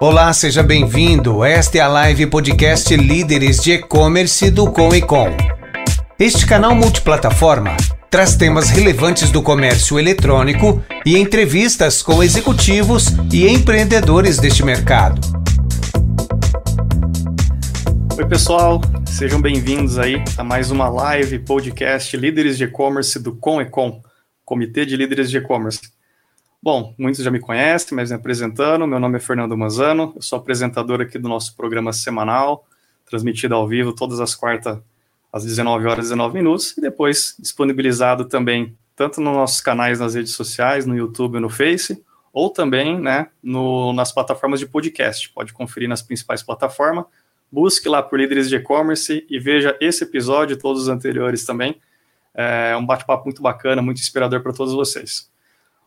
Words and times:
Olá, 0.00 0.32
seja 0.32 0.62
bem-vindo. 0.62 1.44
Esta 1.44 1.78
é 1.78 1.80
a 1.80 1.88
live 1.88 2.28
podcast 2.28 2.96
Líderes 2.96 3.60
de 3.60 3.72
E-Commerce 3.72 4.48
do 4.48 4.70
Com 4.70 4.94
e 4.94 5.02
Com. 5.02 5.26
Este 6.16 6.46
canal 6.46 6.72
multiplataforma 6.72 7.76
traz 8.08 8.36
temas 8.36 8.70
relevantes 8.70 9.32
do 9.32 9.42
comércio 9.42 9.98
eletrônico 9.98 10.80
e 11.04 11.18
entrevistas 11.18 12.00
com 12.00 12.22
executivos 12.22 13.06
e 13.32 13.48
empreendedores 13.48 14.38
deste 14.38 14.64
mercado. 14.64 15.20
Oi, 18.16 18.26
pessoal, 18.28 18.80
sejam 19.04 19.42
bem-vindos 19.42 19.98
aí 19.98 20.22
a 20.36 20.44
mais 20.44 20.70
uma 20.70 20.88
live 20.88 21.40
podcast 21.40 22.16
Líderes 22.16 22.56
de 22.56 22.62
E-Commerce 22.62 23.18
do 23.18 23.34
Com 23.34 23.60
e 23.60 23.68
Com, 23.68 24.00
Comitê 24.44 24.86
de 24.86 24.96
Líderes 24.96 25.28
de 25.28 25.38
E-Commerce. 25.38 25.97
Bom, 26.60 26.92
muitos 26.98 27.22
já 27.22 27.30
me 27.30 27.38
conhecem, 27.38 27.94
mas 27.94 28.10
me 28.10 28.16
apresentando, 28.16 28.84
meu 28.84 28.98
nome 28.98 29.16
é 29.16 29.20
Fernando 29.20 29.56
Manzano, 29.56 30.12
eu 30.16 30.22
sou 30.22 30.40
apresentador 30.40 31.00
aqui 31.00 31.16
do 31.16 31.28
nosso 31.28 31.54
programa 31.56 31.92
semanal, 31.92 32.66
transmitido 33.06 33.54
ao 33.54 33.66
vivo 33.68 33.92
todas 33.92 34.18
as 34.18 34.34
quartas 34.34 34.78
às 35.32 35.44
19 35.44 35.86
horas 35.86 36.06
e 36.06 36.08
19 36.08 36.34
minutos, 36.34 36.76
e 36.76 36.80
depois 36.80 37.36
disponibilizado 37.38 38.24
também 38.24 38.76
tanto 38.96 39.20
nos 39.20 39.32
nossos 39.32 39.60
canais 39.60 40.00
nas 40.00 40.16
redes 40.16 40.32
sociais, 40.32 40.84
no 40.84 40.96
YouTube 40.96 41.36
e 41.36 41.40
no 41.40 41.48
Face, 41.48 42.04
ou 42.32 42.50
também 42.50 43.00
né, 43.00 43.28
no, 43.40 43.92
nas 43.92 44.10
plataformas 44.10 44.58
de 44.58 44.66
podcast. 44.66 45.30
Pode 45.30 45.52
conferir 45.52 45.88
nas 45.88 46.02
principais 46.02 46.42
plataformas, 46.42 47.04
busque 47.52 47.88
lá 47.88 48.02
por 48.02 48.18
líderes 48.18 48.48
de 48.48 48.56
e-commerce 48.56 49.24
e 49.30 49.38
veja 49.38 49.76
esse 49.80 50.02
episódio 50.02 50.54
e 50.54 50.58
todos 50.58 50.82
os 50.82 50.88
anteriores 50.88 51.44
também. 51.44 51.80
É 52.34 52.76
um 52.76 52.84
bate-papo 52.84 53.24
muito 53.26 53.40
bacana, 53.40 53.80
muito 53.80 54.00
inspirador 54.00 54.42
para 54.42 54.52
todos 54.52 54.74
vocês. 54.74 55.30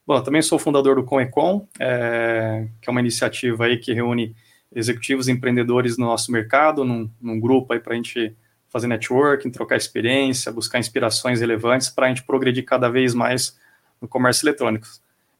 Bom, 0.05 0.15
eu 0.15 0.23
também 0.23 0.41
sou 0.41 0.57
fundador 0.57 0.95
do 0.95 1.03
ComEcom, 1.03 1.67
é, 1.79 2.67
que 2.81 2.89
é 2.89 2.91
uma 2.91 2.99
iniciativa 2.99 3.65
aí 3.65 3.77
que 3.77 3.93
reúne 3.93 4.35
executivos 4.73 5.27
e 5.27 5.31
empreendedores 5.31 5.97
no 5.97 6.05
nosso 6.05 6.31
mercado, 6.31 6.83
num, 6.83 7.09
num 7.21 7.39
grupo 7.39 7.73
aí 7.73 7.79
para 7.79 7.93
a 7.93 7.95
gente 7.95 8.35
fazer 8.69 8.87
networking, 8.87 9.51
trocar 9.51 9.75
experiência, 9.75 10.51
buscar 10.51 10.79
inspirações 10.79 11.41
relevantes 11.41 11.89
para 11.89 12.05
a 12.05 12.09
gente 12.09 12.23
progredir 12.23 12.63
cada 12.63 12.89
vez 12.89 13.13
mais 13.13 13.59
no 14.01 14.07
comércio 14.07 14.45
eletrônico. 14.45 14.87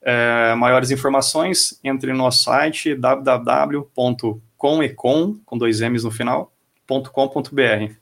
É, 0.01 0.53
maiores 0.55 0.91
informações, 0.91 1.79
entre 1.83 2.11
no 2.11 2.17
nosso 2.17 2.43
site 2.43 2.93
www.comecom, 2.93 4.39
com 5.45 5.57
dois 5.57 5.79
M's 5.79 6.03
no 6.03 6.11
final, 6.11 6.51
.com.br. 6.87 8.00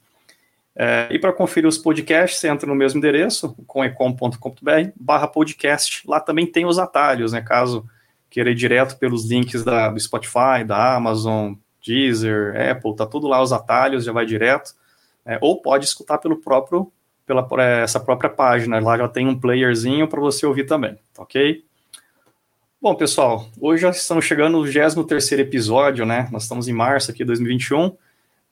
É, 0.81 1.09
e 1.11 1.19
para 1.19 1.33
conferir 1.33 1.67
os 1.67 1.77
podcasts, 1.77 2.39
você 2.39 2.47
entra 2.47 2.65
no 2.65 2.73
mesmo 2.73 2.99
endereço, 2.99 3.53
comecom.com.br 3.67 4.91
barra 4.95 5.27
podcast. 5.27 6.07
Lá 6.07 6.21
também 6.21 6.45
tem 6.45 6.65
os 6.65 6.79
atalhos, 6.79 7.33
né? 7.33 7.41
Caso 7.41 7.85
queira 8.29 8.49
ir 8.49 8.55
direto 8.55 8.97
pelos 8.97 9.29
links 9.29 9.65
da, 9.65 9.89
do 9.89 9.99
Spotify, 9.99 10.63
da 10.65 10.95
Amazon, 10.95 11.55
Deezer, 11.85 12.55
Apple, 12.71 12.95
tá 12.95 13.05
tudo 13.05 13.27
lá 13.27 13.41
os 13.41 13.51
atalhos, 13.51 14.05
já 14.05 14.13
vai 14.13 14.25
direto. 14.25 14.73
É, 15.25 15.37
ou 15.41 15.61
pode 15.61 15.83
escutar 15.83 16.17
pelo 16.17 16.37
próprio, 16.37 16.89
pela 17.25 17.45
essa 17.83 17.99
própria 17.99 18.29
página. 18.29 18.79
Lá 18.79 18.97
já 18.97 19.09
tem 19.09 19.27
um 19.27 19.37
playerzinho 19.37 20.07
para 20.07 20.21
você 20.21 20.45
ouvir 20.45 20.63
também, 20.63 20.97
tá 21.13 21.23
ok? 21.23 21.61
Bom, 22.81 22.95
pessoal, 22.95 23.49
hoje 23.59 23.81
já 23.81 23.89
estamos 23.89 24.23
chegando 24.23 24.57
no 24.57 24.63
23 24.63 25.31
episódio, 25.33 26.05
né? 26.05 26.29
Nós 26.31 26.43
estamos 26.43 26.69
em 26.69 26.73
março 26.73 27.11
aqui 27.11 27.19
de 27.19 27.25
2021. 27.25 27.97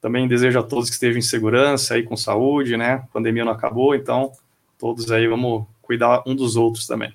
Também 0.02 0.28
desejo 0.28 0.60
a 0.60 0.64
todos 0.64 0.90
que 0.90 0.96
estejam 0.96 1.18
em 1.18 1.24
segurança 1.24 1.96
aí 1.96 2.04
com 2.04 2.16
saúde, 2.16 2.78
né? 2.78 2.94
A 2.94 3.08
pandemia 3.14 3.44
não 3.44 3.52
acabou, 3.52 3.96
então 3.96 4.32
todos 4.78 5.12
aí 5.12 5.28
vamos 5.28 5.66
cuidar 5.82 6.24
um 6.26 6.36
dos 6.36 6.56
outros 6.56 6.86
também. 6.86 7.14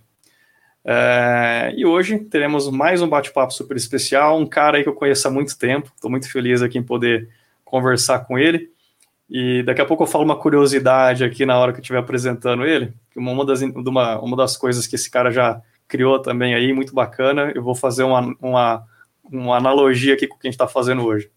É, 0.84 1.72
e 1.76 1.86
hoje 1.86 2.18
teremos 2.18 2.68
mais 2.68 3.00
um 3.00 3.08
bate-papo 3.08 3.52
super 3.52 3.76
especial, 3.76 4.36
um 4.36 4.46
cara 4.46 4.78
aí 4.78 4.82
que 4.82 4.88
eu 4.88 4.94
conheço 4.94 5.28
há 5.28 5.30
muito 5.30 5.56
tempo, 5.56 5.92
estou 5.94 6.10
muito 6.10 6.30
feliz 6.30 6.60
aqui 6.60 6.76
em 6.76 6.82
poder 6.82 7.28
conversar 7.64 8.20
com 8.20 8.38
ele. 8.38 8.70
E 9.30 9.62
daqui 9.62 9.80
a 9.80 9.86
pouco 9.86 10.02
eu 10.02 10.06
falo 10.06 10.24
uma 10.24 10.36
curiosidade 10.36 11.24
aqui 11.24 11.46
na 11.46 11.58
hora 11.58 11.72
que 11.72 11.78
eu 11.78 11.82
estiver 11.82 11.98
apresentando 11.98 12.66
ele, 12.66 12.92
uma 13.16 13.46
das, 13.46 13.62
uma, 13.62 14.20
uma 14.20 14.36
das 14.36 14.56
coisas 14.56 14.86
que 14.86 14.96
esse 14.96 15.10
cara 15.10 15.30
já 15.30 15.62
criou 15.88 16.18
também 16.18 16.54
aí, 16.54 16.72
muito 16.72 16.94
bacana, 16.94 17.52
eu 17.54 17.62
vou 17.62 17.74
fazer 17.74 18.02
uma, 18.02 18.34
uma, 18.40 18.84
uma 19.24 19.56
analogia 19.56 20.14
aqui 20.14 20.26
com 20.26 20.36
o 20.36 20.38
que 20.38 20.48
a 20.48 20.50
gente 20.50 20.54
está 20.54 20.66
fazendo 20.66 21.04
hoje. 21.04 21.30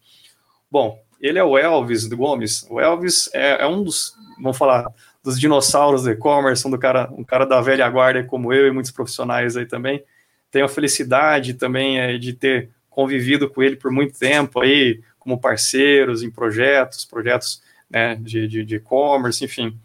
Bom, 0.70 0.98
ele 1.20 1.38
é 1.38 1.44
o 1.44 1.56
Elvis 1.56 2.08
do 2.08 2.16
Gomes. 2.16 2.66
O 2.70 2.80
Elvis 2.80 3.30
é, 3.32 3.62
é 3.62 3.66
um 3.66 3.82
dos, 3.82 4.14
vamos 4.40 4.56
falar, 4.56 4.86
dos 5.22 5.38
dinossauros 5.38 6.04
do 6.04 6.10
e-commerce, 6.10 6.66
um, 6.66 6.70
do 6.70 6.78
cara, 6.78 7.10
um 7.12 7.24
cara 7.24 7.44
da 7.44 7.60
velha 7.60 7.88
guarda 7.88 8.22
como 8.24 8.52
eu 8.52 8.66
e 8.66 8.70
muitos 8.70 8.90
profissionais 8.90 9.56
aí 9.56 9.66
também. 9.66 10.02
Tenho 10.50 10.64
a 10.64 10.68
felicidade 10.68 11.54
também 11.54 11.98
é, 11.98 12.16
de 12.16 12.32
ter 12.32 12.70
convivido 12.88 13.50
com 13.50 13.62
ele 13.62 13.76
por 13.76 13.90
muito 13.90 14.18
tempo 14.18 14.60
aí, 14.60 15.00
como 15.18 15.40
parceiros 15.40 16.22
em 16.22 16.30
projetos, 16.30 17.04
projetos 17.04 17.62
né, 17.90 18.14
de 18.16 18.76
e-commerce, 18.76 19.44
enfim. 19.44 19.78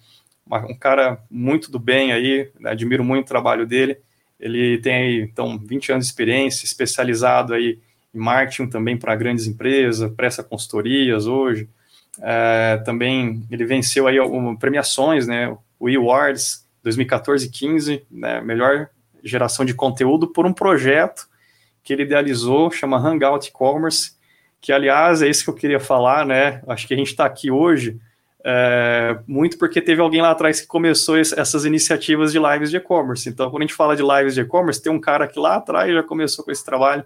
Um 0.47 0.77
cara 0.77 1.21
muito 1.29 1.71
do 1.71 1.79
bem 1.79 2.11
aí, 2.11 2.51
admiro 2.65 3.03
muito 3.03 3.25
o 3.25 3.29
trabalho 3.29 3.65
dele. 3.65 3.97
Ele 4.39 4.79
tem 4.79 4.93
aí, 4.93 5.21
então, 5.21 5.57
20 5.57 5.91
anos 5.91 6.05
de 6.05 6.11
experiência, 6.11 6.65
especializado 6.65 7.53
aí 7.53 7.79
marketing 8.13 8.67
também 8.67 8.97
para 8.97 9.15
grandes 9.15 9.47
empresas, 9.47 10.11
presta 10.13 10.43
consultorias 10.43 11.27
hoje. 11.27 11.69
É, 12.21 12.81
também 12.85 13.43
ele 13.49 13.65
venceu 13.65 14.07
aí 14.07 14.17
algumas 14.17 14.57
premiações, 14.59 15.27
né? 15.27 15.55
O 15.79 15.89
eAwards 15.89 16.65
2014 16.83 17.49
15, 17.49 18.05
né? 18.11 18.41
Melhor 18.41 18.89
geração 19.23 19.63
de 19.63 19.73
conteúdo 19.73 20.27
por 20.27 20.45
um 20.45 20.53
projeto 20.53 21.27
que 21.83 21.93
ele 21.93 22.03
idealizou, 22.03 22.69
chama 22.69 22.97
Hangout 22.97 23.49
E-Commerce, 23.49 24.13
que 24.59 24.71
aliás 24.71 25.21
é 25.21 25.29
isso 25.29 25.43
que 25.43 25.49
eu 25.49 25.55
queria 25.55 25.79
falar, 25.79 26.25
né? 26.25 26.61
Acho 26.67 26.87
que 26.87 26.93
a 26.93 26.97
gente 26.97 27.07
está 27.07 27.25
aqui 27.25 27.49
hoje 27.49 27.99
é, 28.43 29.19
muito 29.27 29.57
porque 29.57 29.81
teve 29.81 30.01
alguém 30.01 30.21
lá 30.21 30.31
atrás 30.31 30.61
que 30.61 30.67
começou 30.67 31.17
esse, 31.17 31.39
essas 31.39 31.63
iniciativas 31.65 32.31
de 32.31 32.39
lives 32.39 32.71
de 32.71 32.77
e-commerce. 32.77 33.29
Então, 33.29 33.49
quando 33.49 33.61
a 33.63 33.65
gente 33.65 33.75
fala 33.75 33.95
de 33.95 34.01
lives 34.01 34.33
de 34.33 34.41
e-commerce, 34.41 34.81
tem 34.81 34.91
um 34.91 34.99
cara 34.99 35.27
que 35.27 35.39
lá 35.39 35.55
atrás 35.55 35.93
já 35.93 36.03
começou 36.03 36.43
com 36.43 36.51
esse 36.51 36.65
trabalho 36.65 37.05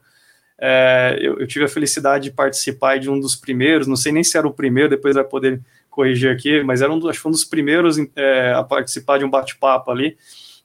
é, 0.60 1.18
eu, 1.20 1.40
eu, 1.40 1.48
tive 1.48 1.66
a 1.66 1.68
felicidade 1.70 2.26
de 2.26 2.32
participar 2.32 2.98
de 2.98 3.10
um 3.10 3.20
dos 3.20 3.36
primeiros, 3.36 3.88
não 3.88 3.96
sei 3.96 4.12
nem 4.12 4.24
se 4.24 4.38
era 4.38 4.48
o 4.48 4.54
primeiro, 4.54 4.90
depois 4.90 5.16
vai 5.16 5.24
poder 5.24 5.62
corrigir 5.90 6.32
aqui, 6.32 6.64
mas 6.64 6.82
era 6.82 6.92
um, 6.92 7.00
dos, 7.00 7.10
acho 7.10 7.22
que 7.22 7.28
um 7.28 7.32
dos 7.32 7.44
primeiros 7.44 7.98
é, 8.16 8.54
a 8.54 8.64
participar 8.64 9.18
de 9.18 9.26
um 9.26 9.30
bate-papo 9.30 9.92
ali, 9.92 10.18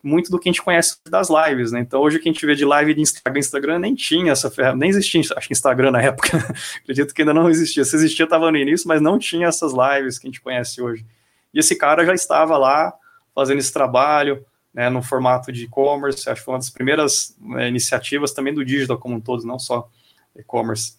muito 0.03 0.31
do 0.31 0.39
que 0.39 0.49
a 0.49 0.53
gente 0.53 0.63
conhece 0.63 0.97
das 1.09 1.29
lives, 1.29 1.73
né? 1.73 1.81
Então 1.81 2.01
hoje 2.01 2.17
o 2.17 2.21
que 2.21 2.29
a 2.29 2.33
gente 2.33 2.45
vê 2.47 2.55
de 2.55 2.65
live 2.65 2.95
de 2.95 3.01
Instagram, 3.01 3.39
Instagram 3.39 3.79
nem 3.81 3.95
tinha 3.95 4.33
essa 4.33 4.51
ferramenta, 4.51 4.79
nem 4.79 4.91
existia, 4.91 5.21
acho 5.37 5.47
que 5.47 5.53
Instagram 5.53 5.91
na 5.91 6.03
época, 6.03 6.39
acredito 6.83 7.13
que 7.13 7.23
ainda 7.23 7.35
não 7.35 7.51
existia. 7.51 7.85
Se 7.85 7.97
existia, 7.97 8.25
estava 8.25 8.51
no 8.51 8.57
início, 8.57 8.89
mas 8.89 9.01
não 9.01 9.19
tinha 9.19 9.49
essas 9.49 9.73
lives 9.73 10.19
que 10.19 10.27
a 10.27 10.31
gente 10.31 10.41
conhece 10.41 10.81
hoje. 10.81 11.05
E 11.53 11.59
esse 11.59 11.77
cara 11.77 12.05
já 12.05 12.15
estava 12.15 12.57
lá 12.57 12.93
fazendo 13.35 13.59
esse 13.59 13.73
trabalho, 13.73 14.45
né, 14.73 14.89
no 14.89 15.03
formato 15.03 15.53
de 15.53 15.65
e-commerce. 15.65 16.29
Acho 16.29 16.41
que 16.41 16.45
foi 16.45 16.55
uma 16.55 16.59
das 16.59 16.71
primeiras 16.71 17.37
né, 17.41 17.69
iniciativas 17.69 18.33
também 18.33 18.55
do 18.55 18.65
digital 18.65 18.99
como 18.99 19.17
um 19.17 19.21
todo, 19.21 19.47
não 19.47 19.59
só 19.59 19.89
e-commerce. 20.37 20.99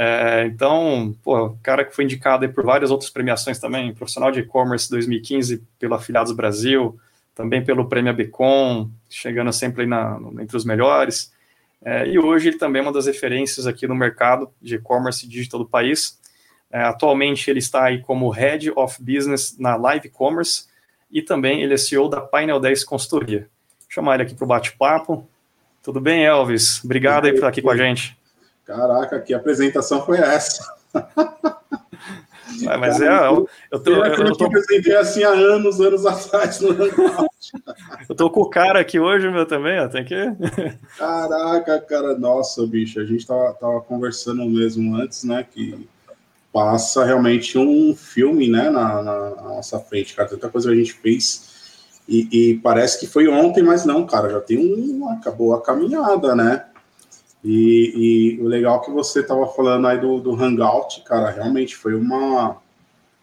É, 0.00 0.46
então, 0.46 1.12
pô, 1.24 1.56
cara 1.60 1.84
que 1.84 1.94
foi 1.94 2.04
indicado 2.04 2.48
por 2.50 2.64
várias 2.64 2.90
outras 2.90 3.10
premiações 3.10 3.58
também, 3.58 3.92
profissional 3.92 4.30
de 4.30 4.40
e-commerce 4.40 4.88
2015 4.88 5.64
pelo 5.76 5.94
Afiliados 5.94 6.32
Brasil, 6.32 6.96
também 7.34 7.64
pelo 7.64 7.88
Prêmio 7.88 8.14
Becom, 8.14 8.88
chegando 9.10 9.52
sempre 9.52 9.86
na, 9.86 10.18
entre 10.40 10.56
os 10.56 10.64
melhores. 10.64 11.32
É, 11.84 12.06
e 12.06 12.18
hoje 12.18 12.48
ele 12.48 12.58
também 12.58 12.80
é 12.80 12.82
uma 12.84 12.92
das 12.92 13.06
referências 13.06 13.66
aqui 13.66 13.88
no 13.88 13.94
mercado 13.94 14.50
de 14.62 14.76
e-commerce 14.76 15.26
digital 15.26 15.60
do 15.60 15.68
país. 15.68 16.18
É, 16.70 16.82
atualmente 16.82 17.50
ele 17.50 17.58
está 17.58 17.84
aí 17.84 18.00
como 18.00 18.30
Head 18.30 18.70
of 18.76 19.02
Business 19.02 19.56
na 19.58 19.74
Live 19.74 20.08
Commerce, 20.10 20.67
e 21.10 21.22
também 21.22 21.62
ele 21.62 21.74
é 21.74 21.76
CEO 21.76 22.08
da 22.08 22.20
Painel 22.20 22.60
10 22.60 22.84
Consultoria. 22.84 23.48
Vou 23.80 23.88
chamar 23.88 24.14
ele 24.14 24.24
aqui 24.24 24.34
para 24.34 24.44
o 24.44 24.48
bate-papo. 24.48 25.28
Tudo 25.82 26.00
bem, 26.00 26.24
Elvis? 26.24 26.84
Obrigado 26.84 27.24
aí 27.24 27.32
por 27.32 27.38
estar 27.38 27.48
aqui 27.48 27.62
com 27.62 27.70
a 27.70 27.76
gente. 27.76 28.18
Caraca, 28.64 29.20
que 29.20 29.32
apresentação 29.32 30.04
foi 30.04 30.18
essa? 30.18 30.62
É, 32.66 32.76
mas 32.76 33.00
é, 33.00 33.06
eu, 33.06 33.48
eu, 33.70 33.78
tô, 33.78 33.90
eu, 33.92 34.26
eu 34.26 34.36
tô... 34.36 34.46
apresentei 34.46 34.96
assim 34.96 35.22
há 35.22 35.30
anos, 35.30 35.80
anos 35.80 36.04
atrás 36.06 36.60
no 36.60 36.70
Eu 38.08 38.14
tô 38.16 38.30
com 38.30 38.40
o 38.40 38.50
cara 38.50 38.80
aqui 38.80 38.98
hoje, 38.98 39.30
meu, 39.30 39.46
também, 39.46 39.78
ó, 39.78 39.86
tem 39.86 40.04
que... 40.04 40.14
Caraca, 40.96 41.80
cara, 41.82 42.18
nossa, 42.18 42.66
bicho, 42.66 43.00
a 43.00 43.04
gente 43.04 43.26
tava, 43.26 43.52
tava 43.54 43.80
conversando 43.82 44.44
mesmo 44.46 44.96
antes, 44.96 45.24
né, 45.24 45.46
que 45.48 45.88
passa 46.52 47.04
realmente 47.04 47.58
um 47.58 47.94
filme 47.94 48.48
né, 48.48 48.70
na, 48.70 49.02
na, 49.02 49.30
nossa 49.30 49.78
frente, 49.78 50.14
cara. 50.14 50.28
Tanta 50.28 50.48
coisa 50.48 50.68
que 50.68 50.74
a 50.74 50.78
gente 50.78 50.92
fez. 50.94 51.48
E, 52.08 52.28
e, 52.32 52.54
parece 52.58 52.98
que 52.98 53.06
foi 53.06 53.28
ontem, 53.28 53.62
mas 53.62 53.84
não, 53.84 54.06
cara, 54.06 54.30
já 54.30 54.40
tem 54.40 54.58
um. 54.58 55.08
Acabou 55.10 55.54
a 55.54 55.62
caminhada, 55.62 56.34
né? 56.34 56.64
E, 57.44 58.36
e 58.36 58.42
o 58.42 58.46
legal 58.46 58.80
que 58.80 58.90
você 58.90 59.20
estava 59.20 59.46
falando 59.46 59.86
aí 59.86 60.00
do, 60.00 60.18
do 60.18 60.34
Hangout, 60.34 61.02
cara, 61.02 61.30
realmente 61.30 61.76
foi 61.76 61.94
uma 61.94 62.56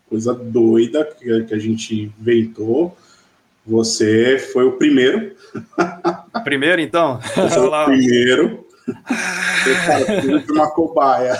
coisa 0.09 0.33
doida 0.33 1.03
que, 1.03 1.43
que 1.43 1.53
a 1.53 1.59
gente 1.59 2.13
inventou. 2.19 2.95
Você 3.65 4.37
foi 4.37 4.65
o 4.65 4.73
primeiro. 4.73 5.35
Primeiro, 6.43 6.79
então? 6.79 7.19
Você 7.21 7.59
o 7.59 7.85
primeiro. 7.85 8.64
De 10.45 10.51
uma 10.51 10.69
cobaia. 10.69 11.35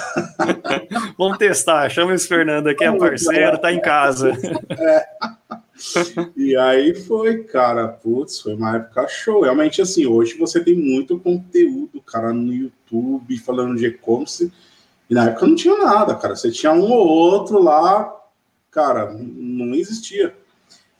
Vamos 1.17 1.37
testar. 1.37 1.89
Chama 1.89 2.13
esse 2.13 2.27
Fernando 2.27 2.67
aqui, 2.67 2.83
é 2.83 2.91
parceiro, 2.91 3.57
tá 3.57 3.71
em 3.71 3.81
casa. 3.81 4.31
É. 4.77 5.05
E 6.37 6.55
aí 6.55 6.95
foi, 6.95 7.43
cara, 7.43 7.87
putz, 7.87 8.39
foi 8.39 8.55
uma 8.55 8.77
época 8.77 9.07
show. 9.09 9.41
Realmente, 9.41 9.81
assim, 9.81 10.05
hoje 10.05 10.37
você 10.37 10.63
tem 10.63 10.73
muito 10.73 11.19
conteúdo, 11.19 12.01
cara, 12.01 12.31
no 12.31 12.53
YouTube 12.53 13.37
falando 13.39 13.75
de 13.75 13.87
e-commerce. 13.87 14.51
E 15.09 15.13
na 15.13 15.25
época 15.25 15.47
não 15.47 15.55
tinha 15.55 15.77
nada, 15.77 16.15
cara. 16.15 16.35
Você 16.35 16.49
tinha 16.49 16.71
um 16.71 16.91
ou 16.91 17.07
outro 17.07 17.61
lá, 17.61 18.09
cara, 18.71 19.11
não 19.13 19.75
existia. 19.75 20.33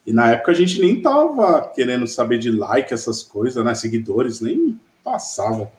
E 0.06 0.14
na 0.14 0.32
época 0.32 0.52
a 0.52 0.56
gente 0.56 0.80
nem 0.80 1.02
tava 1.02 1.72
querendo 1.74 2.06
saber 2.06 2.38
de 2.38 2.52
like, 2.52 2.94
essas 2.94 3.24
coisas, 3.24 3.64
né? 3.64 3.74
Seguidores, 3.74 4.42
nem 4.42 4.80
passava. 5.04 5.72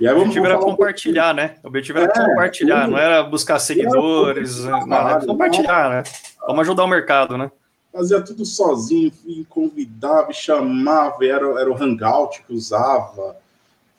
E 0.00 0.06
aí, 0.06 0.14
o 0.14 0.18
objetivo 0.20 0.46
era 0.46 0.58
compartilhar, 0.58 1.32
um 1.32 1.36
né? 1.36 1.56
O 1.62 1.68
objetivo 1.68 1.98
era 1.98 2.12
é, 2.12 2.26
compartilhar, 2.26 2.82
tudo. 2.82 2.90
não 2.92 2.98
era 2.98 3.22
buscar 3.22 3.58
seguidores, 3.58 4.64
era 4.64 4.86
nada, 4.86 5.26
compartilhar, 5.26 5.90
né? 5.90 6.02
Vamos 6.46 6.60
ajudar 6.60 6.84
o 6.84 6.88
mercado, 6.88 7.36
né? 7.36 7.50
Fazia 7.92 8.20
tudo 8.20 8.44
sozinho, 8.44 9.12
convidava, 9.48 10.32
chamava, 10.32 11.24
era, 11.24 11.60
era 11.60 11.70
o 11.70 11.82
Hangout 11.82 12.42
que 12.46 12.52
usava. 12.52 13.36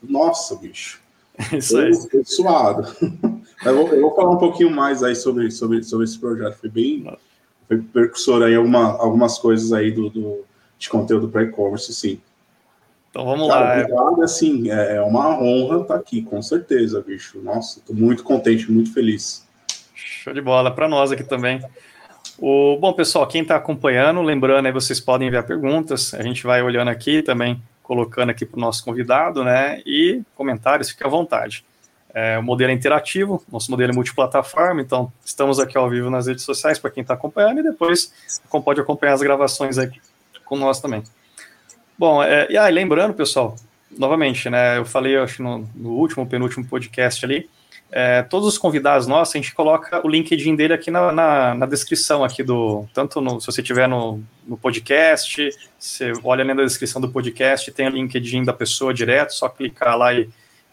Nossa, 0.01 0.55
bicho. 0.55 1.01
Isso 1.51 1.77
aí. 1.77 1.93
Foi 1.93 2.23
suado. 2.23 2.87
eu, 3.65 3.75
vou, 3.75 3.87
eu 3.89 4.01
vou 4.01 4.15
falar 4.15 4.31
um 4.31 4.37
pouquinho 4.37 4.71
mais 4.71 5.03
aí 5.03 5.15
sobre, 5.15 5.51
sobre, 5.51 5.83
sobre 5.83 6.05
esse 6.05 6.17
projeto. 6.17 6.55
Foi 6.55 6.69
bem 6.69 7.05
foi 7.69 7.77
percussor 7.77 8.41
aí 8.41 8.55
alguma, 8.55 8.97
algumas 8.97 9.37
coisas 9.37 9.71
aí 9.71 9.91
do, 9.91 10.09
do 10.09 10.43
de 10.79 10.89
conteúdo 10.89 11.27
para 11.27 11.43
e-commerce, 11.43 11.93
sim. 11.93 12.19
Então 13.09 13.25
vamos 13.25 13.47
Cara, 13.47 13.65
lá. 13.65 13.81
Obrigado, 13.81 14.23
assim, 14.23 14.69
é 14.69 15.01
uma 15.01 15.41
honra 15.41 15.81
estar 15.81 15.95
aqui, 15.95 16.21
com 16.21 16.41
certeza, 16.41 17.01
bicho. 17.01 17.39
Nossa, 17.41 17.79
estou 17.79 17.95
muito 17.95 18.23
contente, 18.23 18.71
muito 18.71 18.93
feliz. 18.93 19.47
Show 19.95 20.33
de 20.33 20.41
bola 20.41 20.71
para 20.71 20.87
nós 20.87 21.11
aqui 21.11 21.23
também. 21.23 21.61
O, 22.37 22.77
bom, 22.77 22.93
pessoal, 22.93 23.27
quem 23.27 23.41
está 23.41 23.55
acompanhando, 23.55 24.21
lembrando 24.21 24.65
aí, 24.65 24.71
vocês 24.71 24.99
podem 24.99 25.27
enviar 25.27 25.43
perguntas, 25.43 26.13
a 26.13 26.21
gente 26.21 26.43
vai 26.43 26.61
olhando 26.61 26.89
aqui 26.89 27.21
também, 27.21 27.61
colocando 27.83 28.29
aqui 28.29 28.45
para 28.45 28.57
o 28.57 28.61
nosso 28.61 28.83
convidado, 28.85 29.43
né? 29.43 29.81
E 29.85 30.21
comentários, 30.35 30.89
fique 30.89 31.03
à 31.03 31.09
vontade. 31.09 31.65
É, 32.13 32.39
o 32.39 32.43
modelo 32.43 32.71
é 32.71 32.73
interativo, 32.73 33.43
nosso 33.51 33.69
modelo 33.69 33.91
é 33.91 33.95
multiplataforma, 33.95 34.81
então 34.81 35.11
estamos 35.23 35.59
aqui 35.59 35.77
ao 35.77 35.89
vivo 35.89 36.09
nas 36.09 36.27
redes 36.27 36.43
sociais 36.43 36.79
para 36.79 36.89
quem 36.89 37.01
está 37.01 37.13
acompanhando 37.13 37.59
e 37.59 37.63
depois 37.63 38.11
pode 38.63 38.81
acompanhar 38.81 39.13
as 39.13 39.21
gravações 39.21 39.77
aí 39.77 39.91
com 40.45 40.55
nós 40.55 40.79
também. 40.79 41.03
Bom, 41.99 42.23
é, 42.23 42.47
e 42.49 42.57
aí, 42.57 42.73
lembrando, 42.73 43.13
pessoal, 43.13 43.57
novamente, 43.91 44.49
né, 44.49 44.77
eu 44.77 44.85
falei, 44.85 45.17
acho, 45.17 45.43
no, 45.43 45.69
no 45.75 45.89
último, 45.89 46.25
penúltimo 46.25 46.65
podcast 46.65 47.25
ali, 47.25 47.49
é, 47.91 48.23
todos 48.23 48.47
os 48.47 48.57
convidados 48.57 49.05
nossos, 49.05 49.35
a 49.35 49.37
gente 49.37 49.53
coloca 49.53 49.99
o 50.07 50.09
LinkedIn 50.09 50.55
dele 50.55 50.71
aqui 50.71 50.89
na, 50.89 51.11
na, 51.11 51.55
na 51.55 51.65
descrição 51.65 52.23
aqui 52.23 52.41
do, 52.41 52.85
tanto 52.93 53.19
no, 53.19 53.41
se 53.41 53.47
você 53.47 53.61
tiver 53.61 53.85
no, 53.85 54.23
no 54.47 54.57
podcast, 54.57 55.49
você 55.77 56.13
olha 56.23 56.41
ali 56.41 56.53
na 56.53 56.63
descrição 56.63 57.01
do 57.01 57.09
podcast, 57.09 57.69
tem 57.73 57.87
o 57.87 57.91
LinkedIn 57.91 58.45
da 58.45 58.53
pessoa 58.53 58.93
direto, 58.93 59.33
só 59.33 59.49
clicar 59.49 59.97
lá 59.97 60.13
e, 60.13 60.29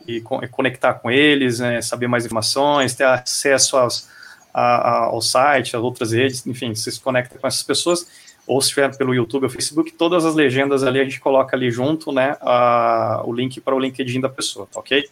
e 0.06 0.20
conectar 0.20 0.94
com 0.94 1.10
eles, 1.10 1.58
né, 1.58 1.82
saber 1.82 2.06
mais 2.06 2.24
informações, 2.24 2.94
ter 2.94 3.02
acesso 3.02 3.76
aos, 3.76 4.08
a, 4.54 5.06
ao 5.06 5.20
site, 5.20 5.76
às 5.76 5.82
outras 5.82 6.12
redes, 6.12 6.46
enfim, 6.46 6.72
você 6.72 6.90
se 6.90 7.00
conecta 7.00 7.36
com 7.36 7.48
essas 7.48 7.64
pessoas, 7.64 8.06
ou 8.46 8.60
se 8.60 8.68
estiver 8.68 8.96
pelo 8.96 9.14
YouTube 9.14 9.44
ou 9.44 9.50
Facebook, 9.50 9.92
todas 9.92 10.24
as 10.24 10.34
legendas 10.34 10.84
ali 10.84 11.00
a 11.00 11.04
gente 11.04 11.20
coloca 11.20 11.56
ali 11.56 11.70
junto, 11.70 12.12
né, 12.12 12.36
a, 12.40 13.22
o 13.24 13.32
link 13.32 13.60
para 13.60 13.74
o 13.74 13.78
LinkedIn 13.78 14.20
da 14.20 14.28
pessoa, 14.28 14.68
tá 14.72 14.78
ok? 14.78 15.04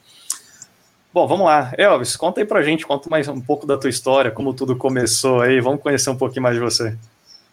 Bom, 1.13 1.29
vamos 1.29 1.47
lá. 1.47 1.73
Elvis, 1.79 2.17
conta 2.17 2.41
aí 2.41 2.47
pra 2.47 2.63
gente, 2.63 2.85
conta 2.85 3.09
mais 3.09 3.29
um 3.29 3.41
pouco 3.41 3.67
da 3.67 3.77
tua 3.77 3.91
história, 3.91 4.31
como 4.31 4.53
tudo 4.53 4.75
começou 4.77 5.41
aí, 5.41 5.61
vamos 5.61 5.81
conhecer 5.81 6.11
um 6.11 6.17
pouquinho 6.17 6.43
mais 6.43 6.57
de 6.57 6.61
você. 6.61 6.97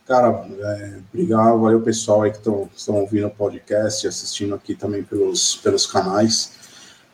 Cara, 0.05 0.45
é, 0.59 0.93
obrigado, 1.13 1.59
valeu 1.59 1.81
pessoal 1.81 2.23
aí 2.23 2.31
que 2.31 2.39
estão 2.39 2.95
ouvindo 2.95 3.27
o 3.27 3.31
podcast, 3.31 4.07
assistindo 4.07 4.55
aqui 4.55 4.75
também 4.75 5.03
pelos, 5.03 5.55
pelos 5.57 5.85
canais. 5.85 6.59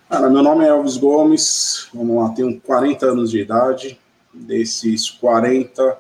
Cara, 0.10 0.30
meu 0.30 0.42
nome 0.42 0.64
é 0.64 0.70
Elvis 0.70 0.96
Gomes, 0.96 1.90
vamos 1.94 2.16
lá, 2.16 2.30
tenho 2.30 2.60
40 2.62 3.06
anos 3.06 3.32
de 3.32 3.42
idade, 3.42 4.00
desses 4.34 5.10
40, 5.10 5.98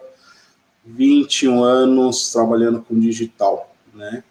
21 0.87 1.63
anos 1.63 2.31
trabalhando 2.31 2.81
com 2.81 2.97
digital, 2.97 3.75
né? 3.93 4.23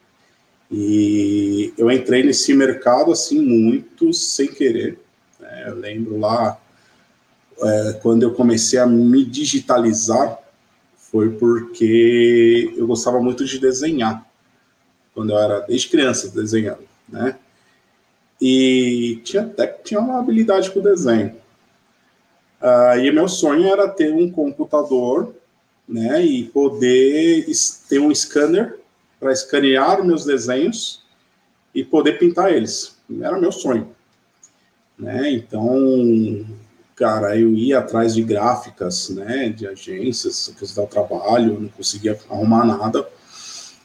E 0.71 1.73
eu 1.77 1.91
entrei 1.91 2.23
nesse 2.25 2.55
mercado 2.55 3.13
assim 3.13 3.41
muito 3.41 4.13
sem 4.13 4.49
querer. 4.49 4.99
Né? 5.39 5.65
Eu 5.69 5.77
lembro 5.77 6.19
lá 6.19 6.59
é, 7.63 7.99
quando 8.03 8.23
eu 8.23 8.35
comecei 8.35 8.79
a 8.79 8.87
me 8.87 9.25
digitalizar 9.25 10.39
foi 10.97 11.31
porque 11.31 12.75
eu 12.77 12.87
gostava 12.87 13.21
muito 13.21 13.45
de 13.45 13.59
desenhar 13.61 14.27
quando 15.15 15.31
eu 15.31 15.39
era 15.39 15.61
desde 15.61 15.89
criança 15.89 16.29
desenhando, 16.29 16.87
né? 17.09 17.37
E 18.41 19.21
tinha 19.25 19.43
até 19.45 19.67
tinha 19.67 20.01
uma 20.01 20.19
habilidade 20.19 20.71
com 20.71 20.81
desenho. 20.81 21.35
Uh, 22.61 22.99
e 22.99 23.11
meu 23.13 23.29
sonho 23.29 23.67
era 23.67 23.89
ter 23.89 24.13
um 24.13 24.31
computador 24.31 25.35
né, 25.89 26.25
e 26.25 26.45
poder 26.45 27.47
ter 27.89 27.99
um 28.01 28.15
scanner 28.15 28.79
para 29.21 29.33
escanear 29.33 30.05
meus 30.05 30.25
desenhos 30.25 31.03
e 31.75 31.85
poder 31.85 32.19
pintar 32.19 32.53
eles. 32.53 32.97
Era 33.21 33.39
meu 33.39 33.53
sonho. 33.53 33.95
Né? 34.99 35.31
Então, 35.33 36.45
cara, 36.95 37.39
eu 37.39 37.53
ia 37.53 37.79
atrás 37.79 38.15
de 38.15 38.23
gráficas, 38.23 39.11
né, 39.11 39.49
de 39.49 39.67
agências, 39.67 40.53
fazer 40.59 40.81
o 40.81 40.87
trabalho, 40.87 41.61
não 41.61 41.69
conseguia 41.69 42.19
arrumar 42.29 42.65
nada. 42.65 43.07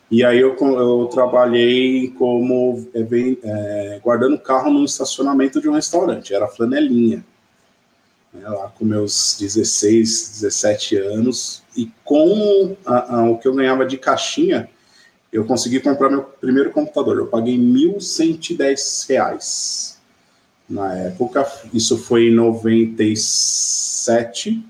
E 0.10 0.26
aí 0.26 0.40
eu, 0.40 0.58
eu 0.58 1.08
trabalhei 1.12 2.10
como 2.12 2.86
é, 2.94 4.00
guardando 4.04 4.38
carro 4.38 4.72
no 4.72 4.84
estacionamento 4.84 5.62
de 5.62 5.70
um 5.70 5.74
restaurante, 5.74 6.34
era 6.34 6.48
flanelinha 6.48 7.24
né, 8.34 8.48
lá 8.48 8.70
com 8.70 8.86
meus 8.86 9.36
16, 9.40 10.40
17 10.42 10.96
anos, 10.98 11.62
e 11.76 11.92
com 12.04 12.76
a, 12.86 13.16
a, 13.16 13.30
o 13.30 13.38
que 13.38 13.48
eu 13.48 13.54
ganhava 13.54 13.86
de 13.86 13.98
caixinha, 13.98 14.70
eu 15.32 15.46
consegui 15.46 15.80
comprar 15.80 16.10
meu 16.10 16.24
primeiro 16.24 16.72
computador. 16.72 17.18
Eu 17.18 17.28
paguei 17.28 17.56
R$ 17.56 17.62
1.110 17.62 19.96
na 20.70 20.98
época, 20.98 21.50
isso 21.74 21.98
foi 21.98 22.28
em 22.28 22.34
97. 22.34 24.66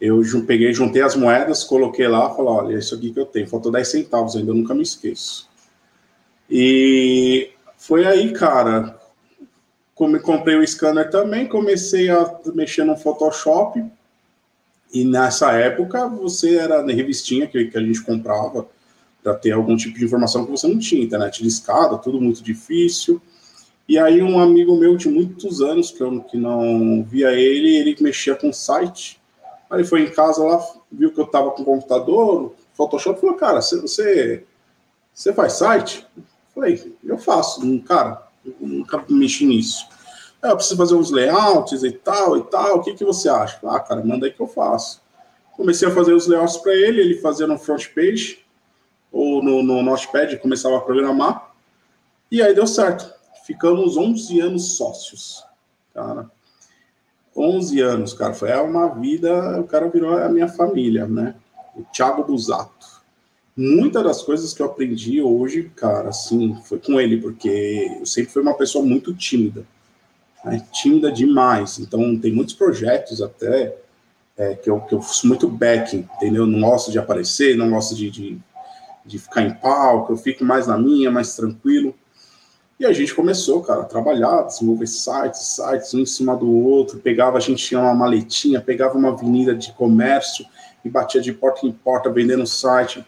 Eu 0.00 0.20
peguei, 0.46 0.72
juntei 0.72 1.02
as 1.02 1.14
moedas, 1.14 1.62
coloquei 1.62 2.08
lá, 2.08 2.34
falei, 2.34 2.50
olha, 2.50 2.78
isso 2.78 2.94
aqui 2.94 3.12
que 3.12 3.20
eu 3.20 3.26
tenho, 3.26 3.48
faltou 3.48 3.70
10 3.70 3.86
centavos 3.86 4.34
ainda, 4.36 4.50
eu 4.50 4.54
nunca 4.54 4.74
me 4.74 4.82
esqueço. 4.82 5.48
E 6.50 7.50
foi 7.78 8.04
aí, 8.04 8.32
cara, 8.32 9.00
como 10.02 10.20
comprei 10.20 10.56
o 10.56 10.66
scanner 10.66 11.08
também, 11.10 11.46
comecei 11.46 12.10
a 12.10 12.40
mexer 12.52 12.82
no 12.82 12.96
Photoshop. 12.96 13.84
E 14.92 15.04
nessa 15.04 15.52
época, 15.52 16.08
você 16.08 16.56
era 16.56 16.82
na 16.82 16.92
revistinha 16.92 17.46
que, 17.46 17.66
que 17.66 17.78
a 17.78 17.80
gente 17.80 18.02
comprava 18.02 18.66
para 19.22 19.32
ter 19.34 19.52
algum 19.52 19.76
tipo 19.76 19.96
de 19.96 20.04
informação 20.04 20.44
que 20.44 20.50
você 20.50 20.66
não 20.66 20.76
tinha. 20.76 21.04
Internet 21.04 21.40
de 21.40 21.46
escada, 21.46 21.96
tudo 21.98 22.20
muito 22.20 22.42
difícil. 22.42 23.22
E 23.88 23.96
aí 23.96 24.20
um 24.20 24.40
amigo 24.40 24.76
meu 24.76 24.96
de 24.96 25.08
muitos 25.08 25.60
anos, 25.60 25.92
que 25.92 26.02
eu 26.02 26.20
que 26.22 26.36
não 26.36 27.04
via 27.04 27.30
ele, 27.30 27.76
ele 27.76 27.96
mexia 28.00 28.34
com 28.34 28.52
site. 28.52 29.20
Aí 29.70 29.78
ele 29.78 29.88
foi 29.88 30.02
em 30.02 30.10
casa 30.10 30.42
lá, 30.42 30.60
viu 30.90 31.12
que 31.12 31.20
eu 31.20 31.26
estava 31.26 31.52
com 31.52 31.64
computador, 31.64 32.56
Photoshop, 32.74 33.20
falou, 33.20 33.36
cara, 33.36 33.60
você, 33.60 34.42
você 35.14 35.32
faz 35.32 35.52
site? 35.52 36.04
Eu 36.16 36.24
falei, 36.52 36.96
eu 37.04 37.18
faço. 37.18 37.80
Cara, 37.82 38.21
nunca 38.60 39.04
mexi 39.08 39.46
nisso. 39.46 39.86
É, 40.42 40.50
eu 40.50 40.56
preciso 40.56 40.76
fazer 40.76 40.94
uns 40.94 41.10
layouts 41.10 41.84
e 41.84 41.92
tal 41.92 42.36
e 42.36 42.42
tal. 42.44 42.78
O 42.78 42.82
que, 42.82 42.94
que 42.94 43.04
você 43.04 43.28
acha? 43.28 43.58
Ah, 43.64 43.80
cara, 43.80 44.04
manda 44.04 44.26
aí 44.26 44.32
que 44.32 44.40
eu 44.40 44.48
faço. 44.48 45.00
Comecei 45.52 45.86
a 45.86 45.90
fazer 45.90 46.12
os 46.12 46.26
layouts 46.26 46.56
para 46.56 46.74
ele, 46.74 47.00
ele 47.00 47.20
fazia 47.20 47.46
no 47.46 47.58
front 47.58 47.88
page 47.94 48.44
ou 49.12 49.42
no, 49.42 49.62
no 49.62 49.82
Notepad, 49.82 50.36
começava 50.38 50.78
a 50.78 50.80
programar. 50.80 51.52
E 52.30 52.42
aí 52.42 52.54
deu 52.54 52.66
certo. 52.66 53.12
Ficamos 53.46 53.96
11 53.96 54.40
anos 54.40 54.76
sócios, 54.76 55.44
cara. 55.92 56.30
11 57.36 57.80
anos, 57.80 58.14
cara. 58.14 58.34
Foi 58.34 58.52
uma 58.52 58.88
vida, 58.88 59.60
o 59.60 59.64
cara 59.64 59.88
virou 59.88 60.16
a 60.16 60.28
minha 60.28 60.48
família, 60.48 61.06
né? 61.06 61.34
O 61.76 61.82
Thiago 61.84 62.24
Busato 62.24 62.91
muitas 63.56 64.02
das 64.02 64.22
coisas 64.22 64.52
que 64.52 64.62
eu 64.62 64.66
aprendi 64.66 65.20
hoje, 65.20 65.70
cara, 65.76 66.08
assim, 66.08 66.56
foi 66.64 66.78
com 66.78 67.00
ele, 67.00 67.20
porque 67.20 67.98
eu 68.00 68.06
sempre 68.06 68.32
fui 68.32 68.42
uma 68.42 68.54
pessoa 68.54 68.84
muito 68.84 69.14
tímida, 69.14 69.66
né? 70.44 70.64
tímida 70.72 71.10
demais. 71.12 71.78
Então, 71.78 72.18
tem 72.18 72.32
muitos 72.32 72.54
projetos 72.54 73.20
até 73.20 73.76
é, 74.36 74.54
que, 74.54 74.70
eu, 74.70 74.80
que 74.80 74.94
eu 74.94 75.02
faço 75.02 75.26
muito 75.26 75.48
backing, 75.48 76.08
entendeu? 76.16 76.46
Não 76.46 76.60
gosto 76.60 76.90
de 76.90 76.98
aparecer, 76.98 77.56
não 77.56 77.70
gosto 77.70 77.94
de, 77.94 78.10
de, 78.10 78.38
de 79.04 79.18
ficar 79.18 79.42
em 79.42 79.54
palco, 79.54 80.12
eu 80.12 80.16
fico 80.16 80.44
mais 80.44 80.66
na 80.66 80.78
minha, 80.78 81.10
mais 81.10 81.36
tranquilo. 81.36 81.94
E 82.80 82.86
a 82.86 82.92
gente 82.92 83.14
começou, 83.14 83.62
cara, 83.62 83.82
a 83.82 83.84
trabalhar, 83.84 84.42
desenvolver 84.42 84.88
sites, 84.88 85.54
sites, 85.54 85.94
um 85.94 86.00
em 86.00 86.06
cima 86.06 86.34
do 86.34 86.50
outro, 86.50 86.98
pegava, 86.98 87.36
a 87.36 87.40
gente 87.40 87.64
tinha 87.64 87.80
uma 87.80 87.94
maletinha, 87.94 88.60
pegava 88.60 88.98
uma 88.98 89.10
avenida 89.10 89.54
de 89.54 89.72
comércio 89.72 90.44
e 90.84 90.88
batia 90.88 91.20
de 91.20 91.32
porta 91.32 91.64
em 91.64 91.70
porta 91.70 92.10
vendendo 92.10 92.44
site. 92.44 93.04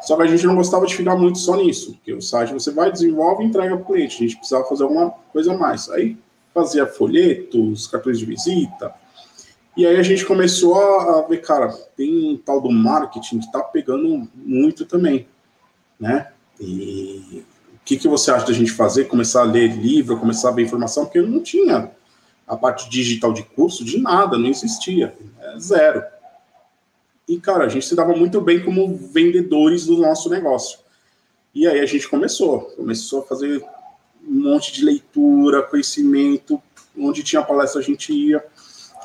Só 0.00 0.16
que 0.16 0.22
a 0.22 0.26
gente 0.26 0.46
não 0.46 0.54
gostava 0.54 0.86
de 0.86 0.94
ficar 0.94 1.16
muito 1.16 1.38
só 1.38 1.56
nisso, 1.56 1.94
porque 1.94 2.12
o 2.12 2.20
site 2.20 2.52
você 2.52 2.70
vai, 2.70 2.92
desenvolve 2.92 3.42
e 3.42 3.46
entrega 3.46 3.76
para 3.76 3.82
o 3.82 3.86
cliente. 3.86 4.16
A 4.16 4.26
gente 4.26 4.36
precisava 4.36 4.64
fazer 4.64 4.82
alguma 4.82 5.10
coisa 5.32 5.52
a 5.52 5.56
mais. 5.56 5.88
Aí 5.90 6.16
fazia 6.54 6.86
folhetos, 6.86 7.86
cartões 7.86 8.18
de 8.18 8.24
visita. 8.24 8.94
E 9.76 9.86
aí 9.86 9.96
a 9.96 10.02
gente 10.02 10.24
começou 10.24 10.80
a, 10.80 11.22
ver, 11.22 11.38
cara, 11.42 11.68
tem 11.96 12.32
um 12.32 12.36
tal 12.36 12.60
do 12.60 12.70
marketing 12.70 13.40
que 13.40 13.46
está 13.46 13.60
pegando 13.60 14.26
muito 14.34 14.86
também, 14.86 15.26
né? 16.00 16.28
E 16.58 17.44
que, 17.86 17.96
que 17.96 18.08
você 18.08 18.32
acha 18.32 18.44
da 18.44 18.52
gente 18.52 18.72
fazer? 18.72 19.04
Começar 19.04 19.42
a 19.42 19.44
ler 19.44 19.68
livro, 19.68 20.18
começar 20.18 20.48
a 20.48 20.52
ver 20.52 20.62
informação, 20.62 21.04
porque 21.04 21.22
não 21.22 21.40
tinha 21.40 21.92
a 22.46 22.56
parte 22.56 22.90
digital 22.90 23.32
de 23.32 23.44
curso 23.44 23.84
de 23.84 24.00
nada, 24.00 24.36
não 24.36 24.48
existia, 24.48 25.16
é 25.40 25.58
zero. 25.58 26.02
E, 27.28 27.40
cara, 27.40 27.64
a 27.64 27.68
gente 27.68 27.86
se 27.86 27.96
dava 27.96 28.14
muito 28.14 28.40
bem 28.40 28.64
como 28.64 28.96
vendedores 28.96 29.86
do 29.86 29.98
nosso 29.98 30.30
negócio. 30.30 30.78
E 31.54 31.66
aí 31.66 31.80
a 31.80 31.86
gente 31.86 32.08
começou, 32.08 32.60
começou 32.76 33.22
a 33.22 33.26
fazer 33.26 33.64
um 34.26 34.42
monte 34.42 34.72
de 34.72 34.84
leitura, 34.84 35.62
conhecimento, 35.62 36.62
onde 36.96 37.22
tinha 37.22 37.42
palestra 37.42 37.80
a 37.80 37.84
gente 37.84 38.12
ia, 38.12 38.44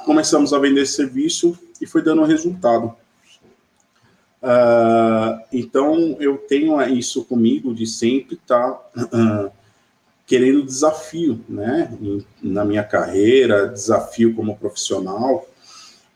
começamos 0.06 0.54
a 0.54 0.60
vender 0.60 0.86
serviço 0.86 1.58
e 1.80 1.86
foi 1.86 2.02
dando 2.02 2.24
resultado. 2.24 2.96
Uh, 4.42 5.40
então, 5.54 6.18
eu 6.20 6.38
tenho 6.38 6.82
isso 6.90 7.24
comigo 7.26 7.74
de 7.74 7.86
sempre 7.86 8.36
estar 8.36 8.72
tá, 8.72 9.04
uh, 9.04 9.52
querendo 10.26 10.64
desafio, 10.64 11.40
né? 11.48 11.96
Na 12.42 12.66
minha 12.66 12.84
carreira, 12.84 13.68
desafio 13.68 14.34
como 14.34 14.58
profissional. 14.58 15.48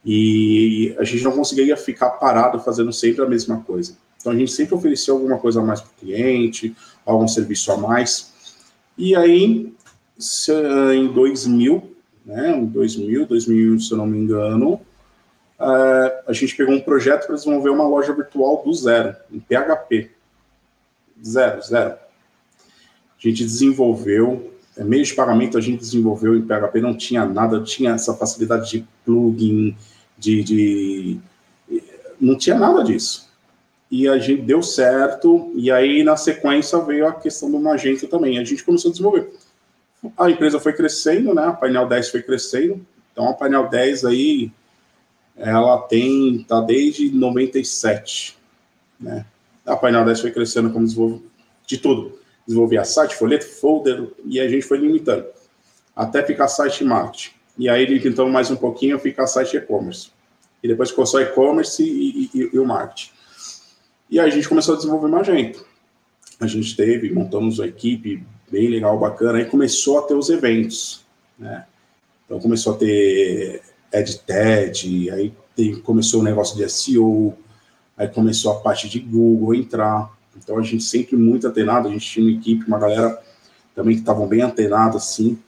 E 0.05 0.95
a 0.99 1.03
gente 1.03 1.23
não 1.23 1.31
conseguia 1.31 1.75
ficar 1.75 2.11
parado 2.11 2.59
fazendo 2.59 2.93
sempre 2.93 3.23
a 3.23 3.27
mesma 3.27 3.61
coisa. 3.61 3.97
Então, 4.19 4.31
a 4.31 4.35
gente 4.35 4.51
sempre 4.51 4.75
oferecia 4.75 5.13
alguma 5.13 5.37
coisa 5.37 5.59
a 5.61 5.63
mais 5.63 5.81
para 5.81 5.89
o 5.89 5.99
cliente, 5.99 6.75
algum 7.05 7.27
serviço 7.27 7.71
a 7.71 7.77
mais. 7.77 8.33
E 8.97 9.15
aí, 9.15 9.73
em 10.95 11.07
2000, 11.07 11.95
né? 12.25 12.57
Em 12.57 12.65
2000, 12.65 13.27
2001, 13.27 13.79
se 13.79 13.91
eu 13.91 13.97
não 13.97 14.07
me 14.07 14.17
engano, 14.17 14.73
uh, 15.59 16.23
a 16.27 16.33
gente 16.33 16.55
pegou 16.55 16.73
um 16.73 16.81
projeto 16.81 17.27
para 17.27 17.35
desenvolver 17.35 17.69
uma 17.69 17.87
loja 17.87 18.13
virtual 18.13 18.63
do 18.65 18.73
zero, 18.73 19.15
em 19.31 19.39
PHP. 19.39 20.11
Zero, 21.23 21.61
zero. 21.61 21.93
A 21.93 23.27
gente 23.27 23.43
desenvolveu, 23.43 24.51
é, 24.75 24.83
meio 24.83 25.03
de 25.03 25.13
pagamento 25.13 25.57
a 25.57 25.61
gente 25.61 25.79
desenvolveu 25.79 26.35
em 26.35 26.41
PHP, 26.41 26.81
não 26.81 26.97
tinha 26.97 27.25
nada, 27.25 27.61
tinha 27.63 27.91
essa 27.91 28.13
facilidade 28.13 28.71
de 28.71 28.87
plugin, 29.05 29.75
de, 30.17 30.43
de 30.43 31.19
não 32.19 32.37
tinha 32.37 32.57
nada 32.57 32.83
disso. 32.83 33.29
E 33.89 34.07
a 34.07 34.17
gente 34.17 34.41
deu 34.41 34.61
certo, 34.63 35.51
e 35.55 35.71
aí 35.71 36.03
na 36.03 36.17
sequência 36.17 36.79
veio 36.79 37.07
a 37.07 37.13
questão 37.13 37.51
do 37.51 37.59
Magento 37.59 38.07
também. 38.07 38.37
A 38.39 38.43
gente 38.43 38.63
começou 38.63 38.89
a 38.89 38.91
desenvolver. 38.91 39.31
A 40.17 40.29
empresa 40.29 40.59
foi 40.59 40.73
crescendo, 40.73 41.33
né? 41.33 41.45
A 41.45 41.53
Painel 41.53 41.87
10 41.87 42.09
foi 42.09 42.21
crescendo. 42.21 42.85
Então 43.11 43.29
a 43.29 43.33
Painel 43.33 43.69
10 43.69 44.05
aí 44.05 44.51
ela 45.37 45.77
tem, 45.79 46.43
tá 46.47 46.61
desde 46.61 47.09
97, 47.11 48.37
né? 48.99 49.25
A 49.65 49.75
Painel 49.75 50.05
10 50.05 50.21
foi 50.21 50.31
crescendo 50.31 50.71
como 50.71 50.85
desenvolve 50.85 51.23
de 51.65 51.77
tudo. 51.77 52.19
Desenvolvia 52.45 52.83
site, 52.83 53.15
folheto, 53.15 53.45
folder, 53.45 54.07
e 54.25 54.39
a 54.39 54.47
gente 54.47 54.63
foi 54.63 54.77
limitando. 54.77 55.25
Até 55.95 56.23
ficar 56.23 56.47
site 56.47 56.83
marketing. 56.83 57.34
E 57.57 57.69
aí, 57.69 57.85
limitando 57.85 58.29
mais 58.29 58.51
um 58.51 58.55
pouquinho, 58.57 58.99
ficar 58.99 59.27
site 59.27 59.55
e-commerce. 59.55 60.09
E 60.61 60.67
depois 60.67 60.89
ficou 60.89 61.05
só 61.05 61.21
e-commerce 61.21 61.81
e, 61.81 62.29
e, 62.33 62.49
e, 62.53 62.59
o 62.59 62.65
marketing. 62.65 63.11
E 64.09 64.19
aí 64.19 64.29
a 64.29 64.33
gente 64.33 64.49
começou 64.49 64.73
a 64.73 64.77
desenvolver 64.77 65.07
Magento. 65.07 65.65
A 66.39 66.47
gente 66.47 66.75
teve, 66.75 67.13
montamos 67.13 67.59
uma 67.59 67.67
equipe 67.67 68.25
bem 68.51 68.67
legal, 68.67 68.99
bacana, 68.99 69.37
aí 69.37 69.45
começou 69.45 69.99
a 69.99 70.01
ter 70.01 70.15
os 70.15 70.29
eventos, 70.29 71.05
né? 71.39 71.65
Então 72.25 72.39
começou 72.39 72.73
a 72.73 72.77
ter 72.77 73.61
EdTed, 73.91 75.11
aí 75.11 75.33
tem, 75.55 75.79
começou 75.79 76.19
o 76.19 76.23
negócio 76.23 76.57
de 76.57 76.69
SEO, 76.69 77.37
aí 77.95 78.09
começou 78.09 78.51
a 78.51 78.59
parte 78.59 78.89
de 78.89 78.99
Google 78.99 79.55
entrar. 79.55 80.11
Então 80.35 80.57
a 80.57 80.61
gente 80.61 80.83
sempre 80.83 81.15
muito 81.15 81.47
antenado, 81.47 81.87
a 81.87 81.91
gente 81.91 82.05
tinha 82.05 82.25
uma 82.25 82.37
equipe, 82.37 82.67
uma 82.67 82.79
galera 82.79 83.17
também 83.73 83.95
que 83.95 84.01
estavam 84.01 84.27
bem 84.27 84.41
antenada 84.41 84.97
assim. 84.97 85.39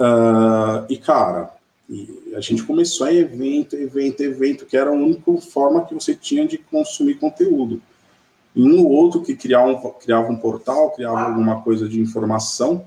Uh, 0.00 0.86
e 0.88 0.96
cara, 0.96 1.50
e 1.86 2.32
a 2.34 2.40
gente 2.40 2.62
começou 2.62 3.06
a 3.06 3.12
evento, 3.12 3.76
evento, 3.76 4.22
evento, 4.22 4.64
que 4.64 4.76
era 4.76 4.88
a 4.88 4.94
única 4.94 5.30
forma 5.42 5.84
que 5.84 5.92
você 5.92 6.14
tinha 6.14 6.48
de 6.48 6.56
consumir 6.56 7.16
conteúdo. 7.16 7.82
E 8.56 8.62
um 8.62 8.82
ou 8.82 8.90
outro 8.92 9.22
que 9.22 9.36
criava 9.36 9.72
um, 9.72 9.90
criava 9.92 10.32
um 10.32 10.36
portal, 10.36 10.92
criava 10.92 11.20
alguma 11.20 11.60
coisa 11.60 11.86
de 11.86 12.00
informação, 12.00 12.84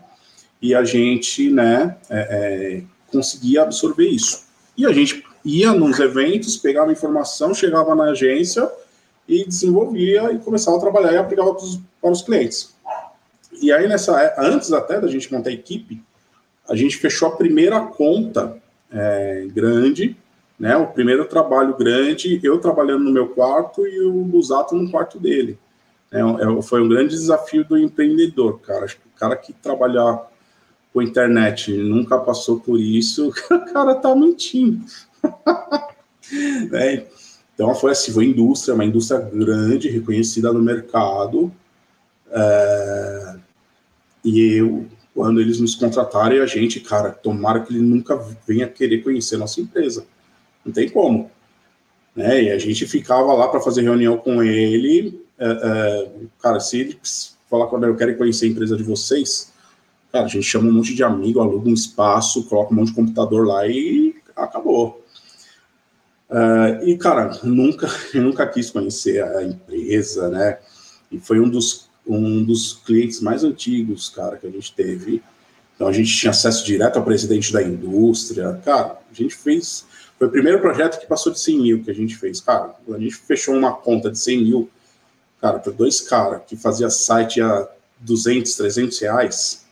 e 0.59 0.73
a 0.73 0.83
gente 0.83 1.51
né, 1.51 1.97
é, 2.09 2.19
é, 2.19 2.83
conseguia 3.11 3.61
absorver 3.61 4.07
isso. 4.07 4.45
E 4.75 4.85
a 4.85 4.91
gente 4.91 5.23
ia 5.45 5.71
nos 5.71 5.99
eventos, 5.99 6.57
pegava 6.57 6.91
informação, 6.91 7.53
chegava 7.53 7.93
na 7.93 8.05
agência 8.05 8.71
e 9.27 9.45
desenvolvia 9.45 10.31
e 10.31 10.39
começava 10.39 10.77
a 10.77 10.79
trabalhar 10.79 11.13
e 11.13 11.17
aplicava 11.17 11.53
para 11.53 11.63
os, 11.63 11.79
para 12.01 12.11
os 12.11 12.21
clientes. 12.23 12.73
E 13.61 13.71
aí, 13.71 13.87
nessa, 13.87 14.33
antes 14.37 14.71
até 14.71 14.99
da 14.99 15.07
gente 15.07 15.31
montar 15.31 15.49
a 15.49 15.53
equipe, 15.53 16.01
a 16.69 16.75
gente 16.75 16.97
fechou 16.97 17.27
a 17.27 17.35
primeira 17.35 17.79
conta 17.79 18.57
é, 18.91 19.47
grande, 19.53 20.15
né? 20.59 20.77
O 20.77 20.87
primeiro 20.87 21.25
trabalho 21.25 21.75
grande, 21.75 22.39
eu 22.43 22.59
trabalhando 22.59 23.03
no 23.03 23.11
meu 23.11 23.29
quarto 23.29 23.85
e 23.85 23.99
o 24.01 24.23
Busato 24.23 24.75
no 24.75 24.89
quarto 24.89 25.19
dele. 25.19 25.57
É, 26.11 26.19
é, 26.19 26.61
foi 26.61 26.81
um 26.81 26.87
grande 26.87 27.15
desafio 27.15 27.65
do 27.65 27.77
empreendedor, 27.77 28.59
cara. 28.59 28.85
Acho 28.85 28.97
que 28.97 29.07
o 29.07 29.19
cara 29.19 29.35
que 29.35 29.51
trabalhar 29.51 30.31
com 30.93 31.01
internet 31.01 31.75
nunca 31.75 32.19
passou 32.19 32.59
por 32.59 32.79
isso, 32.79 33.29
o 33.49 33.73
cara 33.73 33.95
tá 33.95 34.15
mentindo. 34.15 34.85
né? 36.69 37.07
Então 37.55 37.73
foi 37.75 37.91
assim, 37.91 38.11
foi 38.11 38.25
indústria, 38.25 38.75
uma 38.75 38.85
indústria 38.85 39.19
grande, 39.19 39.89
reconhecida 39.89 40.53
no 40.53 40.61
mercado. 40.61 41.51
É... 42.31 43.35
E 44.23 44.53
eu, 44.53 44.85
quando 45.13 45.39
eles 45.39 45.59
nos 45.59 45.75
contratarem, 45.75 46.39
a 46.39 46.45
gente, 46.45 46.79
cara, 46.79 47.11
tomara 47.11 47.59
que 47.61 47.73
ele 47.73 47.81
nunca 47.81 48.15
venha 48.47 48.67
querer 48.67 49.03
conhecer 49.03 49.37
nossa 49.37 49.61
empresa. 49.61 50.05
Não 50.65 50.71
tem 50.71 50.89
como. 50.89 51.29
Né? 52.15 52.43
E 52.43 52.51
a 52.51 52.57
gente 52.57 52.87
ficava 52.87 53.33
lá 53.33 53.47
para 53.47 53.59
fazer 53.59 53.81
reunião 53.81 54.17
com 54.17 54.41
ele. 54.41 55.21
É, 55.37 55.47
é, 55.47 56.11
cara, 56.41 56.59
se 56.59 56.79
ele 56.79 56.99
falar 57.49 57.67
quando 57.67 57.85
eu 57.85 57.95
quero 57.95 58.17
conhecer 58.17 58.45
a 58.45 58.49
empresa 58.49 58.75
de 58.75 58.83
vocês, 58.83 59.53
Cara, 60.13 60.25
a 60.25 60.29
gente 60.29 60.43
chama 60.43 60.69
um 60.69 60.73
monte 60.73 60.93
de 60.93 61.03
amigo, 61.03 61.39
aluga 61.39 61.67
um 61.67 61.73
espaço, 61.73 62.43
coloca 62.43 62.71
um 62.71 62.75
monte 62.75 62.89
de 62.89 62.93
computador 62.93 63.47
lá 63.47 63.65
e 63.65 64.15
acabou. 64.35 65.03
Uh, 66.29 66.87
e, 66.87 66.95
cara, 66.99 67.39
nunca, 67.43 67.87
nunca 68.13 68.45
quis 68.45 68.69
conhecer 68.69 69.23
a 69.23 69.41
empresa, 69.41 70.29
né? 70.29 70.59
E 71.11 71.19
foi 71.19 71.39
um 71.39 71.49
dos, 71.49 71.89
um 72.05 72.43
dos 72.43 72.73
clientes 72.85 73.21
mais 73.21 73.43
antigos, 73.43 74.09
cara, 74.09 74.37
que 74.37 74.47
a 74.47 74.49
gente 74.49 74.73
teve. 74.73 75.23
Então, 75.75 75.87
a 75.87 75.91
gente 75.91 76.15
tinha 76.15 76.31
acesso 76.31 76.65
direto 76.65 76.97
ao 76.97 77.05
presidente 77.05 77.51
da 77.51 77.61
indústria. 77.61 78.61
Cara, 78.63 78.99
a 79.09 79.13
gente 79.13 79.35
fez. 79.35 79.85
Foi 80.17 80.27
o 80.27 80.31
primeiro 80.31 80.59
projeto 80.59 80.99
que 80.99 81.07
passou 81.07 81.31
de 81.31 81.39
100 81.39 81.59
mil 81.59 81.83
que 81.83 81.91
a 81.91 81.95
gente 81.95 82.15
fez. 82.15 82.39
Cara, 82.39 82.75
a 82.87 82.99
gente 82.99 83.15
fechou 83.15 83.55
uma 83.55 83.73
conta 83.73 84.11
de 84.11 84.19
100 84.19 84.43
mil, 84.43 84.69
cara, 85.41 85.59
para 85.59 85.71
dois 85.71 86.01
caras 86.01 86.41
que 86.45 86.55
fazia 86.55 86.89
site 86.89 87.41
a 87.41 87.67
200, 87.99 88.55
300 88.55 88.99
reais 88.99 89.63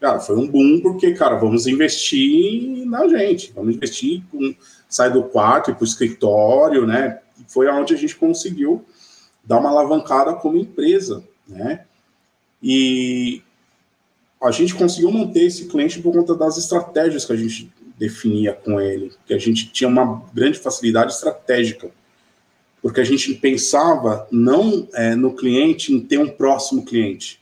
Cara, 0.00 0.20
foi 0.20 0.36
um 0.36 0.46
boom 0.46 0.80
porque, 0.80 1.14
cara, 1.14 1.36
vamos 1.36 1.66
investir 1.66 2.86
na 2.86 3.08
gente, 3.08 3.52
vamos 3.54 3.74
investir 3.74 4.22
com 4.30 4.54
sair 4.88 5.10
do 5.10 5.24
quarto 5.24 5.70
e 5.70 5.74
para 5.74 5.82
o 5.82 5.86
escritório, 5.86 6.86
né? 6.86 7.18
Foi 7.48 7.66
aonde 7.68 7.94
a 7.94 7.96
gente 7.96 8.14
conseguiu 8.14 8.84
dar 9.42 9.58
uma 9.58 9.70
alavancada 9.70 10.34
como 10.34 10.58
empresa, 10.58 11.24
né? 11.46 11.84
E 12.62 13.42
a 14.42 14.50
gente 14.50 14.74
conseguiu 14.74 15.10
manter 15.10 15.44
esse 15.44 15.66
cliente 15.66 16.00
por 16.00 16.12
conta 16.12 16.34
das 16.34 16.56
estratégias 16.56 17.24
que 17.24 17.32
a 17.32 17.36
gente 17.36 17.72
definia 17.98 18.52
com 18.52 18.80
ele, 18.80 19.12
que 19.26 19.32
a 19.32 19.38
gente 19.38 19.70
tinha 19.70 19.88
uma 19.88 20.22
grande 20.34 20.58
facilidade 20.58 21.12
estratégica, 21.12 21.90
porque 22.82 23.00
a 23.00 23.04
gente 23.04 23.34
pensava 23.34 24.28
não 24.30 24.86
é, 24.94 25.14
no 25.14 25.34
cliente, 25.34 25.92
em 25.92 26.00
ter 26.00 26.18
um 26.18 26.28
próximo 26.28 26.84
cliente, 26.84 27.40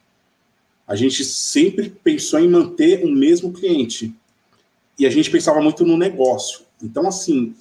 a 0.87 0.95
gente 0.95 1.25
sempre 1.25 1.89
pensou 1.89 2.39
em 2.39 2.49
manter 2.49 3.05
o 3.05 3.11
mesmo 3.11 3.53
cliente. 3.53 4.15
E 4.99 5.07
a 5.07 5.11
gente 5.11 5.31
pensava 5.31 5.61
muito 5.61 5.85
no 5.85 5.97
negócio. 5.97 6.61
Então, 6.83 7.09
assim, 7.09 7.55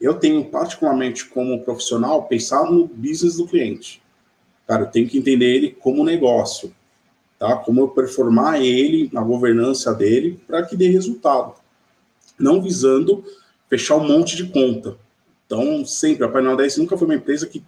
eu 0.00 0.14
tenho 0.14 0.44
particularmente 0.44 1.24
como 1.26 1.62
profissional 1.62 2.24
pensar 2.24 2.70
no 2.70 2.86
business 2.86 3.36
do 3.36 3.46
cliente. 3.46 4.01
Cara, 4.66 4.82
eu 4.82 4.90
tenho 4.90 5.08
que 5.08 5.18
entender 5.18 5.46
ele 5.46 5.70
como 5.70 6.04
negócio. 6.04 6.72
tá? 7.38 7.56
Como 7.56 7.80
eu 7.80 7.88
performar 7.88 8.60
ele, 8.60 9.10
na 9.12 9.20
governança 9.22 9.92
dele, 9.92 10.40
para 10.46 10.64
que 10.64 10.76
dê 10.76 10.88
resultado. 10.88 11.54
Não 12.38 12.62
visando 12.62 13.24
fechar 13.68 13.96
um 13.96 14.06
monte 14.06 14.36
de 14.36 14.48
conta. 14.48 14.96
Então, 15.46 15.84
sempre, 15.84 16.24
a 16.24 16.28
Painel 16.28 16.56
10 16.56 16.78
nunca 16.78 16.96
foi 16.96 17.06
uma 17.06 17.14
empresa 17.14 17.46
que, 17.46 17.62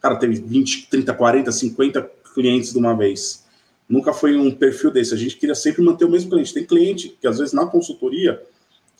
cara, 0.00 0.16
teve 0.16 0.40
20, 0.40 0.88
30, 0.88 1.12
40, 1.12 1.52
50 1.52 2.10
clientes 2.34 2.72
de 2.72 2.78
uma 2.78 2.94
vez. 2.96 3.44
Nunca 3.88 4.12
foi 4.12 4.36
um 4.36 4.50
perfil 4.50 4.90
desse. 4.90 5.12
A 5.12 5.16
gente 5.16 5.36
queria 5.36 5.54
sempre 5.54 5.82
manter 5.82 6.04
o 6.04 6.10
mesmo 6.10 6.30
cliente. 6.30 6.54
Tem 6.54 6.64
cliente 6.64 7.16
que, 7.20 7.26
às 7.26 7.38
vezes, 7.38 7.52
na 7.52 7.66
consultoria, 7.66 8.40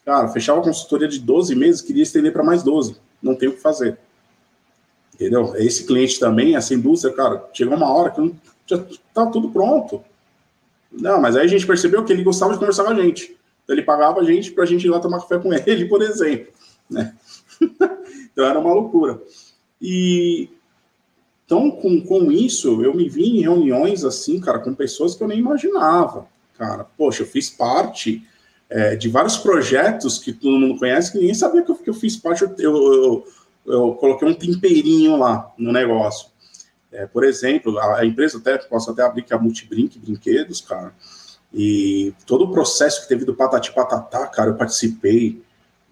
cara, 0.05 0.29
fechava 0.29 0.61
a 0.61 0.65
consultoria 0.65 1.07
de 1.07 1.21
12 1.21 1.55
meses, 1.55 1.81
queria 1.81 2.03
estender 2.03 2.33
para 2.33 2.43
mais 2.43 2.63
12. 2.63 2.97
Não 3.23 3.35
tem 3.35 3.49
o 3.49 3.53
que 3.53 3.61
fazer. 3.61 3.99
Entendeu? 5.21 5.55
Esse 5.57 5.85
cliente 5.85 6.19
também, 6.19 6.57
essa 6.57 6.73
indústria, 6.73 7.13
cara, 7.13 7.47
chegou 7.53 7.77
uma 7.77 7.93
hora 7.93 8.11
que 8.11 8.23
não, 8.23 8.35
já 8.67 8.83
tá 9.13 9.27
tudo 9.27 9.51
pronto. 9.51 10.03
Não, 10.91 11.21
mas 11.21 11.37
aí 11.37 11.45
a 11.45 11.47
gente 11.47 11.67
percebeu 11.67 12.03
que 12.03 12.11
ele 12.11 12.25
gostava 12.25 12.55
de 12.55 12.59
conversar 12.59 12.85
com 12.85 12.91
a 12.91 12.95
gente. 12.95 13.37
Então 13.63 13.77
ele 13.77 13.83
pagava 13.83 14.21
a 14.21 14.25
gente 14.25 14.51
para 14.51 14.65
a 14.65 14.67
gente 14.67 14.87
ir 14.87 14.89
lá 14.89 14.99
tomar 14.99 15.21
café 15.21 15.39
com 15.39 15.53
ele, 15.69 15.85
por 15.85 16.01
exemplo. 16.01 16.51
Né? 16.89 17.15
então 18.33 18.47
era 18.47 18.59
uma 18.59 18.73
loucura. 18.73 19.21
E 19.79 20.49
então, 21.45 21.71
com, 21.71 22.01
com 22.01 22.33
isso, 22.33 22.81
eu 22.81 22.95
me 22.95 23.09
vi 23.09 23.25
em 23.25 23.41
reuniões 23.41 24.05
assim, 24.05 24.41
cara, 24.41 24.61
com 24.61 24.73
pessoas 24.73 25.17
que 25.17 25.23
eu 25.23 25.29
nem 25.29 25.41
imaginava. 25.41 26.27
Cara, 26.57 26.87
poxa, 26.97 27.25
eu 27.25 27.27
fiz 27.27 27.51
parte 27.51 28.27
é, 28.71 28.95
de 28.97 29.09
vários 29.09 29.37
projetos 29.37 30.17
que 30.17 30.33
todo 30.33 30.59
mundo 30.59 30.79
conhece, 30.79 31.11
que 31.11 31.19
ninguém 31.19 31.35
sabia 31.35 31.63
que 31.63 31.71
eu, 31.71 31.75
que 31.75 31.91
eu 31.91 31.95
fiz 31.95 32.17
parte. 32.17 32.45
Eu, 32.45 32.55
eu, 32.57 33.27
eu, 33.67 33.95
coloquei 33.95 34.29
um 34.29 34.35
temperinho 34.35 35.17
lá 35.17 35.53
no 35.59 35.73
negócio. 35.73 36.29
É, 36.93 37.07
por 37.07 37.25
exemplo, 37.25 37.79
a, 37.79 38.05
empresa 38.05 38.39
até 38.39 38.59
posso 38.59 38.91
até 38.91 39.03
abrir 39.03 39.23
que 39.23 39.33
é 39.33 39.37
a 39.37 39.41
Multibrink 39.41 39.99
Brinquedos, 39.99 40.61
cara. 40.61 40.93
E 41.53 42.13
todo 42.27 42.45
o 42.45 42.53
processo 42.53 43.03
que 43.03 43.09
teve 43.09 43.25
do 43.25 43.35
Patati 43.35 43.73
Patatá, 43.73 44.27
cara, 44.27 44.51
eu 44.51 44.57
participei. 44.57 45.43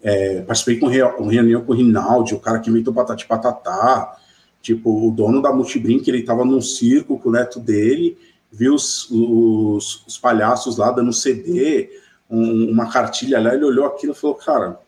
É, 0.01 0.43
participei 0.43 0.79
com 0.79 0.87
reunião 0.87 1.65
com 1.65 1.73
o 1.73 1.75
Rinaldi, 1.75 2.35
o 2.35 2.41
cara 2.41 2.61
que 2.61 2.71
inventou 2.71 2.95
Patati 2.95 3.27
Patatá. 3.27 4.17
Tipo, 4.61 5.09
o 5.09 5.11
dono 5.11 5.41
da 5.41 5.53
Multibrink, 5.53 6.09
ele 6.09 6.23
tava 6.23 6.45
num 6.45 6.61
circo 6.61 7.19
com 7.19 7.29
o 7.29 7.33
neto 7.33 7.61
dele, 7.61 8.19
viu 8.51 8.75
os, 8.75 9.09
os, 9.11 10.05
os 10.07 10.19
palhaços 10.19 10.77
lá 10.77 10.91
dando 10.91 11.13
CD, 11.13 11.91
um, 12.29 12.71
uma 12.71 12.91
cartilha 12.91 13.41
lá, 13.41 13.55
ele 13.55 13.65
olhou 13.65 13.87
aquilo 13.87 14.13
e 14.13 14.17
falou, 14.17 14.37
cara, 14.37 14.81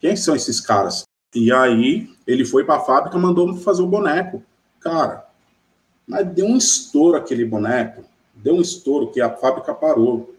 quem 0.00 0.16
são 0.16 0.34
esses 0.34 0.58
caras? 0.60 1.04
E 1.34 1.52
aí 1.52 2.08
ele 2.26 2.44
foi 2.44 2.64
para 2.64 2.76
a 2.76 2.80
fábrica, 2.80 3.18
mandou 3.18 3.54
fazer 3.56 3.82
o 3.82 3.86
boneco. 3.86 4.42
Cara, 4.80 5.26
mas 6.06 6.26
deu 6.26 6.46
um 6.46 6.56
estouro 6.56 7.16
aquele 7.16 7.44
boneco, 7.44 8.04
deu 8.34 8.54
um 8.54 8.60
estouro 8.60 9.10
que 9.10 9.20
a 9.20 9.30
fábrica 9.30 9.74
parou. 9.74 10.34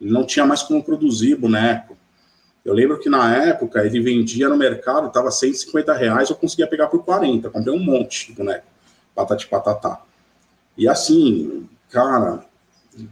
Ele 0.00 0.10
não 0.10 0.24
tinha 0.24 0.46
mais 0.46 0.62
como 0.62 0.82
produzir 0.82 1.36
boneco. 1.36 1.96
Eu 2.64 2.74
lembro 2.74 2.98
que 2.98 3.08
na 3.08 3.34
época 3.34 3.84
ele 3.84 4.00
vendia 4.00 4.48
no 4.48 4.56
mercado, 4.56 5.08
estava 5.08 5.30
150 5.30 5.94
reais, 5.94 6.30
eu 6.30 6.36
conseguia 6.36 6.66
pegar 6.66 6.88
por 6.88 7.04
40. 7.04 7.48
Comprei 7.50 7.74
um 7.74 7.82
monte 7.82 8.28
de 8.28 8.32
boneco, 8.32 8.66
patati 9.14 9.46
patatá. 9.46 10.02
E 10.76 10.88
assim, 10.88 11.68
cara, 11.90 12.44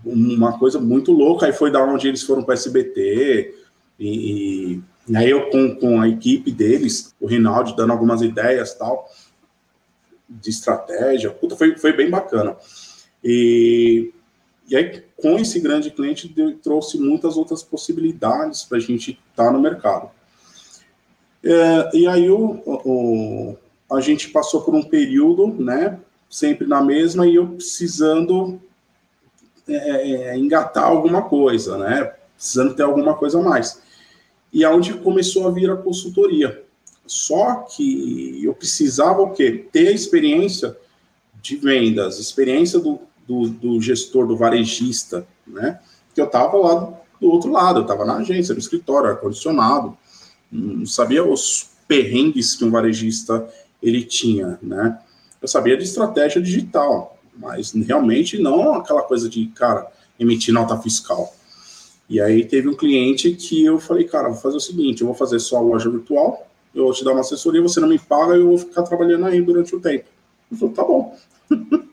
uma 0.05 0.59
coisa 0.59 0.79
muito 0.79 1.13
louca. 1.13 1.47
Aí 1.47 1.53
foi 1.53 1.71
da 1.71 1.83
onde 1.83 2.09
eles 2.09 2.23
foram 2.23 2.43
para 2.43 2.55
SBT. 2.55 3.55
E, 3.99 4.73
e, 4.75 4.83
aí 5.17 5.31
eu 5.31 5.51
com, 5.51 5.75
com 5.77 6.01
a 6.01 6.09
equipe 6.09 6.51
deles, 6.51 7.15
o 7.21 7.27
Rinaldi 7.27 7.77
dando 7.77 7.93
algumas 7.93 8.21
ideias 8.23 8.75
tal 8.75 9.09
de 10.29 10.51
estratégia. 10.51 11.31
Puta, 11.31 11.57
foi, 11.57 11.77
foi 11.79 11.93
bem 11.93 12.11
bacana. 12.11 12.57
E, 13.25 14.13
e 14.69 14.77
aí, 14.77 15.03
com 15.17 15.39
esse 15.39 15.59
grande 15.61 15.91
cliente, 15.91 16.33
trouxe 16.63 16.99
muitas 16.99 17.37
outras 17.37 17.63
possibilidades 17.63 18.65
para 18.65 18.77
a 18.79 18.81
gente 18.81 19.19
estar 19.31 19.47
tá 19.47 19.51
no 19.51 19.61
mercado. 19.61 20.11
É, 21.43 21.97
e 21.97 22.07
aí, 22.07 22.29
o, 22.31 22.61
o, 22.67 23.57
a 23.91 24.01
gente 24.01 24.29
passou 24.29 24.63
por 24.63 24.75
um 24.75 24.83
período, 24.83 25.47
né, 25.55 25.99
sempre 26.29 26.67
na 26.67 26.83
mesma, 26.83 27.27
e 27.27 27.37
eu 27.37 27.47
precisando 27.49 28.61
é, 29.67 30.13
é, 30.13 30.37
engatar 30.37 30.85
alguma 30.85 31.23
coisa, 31.23 31.77
né? 31.79 32.13
Precisando 32.35 32.75
ter 32.75 32.83
alguma 32.83 33.15
coisa 33.15 33.39
a 33.39 33.43
mais. 33.43 33.81
E 34.53 34.65
aonde 34.65 34.95
começou 34.95 35.47
a 35.47 35.51
vir 35.51 35.71
a 35.71 35.77
consultoria. 35.77 36.65
Só 37.07 37.57
que 37.63 38.45
eu 38.45 38.55
precisava 38.55 39.23
o 39.23 39.31
quê? 39.31 39.67
Ter 39.73 39.89
a 39.89 39.93
experiência 39.93 40.77
de 41.41 41.57
vendas, 41.57 42.19
experiência 42.19 42.79
do, 42.79 43.01
do, 43.27 43.49
do 43.49 43.81
gestor, 43.81 44.27
do 44.27 44.37
varejista, 44.37 45.27
né? 45.47 45.81
Que 46.15 46.21
eu 46.21 46.27
estava 46.27 46.57
lá 46.57 46.75
do, 46.75 46.97
do, 47.21 47.31
outro 47.31 47.51
lado, 47.51 47.81
eu 47.81 47.83
estava 47.83 48.05
na 48.05 48.17
agência, 48.17 48.53
no 48.53 48.61
escritório, 48.61 49.11
ar-condicionado, 49.11 49.97
não 50.51 50.87
sabia 50.87 51.25
os 51.25 51.71
perrengues 51.87 52.55
que 52.55 52.65
um 52.65 52.71
varejista 52.71 53.49
ele 53.83 54.03
tinha, 54.05 54.59
né? 54.63 54.99
Eu 55.41 55.49
sabia 55.49 55.77
de 55.77 55.85
estratégia 55.85 56.43
digital, 56.43 57.19
mas 57.37 57.73
realmente 57.73 58.39
não 58.39 58.75
aquela 58.75 59.03
coisa 59.03 59.29
de, 59.29 59.47
cara, 59.49 59.87
emitir 60.19 60.53
nota 60.53 60.77
fiscal. 60.79 61.33
E 62.09 62.21
aí 62.21 62.45
teve 62.45 62.69
um 62.69 62.75
cliente 62.75 63.33
que 63.33 63.65
eu 63.65 63.79
falei, 63.79 64.05
cara, 64.05 64.29
vou 64.29 64.39
fazer 64.39 64.57
o 64.57 64.61
seguinte, 64.61 65.03
eu 65.03 65.07
vou 65.07 65.17
fazer 65.17 65.39
só 65.39 65.59
a 65.59 65.61
loja 65.61 65.91
virtual, 65.91 66.49
eu 66.75 66.85
vou 66.85 66.93
te 66.93 67.05
dar 67.05 67.13
uma 67.13 67.21
assessoria, 67.21 67.61
você 67.61 67.81
não 67.81 67.89
me 67.89 67.99
paga, 67.99 68.35
eu 68.35 68.49
vou 68.49 68.59
ficar 68.59 68.83
trabalhando 68.83 69.27
aí 69.27 69.43
durante 69.43 69.75
o 69.75 69.81
tempo. 69.81 70.07
Ele 70.51 70.59
falou, 70.59 70.75
tá 70.75 70.85
bom. 70.85 71.17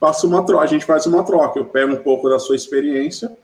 Passa 0.00 0.26
uma 0.26 0.44
troca, 0.44 0.64
a 0.64 0.66
gente 0.66 0.84
faz 0.84 1.04
uma 1.06 1.22
troca, 1.22 1.58
eu 1.58 1.66
pego 1.66 1.92
um 1.92 2.02
pouco 2.02 2.28
da 2.28 2.38
sua 2.38 2.56
experiência 2.56 3.36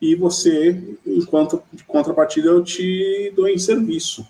e 0.00 0.14
você, 0.14 0.96
enquanto 1.06 1.62
de 1.72 1.84
contrapartida, 1.84 2.48
eu 2.48 2.64
te 2.64 3.32
dou 3.36 3.46
em 3.46 3.58
serviço. 3.58 4.26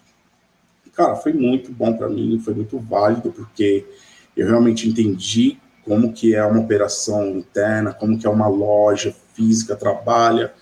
Cara, 0.92 1.16
foi 1.16 1.32
muito 1.32 1.72
bom 1.72 1.96
para 1.96 2.08
mim, 2.08 2.38
foi 2.38 2.52
muito 2.52 2.78
válido, 2.78 3.32
porque 3.32 3.86
eu 4.36 4.46
realmente 4.46 4.88
entendi 4.88 5.58
como 5.84 6.12
que 6.12 6.34
é 6.34 6.44
uma 6.44 6.60
operação 6.60 7.38
interna, 7.38 7.94
como 7.94 8.18
que 8.18 8.26
é 8.26 8.30
uma 8.30 8.48
loja 8.48 9.14
física 9.34 9.74
trabalha, 9.74 10.52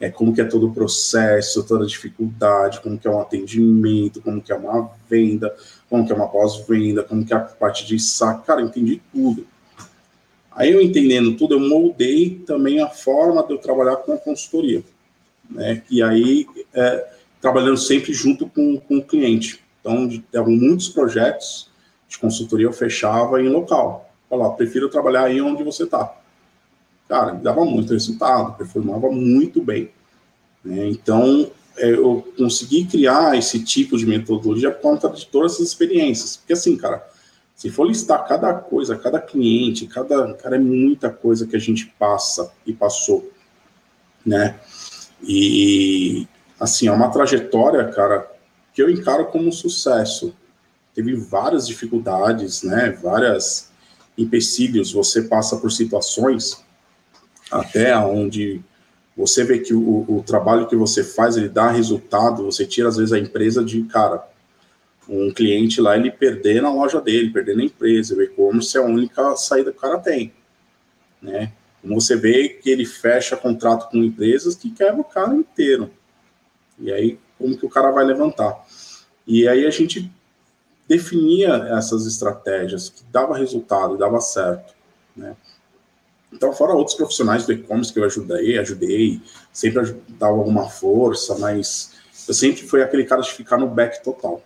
é, 0.00 0.10
como 0.10 0.32
que 0.32 0.40
é 0.40 0.44
todo 0.44 0.68
o 0.68 0.72
processo, 0.72 1.64
toda 1.64 1.84
a 1.84 1.86
dificuldade, 1.86 2.80
como 2.80 2.98
que 2.98 3.08
é 3.08 3.10
um 3.10 3.20
atendimento, 3.20 4.22
como 4.22 4.40
que 4.40 4.52
é 4.52 4.54
uma 4.54 4.90
venda, 5.08 5.54
como 5.90 6.06
que 6.06 6.12
é 6.12 6.14
uma 6.14 6.28
pós-venda, 6.28 7.02
como 7.02 7.24
que 7.24 7.32
é 7.32 7.36
a 7.36 7.40
parte 7.40 7.86
de 7.86 7.98
saco, 7.98 8.46
cara, 8.46 8.60
eu 8.60 8.66
entendi 8.66 9.02
tudo. 9.12 9.46
Aí 10.52 10.72
eu 10.72 10.80
entendendo 10.80 11.36
tudo, 11.36 11.54
eu 11.54 11.60
moldei 11.60 12.42
também 12.46 12.80
a 12.80 12.88
forma 12.88 13.42
de 13.44 13.52
eu 13.52 13.58
trabalhar 13.58 13.96
com 13.96 14.12
a 14.12 14.18
consultoria, 14.18 14.82
né, 15.50 15.82
e 15.90 16.02
aí 16.02 16.46
é, 16.74 17.08
trabalhando 17.40 17.76
sempre 17.76 18.12
junto 18.12 18.48
com, 18.48 18.78
com 18.78 18.98
o 18.98 19.04
cliente. 19.04 19.64
Então, 19.80 20.06
de, 20.06 20.22
muitos 20.46 20.88
projetos 20.88 21.70
de 22.08 22.18
consultoria 22.18 22.66
eu 22.66 22.72
fechava 22.72 23.40
em 23.40 23.48
local, 23.48 24.10
falar, 24.28 24.50
prefiro 24.50 24.88
trabalhar 24.88 25.24
aí 25.24 25.40
onde 25.40 25.62
você 25.62 25.84
está. 25.84 26.17
Cara, 27.08 27.32
me 27.32 27.42
dava 27.42 27.64
muito 27.64 27.92
resultado, 27.92 28.56
performava 28.56 29.10
muito 29.10 29.62
bem. 29.62 29.90
Né? 30.62 30.88
Então, 30.88 31.50
é, 31.78 31.90
eu 31.90 32.26
consegui 32.36 32.84
criar 32.84 33.36
esse 33.38 33.64
tipo 33.64 33.96
de 33.96 34.04
metodologia 34.04 34.70
por 34.70 34.82
conta 34.82 35.08
de 35.08 35.26
todas 35.26 35.54
essas 35.54 35.68
experiências. 35.68 36.36
Porque 36.36 36.52
assim, 36.52 36.76
cara, 36.76 37.08
se 37.54 37.70
for 37.70 37.86
listar 37.86 38.26
cada 38.28 38.52
coisa, 38.54 38.96
cada 38.96 39.20
cliente, 39.20 39.86
cada, 39.86 40.34
cara, 40.34 40.56
é 40.56 40.58
muita 40.58 41.08
coisa 41.08 41.46
que 41.46 41.56
a 41.56 41.58
gente 41.58 41.86
passa 41.98 42.52
e 42.66 42.72
passou, 42.72 43.32
né? 44.24 44.60
E, 45.22 46.28
assim, 46.60 46.86
é 46.88 46.92
uma 46.92 47.08
trajetória, 47.10 47.84
cara, 47.86 48.30
que 48.72 48.82
eu 48.82 48.90
encaro 48.90 49.26
como 49.26 49.50
sucesso. 49.50 50.34
Teve 50.94 51.16
várias 51.16 51.66
dificuldades, 51.66 52.62
né? 52.62 52.90
Várias 52.90 53.72
empecilhos, 54.16 54.92
você 54.92 55.22
passa 55.22 55.56
por 55.56 55.72
situações 55.72 56.64
até 57.50 57.96
onde 57.96 58.60
você 59.16 59.42
vê 59.42 59.58
que 59.58 59.74
o, 59.74 60.04
o, 60.08 60.22
trabalho 60.22 60.68
que 60.68 60.76
você 60.76 61.02
faz 61.02 61.36
ele 61.36 61.48
dá 61.48 61.70
resultado, 61.70 62.44
você 62.44 62.64
tira 62.64 62.88
às 62.88 62.96
vezes 62.96 63.12
a 63.12 63.18
empresa 63.18 63.64
de 63.64 63.82
cara, 63.84 64.24
um 65.08 65.32
cliente 65.32 65.80
lá 65.80 65.96
ele 65.96 66.10
perder 66.10 66.62
na 66.62 66.72
loja 66.72 67.00
dele, 67.00 67.30
perder 67.30 67.56
na 67.56 67.64
empresa, 67.64 68.14
o 68.14 68.22
e-commerce 68.22 68.76
é 68.76 68.80
a 68.80 68.84
única 68.84 69.34
saída 69.36 69.72
que 69.72 69.78
o 69.78 69.80
cara 69.80 69.98
tem, 69.98 70.32
né? 71.20 71.52
Como 71.82 72.00
você 72.00 72.16
vê 72.16 72.48
que 72.48 72.70
ele 72.70 72.84
fecha 72.84 73.36
contrato 73.36 73.90
com 73.90 73.98
empresas 73.98 74.54
que 74.54 74.70
quebra 74.70 75.00
o 75.00 75.04
cara 75.04 75.34
inteiro. 75.34 75.90
E 76.78 76.92
aí, 76.92 77.18
como 77.38 77.56
que 77.56 77.64
o 77.64 77.70
cara 77.70 77.90
vai 77.90 78.04
levantar? 78.04 78.64
E 79.26 79.48
aí 79.48 79.66
a 79.66 79.70
gente 79.70 80.10
definia 80.88 81.48
essas 81.76 82.06
estratégias 82.06 82.88
que 82.88 83.02
dava 83.10 83.36
resultado, 83.36 83.96
dava 83.96 84.20
certo, 84.20 84.74
né? 85.16 85.36
Então, 86.32 86.52
fora 86.52 86.74
outros 86.74 86.96
profissionais 86.96 87.46
do 87.46 87.52
e-commerce 87.52 87.92
que 87.92 87.98
eu 87.98 88.04
ajudei, 88.04 88.58
ajudei, 88.58 89.20
sempre 89.52 89.96
dava 90.08 90.34
alguma 90.34 90.68
força, 90.68 91.36
mas 91.38 91.94
eu 92.28 92.34
sempre 92.34 92.62
fui 92.62 92.82
aquele 92.82 93.04
cara 93.04 93.22
de 93.22 93.32
ficar 93.32 93.56
no 93.56 93.66
back 93.66 94.02
total. 94.04 94.42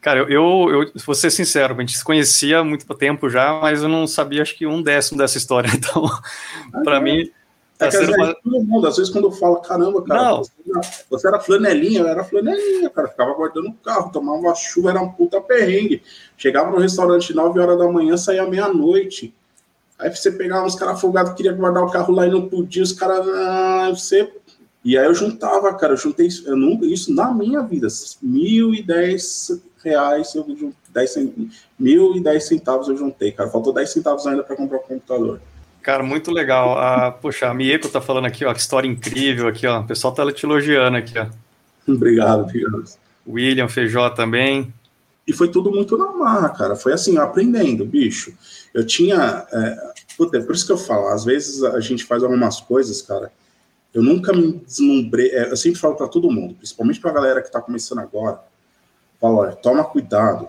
Cara, 0.00 0.20
eu, 0.20 0.30
eu, 0.30 0.82
eu 0.82 0.92
vou 1.04 1.14
ser 1.14 1.30
sincero, 1.30 1.74
a 1.74 1.80
gente 1.80 1.96
se 1.96 2.02
conhecia 2.02 2.60
há 2.60 2.64
muito 2.64 2.86
tempo 2.94 3.28
já, 3.28 3.60
mas 3.60 3.82
eu 3.82 3.88
não 3.88 4.06
sabia, 4.06 4.40
acho 4.40 4.56
que 4.56 4.66
um 4.66 4.82
décimo 4.82 5.18
dessa 5.18 5.36
história. 5.36 5.70
Então, 5.76 6.06
ah, 6.06 6.80
para 6.82 6.96
é. 6.96 7.00
mim, 7.00 7.30
É 7.78 7.88
que, 7.88 7.96
às, 7.96 8.06
vezes, 8.06 8.34
todo 8.42 8.64
mundo, 8.64 8.86
às 8.86 8.96
vezes 8.96 9.12
quando 9.12 9.24
eu 9.24 9.32
falo, 9.32 9.56
caramba, 9.56 10.02
cara, 10.02 10.22
não. 10.22 10.38
Você, 10.38 10.52
era, 10.66 10.80
você 11.10 11.28
era 11.28 11.40
flanelinha, 11.40 12.00
eu 12.00 12.08
era 12.08 12.24
flanelinha, 12.24 12.88
cara, 12.88 13.08
ficava 13.08 13.34
guardando 13.34 13.68
o 13.68 13.74
carro, 13.74 14.10
tomava 14.10 14.54
chuva, 14.54 14.90
era 14.90 15.02
um 15.02 15.12
puta 15.12 15.38
perrengue. 15.38 16.02
Chegava 16.36 16.70
no 16.70 16.78
restaurante 16.78 17.34
9 17.34 17.60
horas 17.60 17.78
da 17.78 17.86
manhã, 17.86 18.16
saía 18.16 18.46
meia-noite. 18.46 19.34
Aí 20.00 20.14
você 20.14 20.32
pegava 20.32 20.66
uns 20.66 20.74
caras 20.74 21.00
folgados, 21.00 21.34
queria 21.34 21.52
guardar 21.52 21.84
o 21.84 21.90
carro 21.90 22.14
lá 22.14 22.26
e 22.26 22.30
não 22.30 22.48
podia, 22.48 22.82
os 22.82 22.92
caras, 22.92 23.26
ah, 23.28 23.90
você... 23.90 24.32
E 24.82 24.96
aí 24.96 25.04
eu 25.04 25.14
juntava, 25.14 25.74
cara, 25.74 25.92
eu 25.92 25.96
juntei 25.98 26.26
isso, 26.26 26.48
eu 26.48 26.56
nunca, 26.56 26.86
isso 26.86 27.14
na 27.14 27.34
minha 27.34 27.60
vida, 27.60 27.86
mil 28.22 28.74
e 28.74 28.82
dez 28.82 29.62
reais, 29.84 30.34
eu 30.34 30.46
dez, 30.88 31.14
mil 31.78 32.16
e 32.16 32.20
dez 32.20 32.44
centavos 32.44 32.88
eu 32.88 32.96
juntei, 32.96 33.30
cara, 33.30 33.50
faltou 33.50 33.74
dez 33.74 33.90
centavos 33.90 34.26
ainda 34.26 34.42
para 34.42 34.56
comprar 34.56 34.78
o 34.78 34.80
um 34.80 34.84
computador. 34.84 35.40
Cara, 35.82 36.02
muito 36.02 36.30
legal. 36.30 36.78
Ah, 36.78 37.10
poxa, 37.10 37.48
a 37.48 37.54
Mieko 37.54 37.88
tá 37.88 38.00
falando 38.00 38.26
aqui, 38.26 38.44
ó, 38.44 38.52
que 38.52 38.60
história 38.60 38.88
incrível 38.88 39.48
aqui, 39.48 39.66
ó. 39.66 39.80
O 39.80 39.86
pessoal 39.86 40.12
tá 40.12 40.30
te 40.32 40.44
elogiando 40.44 40.96
aqui, 40.96 41.18
ó. 41.18 41.26
Obrigado, 41.90 42.42
obrigado. 42.42 42.84
William 43.26 43.68
Feijó 43.68 44.10
também. 44.10 44.72
E 45.26 45.32
foi 45.32 45.48
tudo 45.48 45.70
muito 45.70 45.96
na 45.96 46.12
marra, 46.12 46.50
cara. 46.50 46.76
Foi 46.76 46.92
assim, 46.92 47.16
aprendendo, 47.18 47.84
bicho. 47.84 48.32
Eu 48.72 48.86
tinha. 48.86 49.46
É, 49.50 49.89
puta, 50.20 50.36
é 50.36 50.42
por 50.42 50.54
isso 50.54 50.66
que 50.66 50.72
eu 50.72 50.76
falo, 50.76 51.06
às 51.06 51.24
vezes 51.24 51.64
a 51.64 51.80
gente 51.80 52.04
faz 52.04 52.22
algumas 52.22 52.60
coisas, 52.60 53.00
cara. 53.00 53.32
Eu 53.92 54.02
nunca 54.02 54.34
me 54.34 54.52
deslumbrei. 54.52 55.30
É, 55.30 55.50
eu 55.50 55.56
sempre 55.56 55.80
falo 55.80 55.96
para 55.96 56.08
todo 56.08 56.30
mundo, 56.30 56.54
principalmente 56.56 57.00
pra 57.00 57.10
galera 57.10 57.40
que 57.40 57.50
tá 57.50 57.58
começando 57.58 58.00
agora. 58.00 58.38
Falo, 59.18 59.38
olha, 59.38 59.56
toma 59.56 59.82
cuidado, 59.82 60.46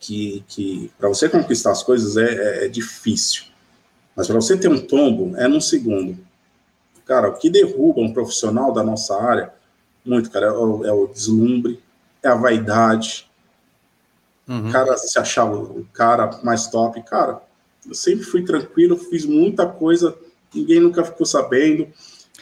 que, 0.00 0.42
que 0.48 0.90
para 0.98 1.10
você 1.10 1.28
conquistar 1.28 1.72
as 1.72 1.82
coisas 1.82 2.16
é, 2.16 2.24
é, 2.24 2.64
é 2.64 2.68
difícil. 2.68 3.44
Mas 4.16 4.28
para 4.28 4.36
você 4.36 4.56
ter 4.56 4.68
um 4.68 4.80
tombo, 4.80 5.36
é 5.36 5.46
num 5.46 5.60
segundo. 5.60 6.16
Cara, 7.04 7.28
o 7.28 7.34
que 7.34 7.50
derruba 7.50 8.00
um 8.00 8.14
profissional 8.14 8.72
da 8.72 8.82
nossa 8.82 9.14
área, 9.22 9.52
muito, 10.02 10.30
cara, 10.30 10.46
é 10.46 10.52
o, 10.52 10.86
é 10.86 10.92
o 10.92 11.06
deslumbre, 11.06 11.82
é 12.22 12.28
a 12.28 12.34
vaidade. 12.34 13.30
Uhum. 14.48 14.72
Cara, 14.72 14.96
se 14.96 15.18
achar 15.18 15.44
o 15.44 15.86
cara 15.92 16.40
mais 16.42 16.66
top. 16.68 17.02
Cara, 17.02 17.42
eu 17.86 17.94
sempre 17.94 18.24
fui 18.24 18.44
tranquilo, 18.44 18.96
fiz 18.96 19.24
muita 19.24 19.66
coisa, 19.66 20.16
ninguém 20.54 20.80
nunca 20.80 21.04
ficou 21.04 21.26
sabendo. 21.26 21.88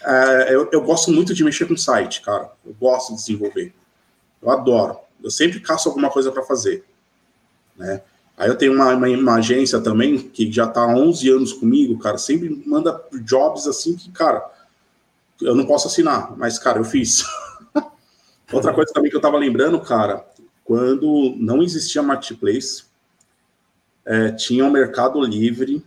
É, 0.03 0.55
eu, 0.55 0.69
eu, 0.73 0.83
gosto 0.83 1.11
muito 1.11 1.35
de 1.35 1.45
mexer 1.45 1.67
com 1.67 1.77
site, 1.77 2.23
cara. 2.23 2.51
Eu 2.65 2.75
gosto 2.79 3.11
de 3.11 3.17
desenvolver. 3.17 3.75
Eu 4.41 4.51
adoro. 4.51 4.99
Eu 5.23 5.31
sempre 5.31 5.61
caço 5.61 5.89
alguma 5.89 6.11
coisa 6.11 6.31
para 6.33 6.43
fazer. 6.43 6.85
Né? 7.77 8.03
Aí 8.37 8.49
eu 8.49 8.57
tenho 8.57 8.73
uma, 8.73 8.95
uma, 8.95 9.07
uma, 9.09 9.35
agência 9.35 9.81
também 9.81 10.19
que 10.19 10.51
já 10.51 10.65
está 10.65 10.83
há 10.83 10.95
11 10.95 11.29
anos 11.29 11.53
comigo, 11.53 11.99
cara, 11.99 12.17
sempre 12.17 12.63
manda 12.67 12.99
jobs 13.23 13.67
assim 13.67 13.95
que, 13.95 14.11
cara, 14.11 14.43
eu 15.43 15.55
não 15.55 15.67
posso 15.67 15.89
assinar, 15.89 16.35
mas, 16.39 16.59
cara, 16.59 16.79
eu 16.79 16.85
fiz. 16.85 17.23
Outra 18.51 18.73
coisa 18.73 18.93
também 18.95 19.11
que 19.11 19.17
eu 19.17 19.21
estava 19.21 19.37
lembrando, 19.37 19.79
cara, 19.81 20.27
quando 20.65 21.35
não 21.37 21.63
existia 21.63 22.03
marketplace, 22.03 22.85
é, 24.07 24.33
tinha 24.33 24.65
o 24.65 24.69
um 24.69 24.71
Mercado 24.71 25.21
Livre, 25.21 25.85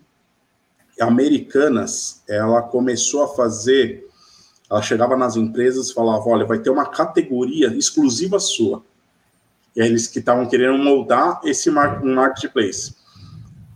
Americanas, 0.99 2.23
ela 2.28 2.62
começou 2.62 3.23
a 3.23 3.28
fazer, 3.28 4.08
ela 4.69 4.82
chegava 4.82 5.17
nas 5.17 5.36
empresas 5.36 5.89
e 5.89 5.93
falava, 5.93 6.23
olha, 6.28 6.45
vai 6.45 6.60
ter 6.60 6.69
uma 6.69 6.86
categoria 6.86 7.67
exclusiva 7.76 8.39
sua 8.39 8.84
eles 9.76 10.08
que 10.08 10.19
estavam 10.19 10.47
querendo 10.47 10.78
moldar 10.78 11.41
esse 11.43 11.69
mar 11.71 12.04
marketplace. 12.04 12.95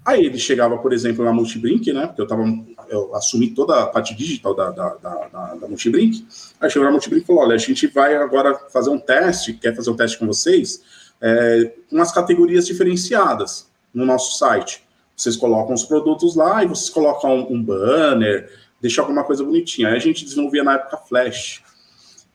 Aí 0.06 0.26
ele 0.26 0.38
chegava, 0.38 0.78
por 0.78 0.94
exemplo, 0.94 1.26
na 1.26 1.34
Multibrink, 1.34 1.92
né? 1.92 2.08
Porque 2.08 2.22
eu 2.22 2.28
tava, 2.28 2.44
eu 2.88 3.14
assumi 3.14 3.50
toda 3.50 3.84
a 3.84 3.88
parte 3.88 4.16
digital 4.16 4.56
da, 4.56 4.72
da, 4.72 4.90
da, 4.96 5.28
da, 5.28 5.56
da 5.56 5.68
Multibrink. 5.68 6.26
Aí 6.62 6.70
chegou 6.70 6.86
na 6.86 6.92
Multibrink 6.92 7.24
e 7.24 7.28
falou: 7.28 7.42
olha, 7.42 7.56
a 7.56 7.58
gente 7.58 7.88
vai 7.88 8.16
agora 8.16 8.58
fazer 8.72 8.90
um 8.90 9.00
teste, 9.00 9.54
quer 9.54 9.76
fazer 9.76 9.90
um 9.90 9.96
teste 9.96 10.18
com 10.18 10.26
vocês, 10.26 10.82
é, 11.20 11.74
com 11.90 12.02
as 12.02 12.12
categorias 12.12 12.66
diferenciadas 12.66 13.67
no 13.94 14.06
nosso 14.06 14.38
site. 14.38 14.84
Vocês 15.16 15.36
colocam 15.36 15.74
os 15.74 15.84
produtos 15.84 16.36
lá 16.36 16.64
e 16.64 16.68
vocês 16.68 16.90
colocam 16.90 17.48
um, 17.50 17.62
banner, 17.62 18.52
deixa 18.80 19.02
alguma 19.02 19.24
coisa 19.24 19.44
bonitinha. 19.44 19.90
Aí 19.90 19.96
a 19.96 20.00
gente 20.00 20.24
desenvolvia 20.24 20.64
na 20.64 20.76
época 20.76 20.98
Flash. 20.98 21.64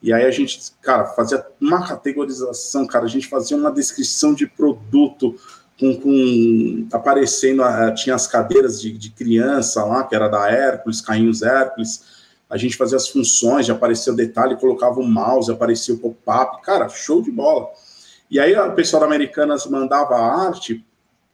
E 0.02 0.12
aí 0.12 0.24
a 0.24 0.30
gente, 0.32 0.58
cara, 0.82 1.06
fazia 1.06 1.46
uma 1.60 1.86
categorização, 1.86 2.86
cara, 2.86 3.04
a 3.04 3.08
gente 3.08 3.28
fazia 3.28 3.56
uma 3.56 3.70
descrição 3.70 4.34
de 4.34 4.48
produto 4.48 5.36
com, 5.78 5.96
com 5.96 6.88
aparecendo, 6.92 7.62
uh, 7.62 7.94
tinha 7.94 8.16
as 8.16 8.26
cadeiras 8.26 8.80
de, 8.80 8.96
de, 8.98 9.10
criança 9.10 9.84
lá, 9.84 10.02
que 10.02 10.14
era 10.14 10.28
da 10.28 10.50
Hércules, 10.50 11.00
carrinhos 11.00 11.42
Hércules, 11.42 12.04
a 12.50 12.56
gente 12.56 12.76
fazia 12.76 12.96
as 12.96 13.08
funções, 13.08 13.70
aparecia 13.70 14.12
o 14.12 14.16
detalhe, 14.16 14.56
colocava 14.56 15.00
o 15.00 15.04
mouse, 15.04 15.50
aparecia 15.50 15.94
o 15.94 15.98
pop-up, 15.98 16.60
cara, 16.62 16.88
show 16.88 17.22
de 17.22 17.30
bola. 17.30 17.68
E 18.30 18.38
aí 18.38 18.56
o 18.56 18.74
pessoal 18.74 19.00
da 19.00 19.06
Americanas 19.06 19.66
mandava 19.66 20.16
a 20.16 20.46
arte, 20.46 20.84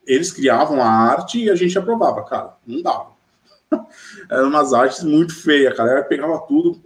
eles 0.09 0.33
criavam 0.33 0.83
a 0.83 0.89
arte 0.89 1.39
e 1.45 1.51
a 1.51 1.55
gente 1.55 1.79
aprovava, 1.79 2.25
cara, 2.25 2.57
não 2.67 2.81
dava. 2.81 3.11
Eram 4.31 4.49
umas 4.49 4.73
artes 4.73 5.05
muito 5.05 5.35
feias, 5.35 5.77
cara, 5.77 5.93
ela 5.93 6.03
pegava 6.03 6.39
tudo, 6.49 6.81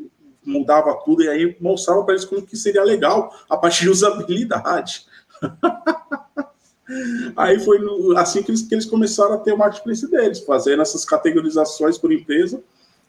mudava 0.44 0.92
tudo 1.04 1.22
e 1.22 1.28
aí 1.28 1.56
mostrava 1.60 2.02
para 2.04 2.14
eles 2.14 2.24
como 2.24 2.42
que 2.42 2.56
seria 2.56 2.82
legal 2.82 3.32
a 3.48 3.56
partir 3.56 3.84
de 3.84 3.90
usabilidade. 3.90 5.06
aí 7.36 7.60
foi 7.60 7.78
assim 8.16 8.42
que 8.42 8.50
eles, 8.50 8.62
que 8.62 8.74
eles 8.74 8.86
começaram 8.86 9.34
a 9.34 9.38
ter 9.38 9.52
o 9.52 9.58
marketplace 9.58 10.10
deles, 10.10 10.40
fazendo 10.40 10.82
essas 10.82 11.04
categorizações 11.04 11.96
por 11.96 12.12
empresa, 12.12 12.60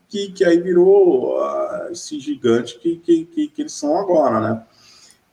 que, 0.07 0.31
que 0.31 0.45
aí 0.45 0.59
virou 0.59 1.39
uh, 1.39 1.91
esse 1.91 2.19
gigante 2.19 2.77
que, 2.77 2.97
que, 2.97 3.25
que, 3.25 3.47
que, 3.47 3.61
eles 3.63 3.73
são 3.73 3.97
agora, 3.97 4.39
né? 4.39 4.63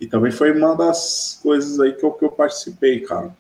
E 0.01 0.07
também 0.07 0.33
foi 0.33 0.53
uma 0.53 0.75
das 0.75 1.39
coisas 1.43 1.79
aí 1.79 1.93
que 1.93 2.03
eu, 2.03 2.13
que 2.13 2.25
eu 2.25 2.31
participei, 2.31 3.01
cara. 3.01 3.37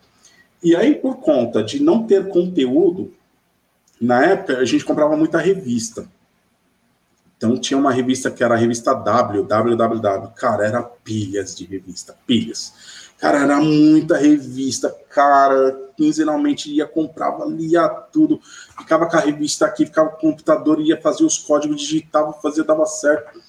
E 0.63 0.77
aí, 0.77 0.95
por 0.95 1.17
conta 1.17 1.63
de 1.63 1.83
não 1.83 2.07
ter 2.07 2.29
conteúdo, 2.29 3.15
na 4.01 4.25
época 4.25 4.59
a 4.59 4.65
gente 4.65 4.85
comprava 4.85 5.17
muita 5.17 5.39
revista. 5.39 6.09
Então 7.37 7.59
tinha 7.59 7.79
uma 7.79 7.91
revista 7.91 8.31
que 8.31 8.45
era 8.45 8.55
a 8.55 8.59
revista 8.59 8.93
W, 8.93 9.45
WWW. 9.45 10.31
Cara, 10.35 10.67
era 10.67 10.83
pilhas 10.83 11.57
de 11.57 11.65
revista, 11.65 12.15
pilhas. 12.27 13.11
Cara, 13.17 13.39
era 13.39 13.61
muita 13.61 14.19
revista, 14.19 14.95
cara. 15.09 15.89
Quinzenalmente 15.97 16.71
ia, 16.71 16.87
comprava, 16.87 17.47
lia 17.47 17.89
tudo. 17.89 18.41
Ficava 18.79 19.07
com 19.07 19.17
a 19.17 19.21
revista 19.21 19.65
aqui, 19.67 19.87
ficava 19.87 20.11
com 20.11 20.17
o 20.17 20.31
computador, 20.33 20.81
ia 20.81 21.01
fazer 21.01 21.25
os 21.25 21.39
códigos, 21.39 21.81
digitava, 21.81 22.33
fazia, 22.35 22.65
dava 22.65 22.85
certo. 22.85 23.41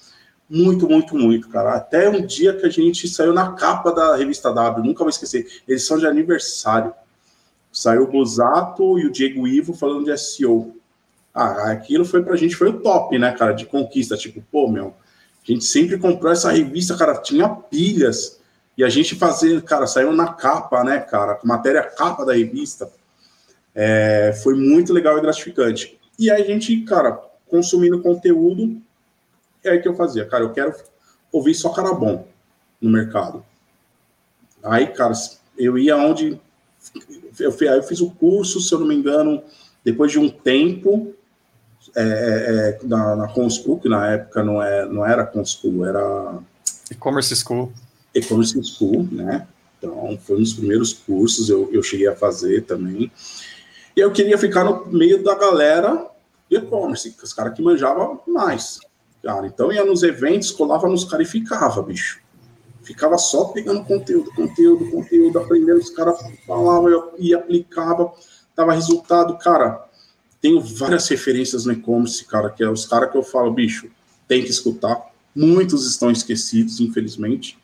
Muito, 0.50 0.88
muito, 0.88 1.16
muito, 1.16 1.50
cara. 1.50 1.76
Até 1.76 2.10
um 2.10 2.26
dia 2.26 2.54
que 2.54 2.66
a 2.66 2.70
gente 2.70 3.08
saiu 3.08 3.34
na 3.34 3.54
capa 3.54 3.92
da 3.94 4.18
revista 4.18 4.54
W, 4.54 4.86
nunca 4.86 5.00
vou 5.00 5.10
esquecer. 5.10 5.48
Eles 5.66 5.86
são 5.86 5.98
de 5.98 6.06
aniversário. 6.06 6.94
Saiu 7.72 8.04
o 8.04 8.08
Bozato 8.08 9.00
e 9.00 9.06
o 9.06 9.12
Diego 9.12 9.48
Ivo 9.48 9.74
falando 9.74 10.06
de 10.06 10.18
SEO. 10.18 10.76
Ah, 11.34 11.72
aquilo 11.72 12.04
foi 12.04 12.22
pra 12.22 12.36
gente, 12.36 12.56
foi 12.56 12.70
o 12.70 12.82
top, 12.82 13.18
né, 13.18 13.32
cara, 13.32 13.54
de 13.54 13.66
conquista. 13.66 14.18
Tipo, 14.18 14.44
pô, 14.52 14.68
meu, 14.68 14.94
a 15.48 15.52
gente 15.52 15.64
sempre 15.64 15.98
comprou 15.98 16.32
essa 16.32 16.52
revista, 16.52 16.98
cara, 16.98 17.16
tinha 17.22 17.48
pilhas. 17.48 18.40
E 18.78 18.84
a 18.84 18.90
gente 18.90 19.16
fazia, 19.16 19.62
cara, 19.62 19.88
saiu 19.88 20.12
na 20.12 20.34
capa, 20.34 20.84
né, 20.84 21.00
cara, 21.00 21.40
matéria 21.44 21.84
capa 21.84 22.26
da 22.26 22.34
revista. 22.34 22.92
É, 23.74 24.38
foi 24.44 24.56
muito 24.56 24.92
legal 24.92 25.18
e 25.18 25.22
gratificante. 25.22 25.98
E 26.20 26.30
aí 26.30 26.42
a 26.42 26.46
gente, 26.46 26.82
cara, 26.82 27.20
consumindo 27.48 28.02
conteúdo, 28.02 28.82
é 29.64 29.72
aí 29.72 29.82
que 29.82 29.88
eu 29.88 29.96
fazia, 29.96 30.26
cara, 30.26 30.44
eu 30.44 30.52
quero 30.52 30.74
ouvir 31.32 31.54
só 31.54 31.70
cara 31.70 31.94
bom 31.94 32.28
no 32.82 32.90
mercado. 32.90 33.46
Aí, 34.64 34.88
cara, 34.88 35.14
eu 35.58 35.78
ia 35.78 35.98
onde. 35.98 36.40
Eu, 37.40 37.52
eu 37.52 37.84
fiz 37.84 38.02
o 38.02 38.12
curso, 38.12 38.60
se 38.60 38.74
eu 38.74 38.80
não 38.80 38.88
me 38.88 38.96
engano, 38.96 39.42
depois 39.84 40.12
de 40.12 40.20
um 40.20 40.30
tempo, 40.30 41.14
é, 41.96 42.02
é, 42.02 42.06
é, 42.06 42.88
na, 42.88 43.16
na 43.16 43.28
que 43.28 43.90
na 43.90 44.08
época 44.12 44.44
não, 44.44 44.62
é, 44.62 44.86
não 44.86 45.06
era 45.06 45.26
Conschool, 45.26 45.86
era... 45.86 46.40
E-Commerce 46.90 47.36
School. 47.36 47.72
E-Commerce 48.14 48.62
School, 48.64 49.08
né? 49.12 49.48
Então, 49.78 50.18
foi 50.22 50.38
um 50.38 50.40
dos 50.40 50.54
primeiros 50.54 50.94
cursos, 50.94 51.50
eu, 51.50 51.70
eu 51.74 51.82
cheguei 51.82 52.08
a 52.08 52.16
fazer 52.16 52.66
também. 52.66 53.12
E 53.96 54.00
eu 54.00 54.12
queria 54.12 54.38
ficar 54.38 54.64
no 54.64 54.86
meio 54.88 55.24
da 55.24 55.36
galera 55.36 56.08
de 56.50 56.58
e-commerce, 56.58 57.16
os 57.22 57.34
caras 57.34 57.54
que 57.54 57.62
manjavam 57.62 58.22
mais. 58.28 58.80
Cara, 59.24 59.48
então 59.48 59.72
ia 59.72 59.84
nos 59.84 60.04
eventos, 60.04 60.52
colava 60.52 60.88
nos 60.88 61.06
caras 61.06 61.28
e 61.28 61.32
ficava, 61.32 61.82
bicho. 61.82 62.20
Ficava 62.84 63.18
só 63.18 63.46
pegando 63.46 63.84
conteúdo, 63.84 64.32
conteúdo, 64.34 64.90
conteúdo, 64.90 65.40
aprendendo, 65.40 65.80
os 65.80 65.90
caras 65.92 66.20
falavam 66.48 67.12
e 67.20 67.34
aplicava, 67.34 68.12
dava 68.56 68.74
resultado, 68.74 69.38
cara 69.38 69.90
tenho 70.42 70.60
várias 70.60 71.08
referências 71.08 71.66
no 71.66 71.74
e-commerce, 71.74 72.26
cara, 72.26 72.50
que 72.50 72.64
é 72.64 72.70
os 72.70 72.86
caras 72.86 73.12
que 73.12 73.18
eu 73.18 73.24
falo, 73.24 73.54
bicho, 73.54 73.90
tem 74.28 74.44
que 74.44 74.50
escutar. 74.50 75.00
Muitos 75.36 75.88
estão 75.88 76.10
esquecidos, 76.10 76.80
infelizmente. 76.80 77.60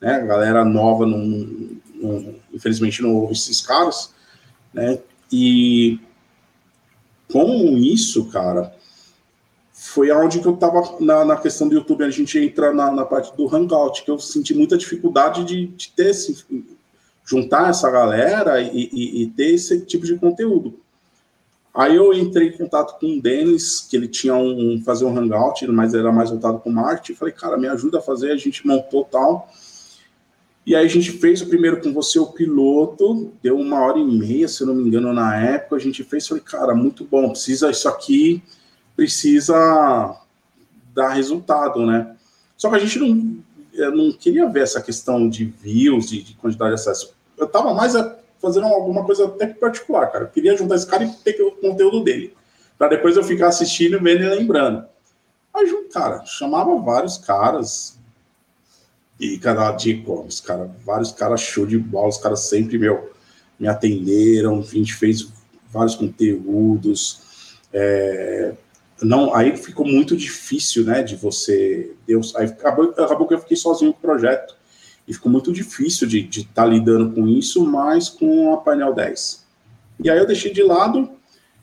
Né? 0.00 0.14
A 0.14 0.20
galera 0.20 0.64
nova, 0.64 1.06
não, 1.06 1.18
não, 1.94 2.34
infelizmente, 2.52 3.02
não 3.02 3.14
ouve 3.14 3.34
esses 3.34 3.60
caras. 3.60 4.14
Né? 4.72 4.98
E 5.30 6.00
com 7.30 7.76
isso, 7.76 8.24
cara, 8.30 8.74
foi 9.92 10.10
aonde 10.10 10.40
que 10.40 10.46
eu 10.46 10.54
estava 10.54 10.96
na, 11.00 11.22
na, 11.22 11.36
questão 11.36 11.68
do 11.68 11.74
YouTube, 11.74 12.02
a 12.02 12.10
gente 12.10 12.38
entra 12.38 12.72
na, 12.72 12.90
na, 12.90 13.04
parte 13.04 13.36
do 13.36 13.54
Hangout, 13.54 14.02
que 14.02 14.10
eu 14.10 14.18
senti 14.18 14.54
muita 14.54 14.78
dificuldade 14.78 15.44
de, 15.44 15.66
de 15.66 15.92
ter 15.92 16.10
esse, 16.10 16.46
juntar 17.26 17.68
essa 17.68 17.90
galera 17.90 18.62
e, 18.62 18.88
e, 18.90 19.22
e, 19.22 19.26
ter 19.26 19.52
esse 19.52 19.84
tipo 19.84 20.06
de 20.06 20.16
conteúdo. 20.16 20.80
Aí 21.74 21.94
eu 21.94 22.10
entrei 22.14 22.48
em 22.48 22.56
contato 22.56 22.98
com 22.98 23.18
o 23.18 23.20
Denis, 23.20 23.80
que 23.80 23.94
ele 23.94 24.08
tinha 24.08 24.34
um, 24.34 24.82
fazer 24.82 25.04
um 25.04 25.14
Hangout, 25.14 25.66
mas 25.68 25.92
era 25.92 26.10
mais 26.10 26.30
voltado 26.30 26.58
com 26.60 26.70
marketing. 26.70 27.14
Falei, 27.14 27.34
cara, 27.34 27.58
me 27.58 27.68
ajuda 27.68 27.98
a 27.98 28.02
fazer, 28.02 28.32
a 28.32 28.36
gente 28.36 28.66
montou 28.66 29.04
tal. 29.04 29.50
E 30.64 30.74
aí 30.74 30.86
a 30.86 30.88
gente 30.88 31.12
fez 31.12 31.42
o 31.42 31.48
primeiro 31.48 31.82
com 31.82 31.92
você, 31.92 32.18
o 32.18 32.26
piloto, 32.26 33.30
deu 33.42 33.58
uma 33.58 33.80
hora 33.80 33.98
e 33.98 34.04
meia, 34.04 34.48
se 34.48 34.62
eu 34.62 34.68
não 34.68 34.74
me 34.74 34.88
engano, 34.88 35.12
na 35.12 35.36
época. 35.36 35.76
A 35.76 35.78
gente 35.78 36.02
fez, 36.02 36.26
falei, 36.26 36.42
cara, 36.42 36.74
muito 36.74 37.04
bom, 37.04 37.28
precisa 37.30 37.70
isso 37.70 37.88
aqui, 37.88 38.42
precisa 39.02 40.16
dar 40.94 41.08
resultado, 41.10 41.84
né? 41.84 42.14
Só 42.56 42.70
que 42.70 42.76
a 42.76 42.78
gente 42.78 42.98
não, 43.00 43.42
não 43.90 44.12
queria 44.12 44.48
ver 44.48 44.62
essa 44.62 44.80
questão 44.80 45.28
de 45.28 45.44
views 45.44 46.12
e 46.12 46.22
de 46.22 46.34
quantidade 46.34 46.76
de 46.76 46.80
acesso. 46.80 47.14
Eu 47.36 47.48
tava 47.48 47.74
mais 47.74 47.94
fazendo 48.40 48.66
alguma 48.66 49.04
coisa 49.04 49.26
até 49.26 49.46
particular, 49.48 50.06
cara. 50.12 50.24
Eu 50.24 50.28
queria 50.28 50.56
juntar 50.56 50.76
esse 50.76 50.86
cara 50.86 51.02
e 51.02 51.10
ter 51.10 51.42
o 51.42 51.52
conteúdo 51.52 52.04
dele. 52.04 52.34
para 52.78 52.88
depois 52.88 53.16
eu 53.16 53.24
ficar 53.24 53.48
assistindo, 53.48 54.00
vendo 54.00 54.22
e 54.22 54.28
lembrando. 54.28 54.84
Aí, 55.52 55.66
cara, 55.92 56.24
chamava 56.24 56.76
vários 56.78 57.18
caras, 57.18 57.98
e 59.18 59.38
canal 59.38 59.76
de 59.76 59.90
e-commerce, 59.90 60.42
cara. 60.42 60.70
Vários 60.84 61.12
caras 61.12 61.40
show 61.40 61.66
de 61.66 61.78
bola, 61.78 62.08
os 62.08 62.18
caras 62.18 62.40
sempre, 62.40 62.78
meu, 62.78 63.12
me 63.58 63.68
atenderam, 63.68 64.60
a 64.60 64.62
gente 64.62 64.94
fez 64.94 65.28
vários 65.70 65.94
conteúdos. 65.94 67.20
É, 67.72 68.54
não, 69.02 69.34
aí 69.34 69.56
ficou 69.56 69.86
muito 69.86 70.16
difícil, 70.16 70.84
né, 70.84 71.02
de 71.02 71.16
você... 71.16 71.92
Deus, 72.06 72.34
aí 72.36 72.46
acabou, 72.46 72.90
acabou 72.90 73.26
que 73.26 73.34
eu 73.34 73.38
fiquei 73.38 73.56
sozinho 73.56 73.92
com 73.92 73.98
o 73.98 74.02
projeto. 74.02 74.56
E 75.06 75.12
ficou 75.12 75.30
muito 75.30 75.52
difícil 75.52 76.06
de 76.06 76.28
estar 76.28 76.62
tá 76.62 76.66
lidando 76.66 77.12
com 77.12 77.26
isso, 77.26 77.64
mas 77.66 78.08
com 78.08 78.52
a 78.52 78.58
Painel 78.58 78.94
10. 78.94 79.44
E 80.02 80.10
aí 80.10 80.18
eu 80.18 80.26
deixei 80.26 80.52
de 80.52 80.62
lado, 80.62 81.10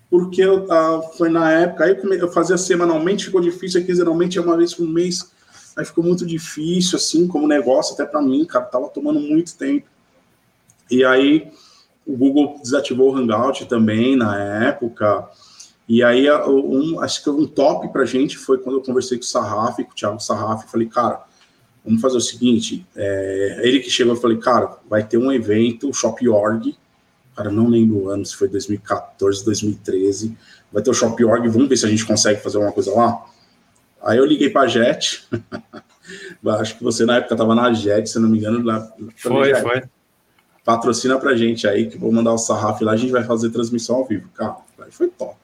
porque 0.10 0.42
eu, 0.42 0.66
uh, 0.66 1.18
foi 1.18 1.30
na 1.30 1.52
época, 1.52 1.86
aí 1.86 1.98
eu, 1.98 2.14
eu 2.14 2.32
fazia 2.32 2.58
semanalmente, 2.58 3.26
ficou 3.26 3.40
difícil, 3.40 3.86
quinzenalmente, 3.86 4.38
é 4.38 4.42
uma 4.42 4.58
vez 4.58 4.74
por 4.74 4.88
mês 4.88 5.32
Aí 5.80 5.86
ficou 5.86 6.04
muito 6.04 6.26
difícil, 6.26 6.98
assim, 6.98 7.26
como 7.26 7.48
negócio, 7.48 7.94
até 7.94 8.06
para 8.06 8.22
mim, 8.22 8.44
cara, 8.44 8.66
tava 8.66 8.90
tomando 8.90 9.20
muito 9.20 9.56
tempo. 9.56 9.88
E 10.92 11.06
aí 11.06 11.50
o 12.06 12.18
Google 12.18 12.60
desativou 12.62 13.14
o 13.14 13.16
Hangout 13.16 13.66
também 13.66 14.18
na 14.18 14.38
época. 14.68 15.30
E 15.90 16.04
aí, 16.04 16.30
um, 16.32 17.02
acho 17.02 17.24
que 17.24 17.32
um 17.32 17.48
top 17.48 17.92
pra 17.92 18.06
gente 18.06 18.38
foi 18.38 18.60
quando 18.60 18.76
eu 18.76 18.84
conversei 18.84 19.18
com 19.18 19.24
o 19.24 19.28
Sarraf, 19.28 19.78
com 19.78 19.92
o 19.92 19.96
Thiago 19.96 20.20
Sarraf, 20.20 20.70
falei, 20.70 20.88
cara, 20.88 21.26
vamos 21.84 22.00
fazer 22.00 22.18
o 22.18 22.22
seguinte, 22.22 22.86
é, 22.96 23.62
ele 23.64 23.80
que 23.80 23.90
chegou, 23.90 24.14
eu 24.14 24.22
falei, 24.22 24.38
cara, 24.38 24.78
vai 24.88 25.04
ter 25.04 25.18
um 25.18 25.32
evento, 25.32 25.90
o 25.90 25.94
Shop.org, 25.94 26.78
cara, 27.36 27.50
não 27.50 27.68
lembro 27.68 28.04
o 28.04 28.10
ano, 28.10 28.24
se 28.24 28.36
foi 28.36 28.48
2014, 28.48 29.44
2013, 29.44 30.38
vai 30.72 30.84
ter 30.84 30.92
o 30.92 30.94
Shop.org, 30.94 31.50
vamos 31.50 31.68
ver 31.68 31.78
se 31.78 31.88
a 31.88 31.90
gente 31.90 32.06
consegue 32.06 32.40
fazer 32.40 32.58
alguma 32.58 32.72
coisa 32.72 32.94
lá. 32.94 33.26
Aí 34.04 34.20
eu 34.20 34.26
liguei 34.26 34.52
para 34.52 34.62
a 34.62 34.68
Jet. 34.68 35.28
Acho 36.60 36.78
que 36.78 36.84
você 36.84 37.04
na 37.04 37.18
época 37.18 37.34
estava 37.34 37.56
na 37.56 37.74
Jet, 37.74 38.08
se 38.08 38.20
não 38.20 38.30
me 38.30 38.38
engano. 38.38 38.64
Lá, 38.64 38.88
foi, 39.18 39.50
Jet. 39.50 39.62
foi. 39.62 39.84
Patrocina 40.64 41.18
pra 41.18 41.36
gente 41.36 41.68
aí, 41.68 41.90
que 41.90 41.98
vou 41.98 42.12
mandar 42.12 42.32
o 42.32 42.38
sarrafo 42.38 42.84
lá, 42.86 42.92
a 42.92 42.96
gente 42.96 43.12
vai 43.12 43.24
fazer 43.24 43.50
transmissão 43.50 43.98
ao 43.98 44.06
vivo. 44.06 44.30
Cara, 44.36 44.56
aí 44.80 44.92
foi 44.92 45.08
top. 45.10 45.36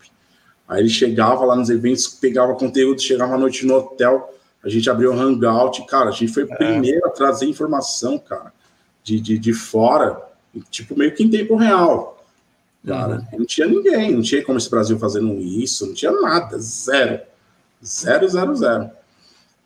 Aí 0.67 0.81
ele 0.81 0.89
chegava 0.89 1.45
lá 1.45 1.55
nos 1.55 1.69
eventos, 1.69 2.07
pegava 2.07 2.55
conteúdo, 2.55 3.01
chegava 3.01 3.35
à 3.35 3.37
noite 3.37 3.65
no 3.65 3.75
hotel, 3.75 4.33
a 4.63 4.69
gente 4.69 4.89
abriu 4.89 5.11
o 5.11 5.19
hangout, 5.19 5.85
cara, 5.85 6.09
a 6.09 6.11
gente 6.11 6.33
foi 6.33 6.43
o 6.43 6.51
é. 6.51 6.55
primeiro 6.55 7.05
a 7.05 7.11
trazer 7.11 7.45
informação, 7.45 8.17
cara, 8.17 8.51
de, 9.03 9.19
de, 9.19 9.37
de 9.37 9.53
fora, 9.53 10.19
tipo, 10.71 10.97
meio 10.97 11.13
que 11.13 11.23
em 11.23 11.29
tempo 11.29 11.55
real. 11.55 12.23
Cara, 12.85 13.25
uhum. 13.31 13.39
não 13.39 13.45
tinha 13.45 13.67
ninguém, 13.67 14.13
não 14.13 14.21
tinha 14.21 14.43
como 14.43 14.57
esse 14.57 14.69
Brasil 14.69 14.97
fazendo 14.97 15.33
isso, 15.39 15.85
não 15.85 15.93
tinha 15.93 16.11
nada, 16.11 16.57
zero. 16.59 17.21
Zero, 17.83 18.27
zero, 18.27 18.55
zero. 18.55 18.89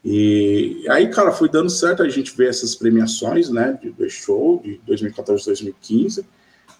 E 0.03 0.85
aí, 0.89 1.09
cara, 1.09 1.31
foi 1.31 1.49
dando 1.49 1.69
certo 1.69 2.03
a 2.03 2.09
gente 2.09 2.35
ver 2.35 2.49
essas 2.49 2.75
premiações, 2.75 3.49
né, 3.49 3.77
de 3.81 4.09
show 4.09 4.61
de 4.63 4.79
2014, 4.85 5.45
2015, 5.45 6.25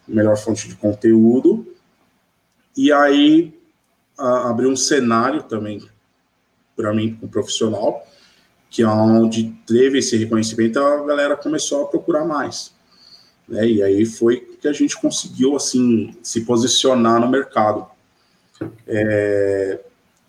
melhor 0.08 0.38
fonte 0.38 0.67
de 0.67 0.75
conteúdo. 0.75 1.67
E 2.75 2.91
aí 2.91 3.59
abriu 4.19 4.69
um 4.69 4.75
cenário 4.75 5.43
também 5.43 5.82
para 6.75 6.93
mim, 6.93 7.15
como 7.15 7.32
profissional, 7.32 8.05
que 8.69 8.82
é 8.82 8.88
onde 8.88 9.53
teve 9.65 9.99
esse 9.99 10.15
reconhecimento, 10.15 10.79
a 10.79 11.05
galera 11.05 11.36
começou 11.36 11.84
a 11.84 11.88
procurar 11.88 12.25
mais. 12.25 12.73
Né? 13.47 13.67
E 13.67 13.84
aí 13.84 14.05
foi 14.05 14.39
que 14.62 14.67
a 14.67 14.73
gente 14.73 14.95
conseguiu 14.99 15.55
assim 15.55 16.15
se 16.21 16.41
posicionar 16.41 17.19
no 17.19 17.27
mercado. 17.27 17.86
É, 18.88 19.79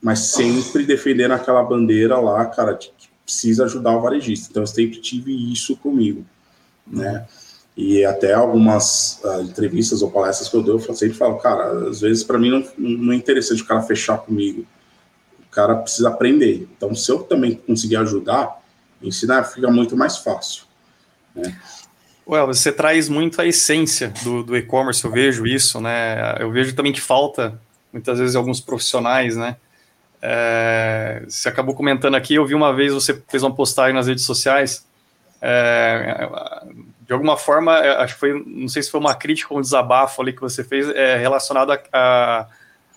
mas 0.00 0.20
sempre 0.20 0.87
defendendo 0.87 1.33
aquela 1.33 1.62
bandeira 1.62 2.18
lá, 2.18 2.46
cara, 2.46 2.72
de 2.72 2.88
que 2.96 3.09
precisa 3.24 3.64
ajudar 3.64 3.96
o 3.96 4.00
varejista. 4.00 4.48
Então 4.50 4.62
eu 4.62 4.66
sempre 4.66 5.00
tive 5.00 5.53
isso 5.53 5.76
comigo, 5.76 6.24
né? 6.87 7.26
E 7.76 8.04
até 8.04 8.35
algumas 8.35 9.20
uh, 9.24 9.40
entrevistas 9.40 10.02
ou 10.02 10.11
palestras 10.11 10.48
que 10.48 10.56
eu 10.56 10.62
dou, 10.62 10.80
eu 10.80 10.94
sempre 10.94 11.16
falo, 11.16 11.38
cara, 11.38 11.88
às 11.88 12.00
vezes 12.00 12.22
para 12.22 12.38
mim 12.38 12.50
não, 12.50 12.64
não 12.76 13.12
é 13.12 13.16
interessante 13.16 13.62
o 13.62 13.66
cara 13.66 13.83
fechar 13.83 14.18
comigo. 14.18 14.66
O 15.40 15.50
cara 15.50 15.76
precisa 15.76 16.09
aprender. 16.09 16.68
Então, 16.76 16.94
se 16.94 17.11
eu 17.11 17.20
também 17.20 17.54
conseguir 17.54 17.96
ajudar, 17.96 18.61
ensinar 19.02 19.44
fica 19.44 19.70
muito 19.70 19.96
mais 19.96 20.18
fácil. 20.18 20.64
Né? 21.35 21.56
Well, 22.26 22.46
você 22.46 22.70
traz 22.70 23.09
muito 23.09 23.40
a 23.40 23.46
essência 23.46 24.12
do, 24.22 24.42
do 24.42 24.56
e-commerce, 24.56 25.04
eu 25.04 25.11
vejo 25.11 25.46
isso, 25.46 25.80
né? 25.80 26.37
Eu 26.38 26.52
vejo 26.52 26.76
também 26.76 26.92
que 26.92 27.00
falta, 27.00 27.61
muitas 27.92 28.20
vezes, 28.20 28.37
alguns 28.37 28.61
profissionais, 28.61 29.37
né? 29.37 29.56
É, 30.22 31.24
você 31.26 31.48
acabou 31.48 31.74
comentando 31.74 32.14
aqui, 32.14 32.35
eu 32.35 32.46
vi 32.46 32.54
uma 32.54 32.72
vez 32.72 32.92
você 32.92 33.20
fez 33.26 33.42
uma 33.42 33.54
postagem 33.54 33.94
nas 33.94 34.06
redes 34.06 34.24
sociais. 34.24 34.87
É, 35.40 36.28
de 37.11 37.14
alguma 37.14 37.37
forma, 37.37 37.77
é, 37.77 38.05
acho 38.05 38.14
que 38.14 38.20
foi, 38.20 38.44
não 38.46 38.68
sei 38.68 38.85
se 38.85 38.88
foi 38.88 39.01
uma 39.01 39.16
crítica 39.16 39.53
ou 39.53 39.59
um 39.59 39.61
desabafo 39.61 40.23
ali 40.23 40.33
que 40.33 40.40
você 40.40 40.62
fez 40.62 40.88
é, 40.90 41.16
relacionado 41.16 41.73
a, 41.73 41.81
a, 41.92 42.46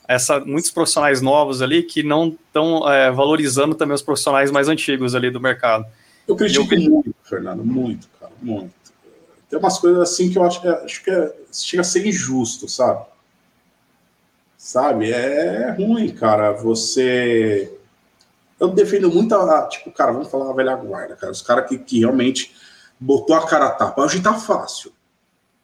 essa 0.08 0.40
muitos 0.40 0.70
profissionais 0.70 1.20
novos 1.20 1.64
ali 1.64 1.82
que 1.82 2.04
não 2.04 2.28
estão 2.28 2.88
é, 2.88 3.12
valorizando 3.12 3.74
também 3.74 3.96
os 3.96 4.04
profissionais 4.04 4.52
mais 4.52 4.70
antigos 4.70 5.16
ali 5.16 5.32
do 5.32 5.42
mercado. 5.42 5.88
Eu 6.28 6.36
critico 6.36 6.76
eu... 6.76 6.80
muito, 6.80 7.16
Fernando, 7.24 7.66
muito, 7.66 8.08
cara, 8.20 8.32
muito. 8.40 8.72
Tem 9.50 9.58
umas 9.58 9.80
coisas 9.80 10.00
assim 10.00 10.30
que 10.30 10.38
eu 10.38 10.44
acho 10.44 10.62
que, 10.62 10.68
é, 10.68 10.84
acho 10.84 11.04
que 11.04 11.10
é, 11.10 11.34
chega 11.52 11.82
a 11.82 11.84
ser 11.84 12.06
injusto, 12.06 12.70
sabe? 12.70 13.04
Sabe? 14.56 15.12
É 15.12 15.72
ruim, 15.72 16.10
cara. 16.10 16.52
Você. 16.52 17.76
Eu 18.60 18.70
defendo 18.70 19.10
muito 19.10 19.34
a. 19.34 19.68
Tipo, 19.68 19.92
cara, 19.92 20.12
vamos 20.12 20.30
falar 20.30 20.52
a 20.52 20.54
velha 20.54 20.76
guarda, 20.76 21.16
cara. 21.16 21.32
Os 21.32 21.42
caras 21.42 21.68
que, 21.68 21.80
que 21.80 21.98
realmente 21.98 22.54
botou 23.04 23.36
a 23.36 23.46
cara 23.46 23.68
a 23.68 23.72
tapa. 23.72 24.02
Hoje 24.02 24.22
tá 24.22 24.34
fácil. 24.34 24.92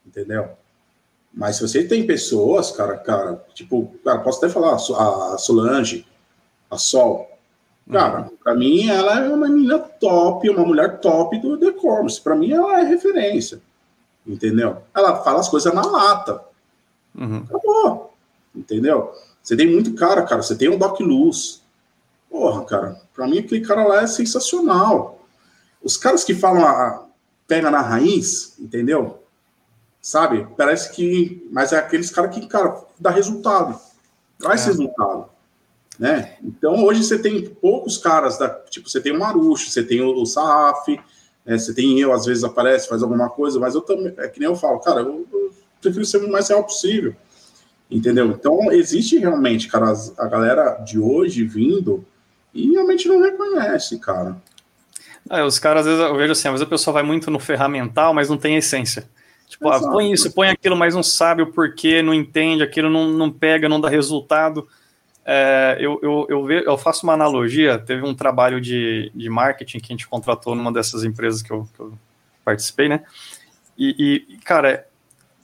Entendeu? 0.05 0.49
Mas 1.33 1.55
se 1.55 1.61
você 1.61 1.83
tem 1.83 2.05
pessoas, 2.05 2.71
cara, 2.71 2.97
cara, 2.97 3.45
tipo, 3.53 3.93
cara, 4.03 4.19
posso 4.19 4.39
até 4.39 4.49
falar 4.49 4.75
a 4.75 5.37
Solange, 5.37 6.05
a 6.69 6.77
Sol. 6.77 7.29
Cara, 7.89 8.21
uhum. 8.21 8.37
pra 8.43 8.53
mim 8.53 8.87
ela 8.87 9.19
é 9.19 9.29
uma 9.29 9.47
menina 9.47 9.79
top, 9.79 10.49
uma 10.49 10.65
mulher 10.65 10.99
top 10.99 11.39
do 11.39 11.63
e-commerce. 11.65 12.21
Pra 12.21 12.35
mim 12.35 12.51
ela 12.51 12.81
é 12.81 12.83
referência. 12.83 13.61
Entendeu? 14.27 14.83
Ela 14.93 15.23
fala 15.23 15.39
as 15.39 15.49
coisas 15.49 15.73
na 15.73 15.81
lata. 15.81 16.43
Uhum. 17.15 17.45
Acabou. 17.47 18.13
Entendeu? 18.53 19.13
Você 19.41 19.55
tem 19.55 19.67
muito 19.67 19.93
cara, 19.95 20.23
cara. 20.23 20.43
Você 20.43 20.55
tem 20.55 20.67
o 20.67 20.77
Doc 20.77 20.99
Luz. 20.99 21.63
Porra, 22.29 22.63
cara. 22.65 23.01
Pra 23.13 23.27
mim, 23.27 23.39
aquele 23.39 23.65
cara 23.65 23.87
lá 23.87 24.01
é 24.01 24.07
sensacional. 24.07 25.19
Os 25.81 25.97
caras 25.97 26.23
que 26.23 26.35
falam 26.35 26.65
a, 26.65 27.08
pega 27.49 27.71
na 27.71 27.81
raiz, 27.81 28.55
entendeu? 28.59 29.23
Sabe? 29.99 30.47
Parece 30.55 30.93
que. 30.93 31.45
Mas 31.51 31.73
é 31.73 31.77
aqueles 31.77 32.11
caras 32.11 32.33
que, 32.33 32.47
cara, 32.47 32.81
dá 32.97 33.09
resultado. 33.09 33.77
Traz 34.37 34.63
é. 34.63 34.67
resultado. 34.67 35.25
Né? 35.97 36.37
Então, 36.41 36.85
hoje 36.85 37.03
você 37.03 37.19
tem 37.19 37.43
poucos 37.45 37.97
caras, 37.97 38.37
da, 38.37 38.47
tipo, 38.69 38.89
você 38.89 39.01
tem 39.01 39.11
o 39.11 39.19
Marucho, 39.19 39.69
você 39.69 39.83
tem 39.83 39.99
o, 39.99 40.21
o 40.21 40.25
Sarraf, 40.25 40.87
né? 41.45 41.57
você 41.57 41.73
tem 41.73 41.99
eu, 41.99 42.13
às 42.13 42.25
vezes 42.25 42.45
aparece, 42.45 42.87
faz 42.87 43.03
alguma 43.03 43.29
coisa, 43.29 43.59
mas 43.59 43.75
eu 43.75 43.81
também, 43.81 44.13
é 44.17 44.29
que 44.29 44.39
nem 44.39 44.47
eu 44.47 44.55
falo, 44.55 44.79
cara, 44.79 45.01
eu, 45.01 45.27
eu 45.33 45.51
prefiro 45.81 46.05
ser 46.05 46.23
o 46.23 46.31
mais 46.31 46.47
real 46.47 46.63
possível. 46.63 47.13
Entendeu? 47.91 48.27
Então, 48.27 48.71
existe 48.71 49.17
realmente, 49.17 49.67
cara, 49.67 49.91
a 50.17 50.27
galera 50.27 50.75
de 50.75 50.97
hoje 50.97 51.43
vindo 51.43 52.05
e 52.53 52.71
realmente 52.71 53.07
não 53.09 53.21
reconhece, 53.21 53.99
cara. 53.99 54.37
É, 55.29 55.43
os 55.43 55.59
caras, 55.59 55.85
às 55.85 55.93
vezes, 55.93 56.11
eu 56.11 56.15
vejo 56.15 56.31
assim, 56.31 56.47
às 56.47 56.53
vezes 56.53 56.67
a 56.67 56.69
pessoa 56.69 56.93
vai 56.93 57.03
muito 57.03 57.31
no 57.31 57.39
ferramental, 57.39 58.13
mas 58.13 58.29
não 58.29 58.37
tem 58.37 58.55
essência. 58.55 59.09
Tipo, 59.47 59.69
ah, 59.69 59.79
põe 59.79 60.11
isso, 60.11 60.31
põe 60.31 60.49
aquilo, 60.49 60.75
mas 60.75 60.93
não 60.93 61.01
sabe 61.01 61.41
o 61.41 61.51
porquê, 61.51 62.03
não 62.03 62.13
entende, 62.13 62.61
aquilo 62.61 62.89
não, 62.89 63.09
não 63.09 63.31
pega, 63.31 63.67
não 63.67 63.81
dá 63.81 63.89
resultado. 63.89 64.67
é, 65.25 65.77
eu, 65.79 65.99
eu, 66.03 66.27
eu, 66.29 66.45
ve, 66.45 66.63
eu, 66.65 66.77
faço 66.77 67.03
uma 67.03 67.13
analogia. 67.13 67.79
Teve 67.79 68.05
um 68.05 68.13
trabalho 68.13 68.61
de, 68.61 69.11
de 69.13 69.29
marketing 69.29 69.79
que 69.79 69.91
a 69.91 69.95
gente 69.95 70.07
contratou 70.07 70.53
numa 70.53 70.71
dessas 70.71 71.03
empresas 71.03 71.41
que 71.41 71.51
eu, 71.51 71.67
que 71.73 71.79
eu 71.79 71.93
participei, 72.45 72.87
né? 72.89 73.03
E, 73.77 74.27
e, 74.29 74.37
cara, 74.39 74.85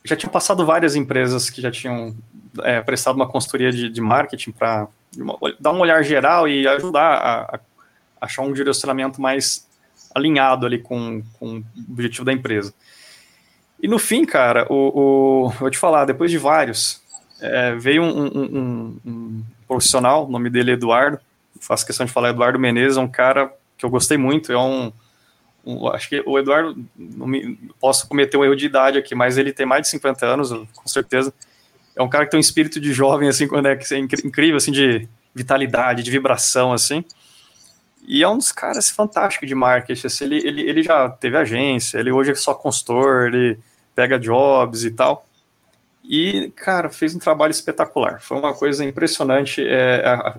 já 0.04 0.16
tinham 0.16 0.32
passado 0.32 0.66
várias 0.66 0.96
empresas 0.96 1.50
que 1.50 1.62
já 1.62 1.72
tinham 1.72 2.16
é, 2.62 2.82
prestado 2.82 3.16
uma 3.16 3.28
consultoria 3.28 3.72
de, 3.72 3.90
de 3.90 4.02
marketing 4.02 4.52
para 4.52 4.88
dar 5.60 5.72
um 5.72 5.80
olhar 5.80 6.04
geral 6.04 6.48
e 6.48 6.68
ajudar 6.68 7.16
a, 7.16 7.56
a, 7.56 7.60
achar 8.26 8.42
um 8.42 8.54
direcionamento 8.54 9.22
mais 9.22 9.68
alinhado 10.14 10.66
ali 10.66 10.80
com, 10.80 11.22
com 11.40 11.58
o 11.58 11.92
objetivo 11.92 12.26
da 12.26 12.32
empresa. 12.32 12.74
E 13.82 13.88
no 13.88 14.00
fim, 14.00 14.26
cara, 14.26 14.66
o, 14.70 15.46
o 15.46 15.50
vou 15.50 15.70
te 15.70 15.78
falar, 15.78 16.06
depois 16.06 16.32
de 16.32 16.38
vários, 16.38 17.02
é, 17.42 17.76
veio 17.76 18.02
um, 18.02 18.26
um, 18.26 18.42
um, 18.44 19.00
um, 19.06 19.44
profissional, 19.68 20.26
o 20.26 20.32
nome 20.32 20.50
dele 20.50 20.72
é 20.72 20.74
Eduardo, 20.74 21.20
faço 21.60 21.86
questão 21.86 22.06
de 22.06 22.12
falar 22.12 22.30
Eduardo 22.30 22.58
Menezes, 22.58 22.98
é 22.98 23.02
um 23.02 23.08
cara 23.08 23.52
que 23.78 23.86
eu 23.86 23.90
gostei 23.90 24.18
muito, 24.18 24.52
é 24.52 24.58
um, 24.58 24.92
acho 25.94 26.08
que 26.08 26.24
o 26.26 26.40
Eduardo, 26.40 26.86
me, 26.96 27.60
posso 27.80 28.08
cometer 28.08 28.38
um 28.38 28.46
erro 28.46 28.56
de 28.56 28.66
idade 28.66 28.98
aqui, 28.98 29.14
mas 29.14 29.38
ele 29.38 29.52
tem 29.52 29.66
mais 29.66 29.82
de 29.82 29.90
50 29.90 30.26
anos, 30.26 30.50
com 30.52 30.88
certeza, 30.88 31.34
é 31.96 32.02
um 32.02 32.10
cara 32.10 32.26
que 32.26 32.32
tem 32.32 32.38
um 32.38 32.42
espírito 32.42 32.80
de 32.80 32.94
jovem, 32.94 33.28
assim, 33.28 33.48
quando 33.48 33.68
é, 33.68 33.74
é 33.74 33.98
incrível, 33.98 34.58
assim, 34.58 34.72
de 34.72 35.08
vitalidade, 35.34 36.04
de 36.04 36.12
vibração, 36.12 36.72
assim, 36.72 37.04
e 38.08 38.24
é 38.24 38.28
um 38.28 38.38
dos 38.38 38.52
caras 38.52 38.90
fantásticos 38.90 39.48
de 39.48 39.56
marketing, 39.56 40.08
assim, 40.08 40.26
ele, 40.26 40.38
ele, 40.48 40.62
ele 40.62 40.84
já 40.84 41.10
teve 41.10 41.38
agência, 41.38 41.98
ele 41.98 42.12
hoje 42.12 42.32
é 42.32 42.36
só 42.36 42.54
consultor, 42.54 43.28
ele 43.28 43.60
pega 43.96 44.20
jobs 44.20 44.84
e 44.84 44.92
tal, 44.92 45.26
e, 46.08 46.52
cara, 46.56 46.90
fez 46.90 47.16
um 47.16 47.20
trabalho 47.20 47.52
espetacular. 47.52 48.22
Foi 48.22 48.38
uma 48.38 48.54
coisa 48.54 48.86
impressionante. 48.86 49.66
É, 49.66 50.34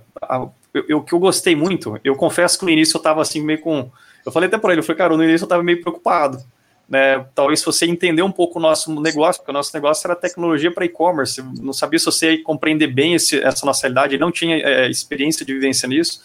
eu, 0.88 0.98
o 0.98 1.02
que 1.02 1.12
eu 1.12 1.18
gostei 1.18 1.56
muito, 1.56 1.98
eu 2.04 2.14
confesso 2.14 2.58
que 2.58 2.64
no 2.64 2.70
início 2.70 2.96
eu 2.96 3.00
estava 3.00 3.20
assim, 3.20 3.40
meio 3.40 3.60
com. 3.60 3.90
Eu 4.24 4.32
falei 4.32 4.48
até 4.48 4.58
para 4.58 4.72
ele, 4.72 4.80
eu 4.80 4.84
falei, 4.84 4.98
cara, 4.98 5.16
no 5.16 5.24
início 5.24 5.44
eu 5.44 5.46
estava 5.46 5.62
meio 5.62 5.80
preocupado. 5.80 6.42
Né? 6.88 7.24
Talvez 7.34 7.60
se 7.60 7.66
você 7.66 7.84
entender 7.84 8.22
um 8.22 8.30
pouco 8.30 8.58
o 8.58 8.62
nosso 8.62 9.00
negócio, 9.00 9.40
porque 9.40 9.50
o 9.50 9.54
nosso 9.54 9.72
negócio 9.74 10.06
era 10.06 10.14
tecnologia 10.14 10.70
para 10.70 10.84
e-commerce, 10.84 11.42
não 11.60 11.72
sabia 11.72 11.98
se 11.98 12.04
você 12.04 12.34
ia 12.34 12.44
compreender 12.44 12.86
bem 12.86 13.14
esse, 13.14 13.40
essa 13.40 13.66
nossa 13.66 13.82
realidade, 13.82 14.18
não 14.18 14.30
tinha 14.30 14.56
é, 14.56 14.88
experiência 14.88 15.44
de 15.44 15.52
vivência 15.52 15.88
nisso. 15.88 16.22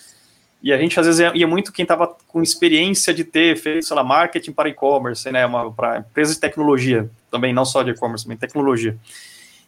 E 0.63 0.71
a 0.71 0.77
gente, 0.77 0.99
às 0.99 1.07
vezes, 1.07 1.31
ia 1.33 1.47
muito 1.47 1.73
quem 1.73 1.83
estava 1.83 2.15
com 2.27 2.41
experiência 2.41 3.13
de 3.13 3.23
ter 3.23 3.57
feito, 3.57 3.85
sei 3.85 3.95
lá, 3.95 4.03
marketing 4.03 4.51
para 4.51 4.69
e-commerce, 4.69 5.31
né, 5.31 5.41
para 5.75 5.99
empresas 5.99 6.35
de 6.35 6.41
tecnologia, 6.41 7.09
também, 7.31 7.51
não 7.51 7.65
só 7.65 7.81
de 7.81 7.91
e-commerce, 7.91 8.25
também 8.25 8.37
tecnologia. 8.37 8.95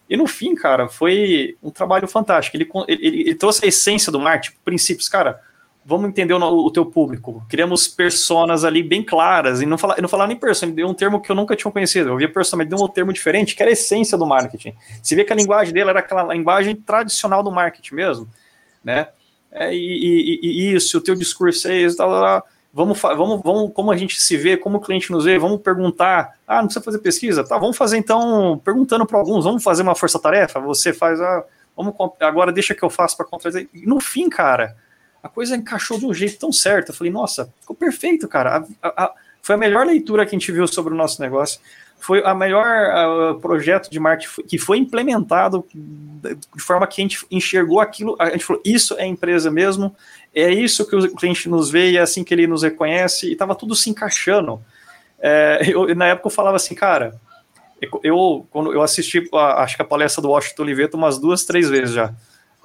E 0.07 0.15
no 0.15 0.27
fim, 0.27 0.53
cara, 0.53 0.87
foi 0.87 1.57
um 1.63 1.71
trabalho 1.71 2.07
fantástico. 2.07 2.55
Ele, 2.55 2.69
ele, 2.87 3.21
ele 3.21 3.35
trouxe 3.35 3.65
a 3.65 3.67
essência 3.67 4.11
do 4.11 4.19
marketing, 4.19 4.55
princípios, 4.63 5.09
cara. 5.09 5.41
Vamos 5.85 6.07
entender 6.07 6.33
o, 6.33 6.39
o, 6.39 6.71
teu 6.71 6.85
público. 6.85 7.43
Criamos 7.49 7.87
personas 7.87 8.63
ali 8.63 8.83
bem 8.83 9.03
claras. 9.03 9.61
E 9.61 9.65
não 9.65 9.77
falar, 9.77 9.99
não 10.01 10.07
falar 10.07 10.27
nem 10.27 10.37
persona, 10.37 10.69
ele 10.69 10.77
deu 10.77 10.87
um 10.87 10.93
termo 10.93 11.19
que 11.19 11.31
eu 11.31 11.35
nunca 11.35 11.55
tinha 11.55 11.71
conhecido. 11.71 12.09
Eu 12.09 12.17
via 12.17 12.31
persona, 12.31 12.63
mas 12.63 12.69
deu 12.69 12.85
um 12.85 12.87
termo 12.87 13.11
diferente, 13.11 13.55
que 13.55 13.63
era 13.63 13.71
a 13.71 13.73
essência 13.73 14.17
do 14.17 14.25
marketing. 14.25 14.75
Você 15.01 15.15
vê 15.15 15.23
que 15.23 15.33
a 15.33 15.35
linguagem 15.35 15.73
dele 15.73 15.89
era 15.89 15.99
aquela 15.99 16.33
linguagem 16.33 16.75
tradicional 16.75 17.41
do 17.41 17.51
marketing 17.51 17.95
mesmo, 17.95 18.29
né? 18.83 19.07
É, 19.53 19.73
e, 19.73 19.77
e, 19.77 20.39
e, 20.41 20.75
isso, 20.75 20.97
o 20.97 21.01
teu 21.01 21.15
discurso 21.15 21.67
é 21.67 21.77
isso, 21.77 21.95
tal, 21.95 22.09
tal, 22.09 22.21
tal 22.21 22.47
vamos, 22.73 22.99
vamos, 22.99 23.41
vamos, 23.43 23.71
como 23.73 23.91
a 23.91 23.95
gente 23.95 24.19
se 24.19 24.35
vê, 24.35 24.57
como 24.57 24.77
o 24.77 24.81
cliente 24.81 25.11
nos 25.11 25.25
vê, 25.25 25.37
vamos 25.37 25.61
perguntar. 25.61 26.33
Ah, 26.47 26.57
não 26.57 26.65
precisa 26.65 26.83
fazer 26.83 26.99
pesquisa? 26.99 27.43
Tá, 27.43 27.57
vamos 27.57 27.77
fazer 27.77 27.97
então, 27.97 28.59
perguntando 28.65 29.05
para 29.05 29.19
alguns, 29.19 29.45
vamos 29.45 29.63
fazer 29.63 29.83
uma 29.83 29.95
força-tarefa? 29.95 30.59
Você 30.61 30.91
faz, 30.91 31.21
ah, 31.21 31.45
vamos, 31.77 31.93
agora 32.19 32.51
deixa 32.51 32.73
que 32.73 32.83
eu 32.83 32.89
faço 32.89 33.15
para 33.15 33.27
contradizer. 33.27 33.69
E 33.73 33.85
no 33.85 33.99
fim, 33.99 34.27
cara, 34.27 34.75
a 35.21 35.29
coisa 35.29 35.55
encaixou 35.55 35.99
de 35.99 36.05
um 36.07 36.13
jeito 36.13 36.39
tão 36.39 36.51
certo. 36.51 36.89
Eu 36.89 36.95
falei, 36.95 37.13
nossa, 37.13 37.53
ficou 37.61 37.75
perfeito, 37.75 38.27
cara. 38.27 38.65
A, 38.81 38.87
a, 38.87 39.03
a, 39.05 39.13
foi 39.41 39.55
a 39.55 39.57
melhor 39.57 39.85
leitura 39.85 40.25
que 40.25 40.35
a 40.35 40.39
gente 40.39 40.51
viu 40.51 40.67
sobre 40.67 40.93
o 40.93 40.97
nosso 40.97 41.21
negócio 41.21 41.59
foi 42.03 42.21
a 42.25 42.35
melhor 42.35 42.65
uh, 42.67 43.39
projeto 43.39 43.89
de 43.89 43.97
marketing 43.97 44.43
que 44.43 44.57
foi 44.57 44.77
implementado 44.77 45.65
de 45.71 46.61
forma 46.61 46.85
que 46.85 47.01
a 47.01 47.03
gente 47.03 47.25
enxergou 47.31 47.79
aquilo, 47.79 48.17
a 48.19 48.29
gente 48.29 48.43
falou, 48.43 48.61
isso 48.65 48.93
é 48.97 49.07
empresa 49.07 49.49
mesmo, 49.49 49.95
é 50.35 50.51
isso 50.51 50.85
que 50.85 50.97
o 50.97 51.15
cliente 51.15 51.47
nos 51.47 51.69
vê 51.69 51.91
e 51.91 51.97
é 51.97 52.01
assim 52.01 52.21
que 52.21 52.33
ele 52.33 52.45
nos 52.45 52.61
reconhece, 52.61 53.29
e 53.29 53.31
estava 53.31 53.55
tudo 53.55 53.73
se 53.73 53.89
encaixando. 53.89 54.61
É, 55.17 55.61
eu, 55.71 55.95
na 55.95 56.07
época 56.07 56.27
eu 56.27 56.31
falava 56.31 56.57
assim, 56.57 56.75
cara, 56.75 57.17
eu, 58.03 58.45
quando 58.51 58.73
eu 58.73 58.81
assisti, 58.81 59.29
a, 59.33 59.63
acho 59.63 59.77
que 59.77 59.81
a 59.81 59.85
palestra 59.85 60.21
do 60.21 60.29
Washington 60.29 60.63
Oliveto 60.63 60.97
umas 60.97 61.17
duas, 61.17 61.45
três 61.45 61.69
vezes 61.69 61.95
já, 61.95 62.13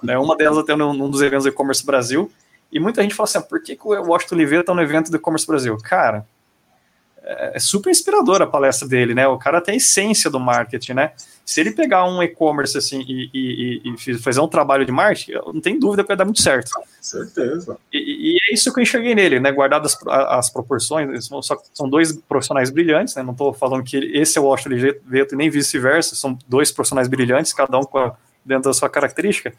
né, 0.03 0.19
uma 0.19 0.37
delas 0.37 0.59
até 0.59 0.75
num, 0.75 0.93
num 0.93 1.09
dos 1.09 1.23
eventos 1.23 1.45
do 1.45 1.51
e-commerce 1.51 1.87
Brasil, 1.87 2.29
e 2.73 2.81
muita 2.81 3.03
gente 3.03 3.15
fala 3.15 3.29
assim, 3.29 3.39
ah, 3.39 3.43
por 3.43 3.63
que, 3.63 3.77
que 3.77 3.87
o 3.87 3.91
Washington 3.91 4.35
Oliveto 4.35 4.61
está 4.63 4.75
no 4.75 4.83
evento 4.83 5.13
do 5.13 5.17
e-commerce 5.17 5.47
Brasil? 5.47 5.77
Cara, 5.79 6.27
é, 7.29 7.53
é 7.57 7.59
super 7.59 7.91
inspiradora 7.91 8.45
a 8.45 8.47
palestra 8.47 8.89
dele, 8.89 9.15
né? 9.15 9.29
O 9.29 9.37
cara 9.37 9.61
tem 9.61 9.75
a 9.75 9.77
essência 9.77 10.31
do 10.31 10.41
marketing, 10.41 10.95
né? 10.95 11.13
Se 11.45 11.61
ele 11.61 11.73
pegar 11.73 12.05
um 12.07 12.23
e-commerce 12.23 12.77
assim 12.77 13.05
e, 13.07 13.31
e, 13.35 13.95
e, 13.95 14.19
fazer 14.19 14.41
um 14.41 14.49
trabalho 14.49 14.87
de 14.87 14.93
marketing, 14.93 15.33
não 15.53 15.61
tem 15.61 15.79
dúvida 15.79 16.03
que 16.03 16.09
vai 16.09 16.17
dar 16.17 16.25
muito 16.25 16.41
certo. 16.41 16.71
Certeza. 17.01 17.77
E, 17.93 18.33
e 18.33 18.37
é 18.37 18.55
isso 18.55 18.73
que 18.73 18.81
eu 18.81 18.83
enxerguei 18.83 19.15
nele, 19.15 19.39
né? 19.39 19.53
Guardadas 19.53 19.97
as, 20.07 20.49
proporções, 20.49 21.27
só 21.43 21.57
são 21.75 21.89
dois 21.89 22.13
profissionais 22.13 22.71
brilhantes, 22.71 23.15
né? 23.15 23.23
Não 23.23 23.33
estou 23.33 23.53
falando 23.53 23.85
que 23.85 23.97
esse 23.97 24.39
é 24.39 24.41
o 24.41 24.45
Washington 24.45 24.99
Veto 25.05 25.35
e 25.35 25.37
nem 25.37 25.51
vice-versa, 25.51 26.17
são 26.17 26.39
dois 26.49 26.73
profissionais 26.73 27.09
brilhantes, 27.09 27.53
cada 27.53 27.79
um 27.79 27.83
a, 27.95 28.15
dentro 28.45 28.65
da 28.65 28.73
sua 28.73 28.89
característica. 28.89 29.53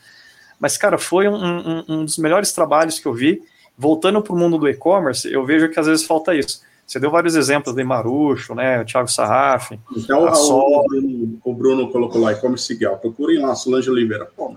Mas, 0.60 0.76
cara, 0.76 0.98
foi 0.98 1.28
um, 1.28 1.36
um, 1.36 1.86
um 1.88 2.06
dos 2.06 2.18
melhores 2.18 2.52
trabalhos 2.52 3.00
que 3.00 3.08
eu 3.08 3.14
vi. 3.14 3.42
Voltando 3.78 4.22
para 4.22 4.34
o 4.34 4.38
mundo 4.38 4.58
do 4.58 4.68
e-commerce, 4.68 5.32
eu 5.32 5.46
vejo 5.46 5.70
que 5.70 5.80
às 5.80 5.88
vezes 5.88 6.06
falta 6.06 6.36
isso 6.36 6.68
você 6.90 7.00
deu 7.00 7.12
vários 7.12 7.36
exemplos 7.36 7.76
de 7.76 7.84
Marucho, 7.84 8.56
né? 8.56 8.82
O 8.82 8.86
Thiago 8.86 9.08
Sarraf. 9.08 9.74
Então, 9.96 10.26
a 10.26 10.34
Sol... 10.34 10.82
o, 10.82 10.88
Bruno, 10.88 11.40
o 11.44 11.54
Bruno 11.54 11.92
colocou 11.92 12.20
lá 12.20 12.32
e-commerce 12.32 12.66
Siguel. 12.66 12.98
Procurem 12.98 13.40
lá, 13.40 13.54
Solange 13.54 13.92
Oliveira. 13.92 14.26
Pô, 14.26 14.56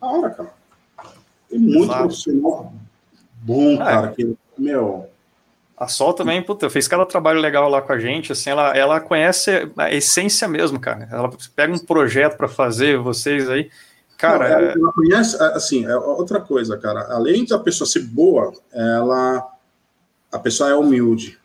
a 0.00 0.06
hora, 0.06 0.30
cara. 0.30 0.54
Tem 1.48 1.58
muito 1.58 1.86
Exato. 1.86 1.98
profissional 1.98 2.72
bom, 3.42 3.72
é. 3.72 3.78
cara. 3.78 4.08
Que, 4.12 4.36
meu. 4.56 5.08
A 5.76 5.88
Sol 5.88 6.12
também, 6.12 6.40
puta, 6.40 6.70
fez 6.70 6.86
cada 6.86 7.04
trabalho 7.04 7.40
legal 7.40 7.68
lá 7.68 7.82
com 7.82 7.92
a 7.92 7.98
gente, 7.98 8.30
assim, 8.30 8.50
ela, 8.50 8.76
ela 8.76 9.00
conhece 9.00 9.66
a 9.76 9.90
essência 9.90 10.46
mesmo, 10.46 10.78
cara. 10.78 11.08
Ela 11.10 11.30
pega 11.56 11.72
um 11.72 11.78
projeto 11.78 12.36
para 12.36 12.46
fazer, 12.48 12.98
vocês 12.98 13.48
aí, 13.48 13.70
cara... 14.18 14.46
Não, 14.46 14.56
ela, 14.56 14.68
é 14.68 14.72
ela 14.74 14.92
conhece, 14.92 15.42
assim, 15.42 15.86
é 15.86 15.96
outra 15.96 16.38
coisa, 16.38 16.76
cara, 16.76 17.06
além 17.10 17.46
da 17.46 17.58
pessoa 17.58 17.88
ser 17.88 18.00
boa, 18.00 18.52
ela, 18.70 19.50
a 20.30 20.38
pessoa 20.38 20.68
é 20.68 20.74
humilde, 20.74 21.39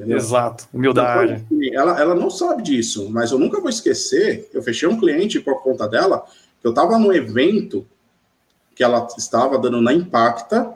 Entendeu? 0.00 0.16
Exato, 0.16 0.66
humildade. 0.72 1.44
Então, 1.50 1.80
ela, 1.80 2.00
ela 2.00 2.14
não 2.14 2.30
sabe 2.30 2.62
disso, 2.62 3.10
mas 3.10 3.30
eu 3.30 3.38
nunca 3.38 3.60
vou 3.60 3.68
esquecer. 3.68 4.48
Eu 4.52 4.62
fechei 4.62 4.88
um 4.88 4.98
cliente 4.98 5.38
por 5.38 5.62
conta 5.62 5.86
dela, 5.86 6.24
eu 6.64 6.70
estava 6.70 6.98
no 6.98 7.12
evento 7.12 7.86
que 8.74 8.82
ela 8.82 9.06
estava 9.18 9.58
dando 9.58 9.80
na 9.82 9.92
Impacta, 9.92 10.74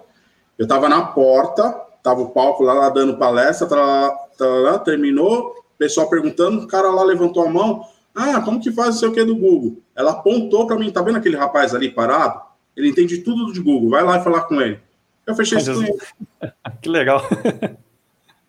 eu 0.59 0.65
estava 0.65 0.91
na 0.91 1.07
porta, 1.07 1.75
estava 1.97 2.21
o 2.21 2.31
palco 2.31 2.63
lá, 2.63 2.75
lá 2.75 2.91
dando 2.91 3.17
palestra, 3.17 3.67
tá, 3.67 4.11
tá, 4.37 4.47
lá, 4.47 4.79
terminou, 4.79 5.55
pessoal 5.79 6.11
perguntando, 6.11 6.63
o 6.63 6.67
cara 6.67 6.91
lá 6.91 7.03
levantou 7.03 7.47
a 7.47 7.51
mão, 7.51 7.83
ah, 8.15 8.43
como 8.43 8.61
que 8.61 8.71
faz 8.71 8.97
o 8.97 8.99
seu 8.99 9.13
que 9.13 9.25
do 9.25 9.35
Google? 9.35 9.79
Ela 9.97 10.11
apontou 10.11 10.67
para 10.67 10.77
mim, 10.77 10.91
tá 10.91 11.01
vendo 11.01 11.17
aquele 11.17 11.37
rapaz 11.37 11.75
ali 11.75 11.91
parado? 11.91 12.43
Ele 12.77 12.91
entende 12.91 13.19
tudo 13.19 13.51
de 13.55 13.61
Google, 13.61 13.89
vai 13.89 14.05
lá 14.05 14.19
e 14.19 14.23
falar 14.23 14.43
com 14.43 14.61
ele. 14.61 14.79
Eu 15.27 15.35
fechei 15.35 15.57
esse 15.57 15.73
cliente. 15.73 16.15
que 16.83 16.89
legal. 16.91 17.27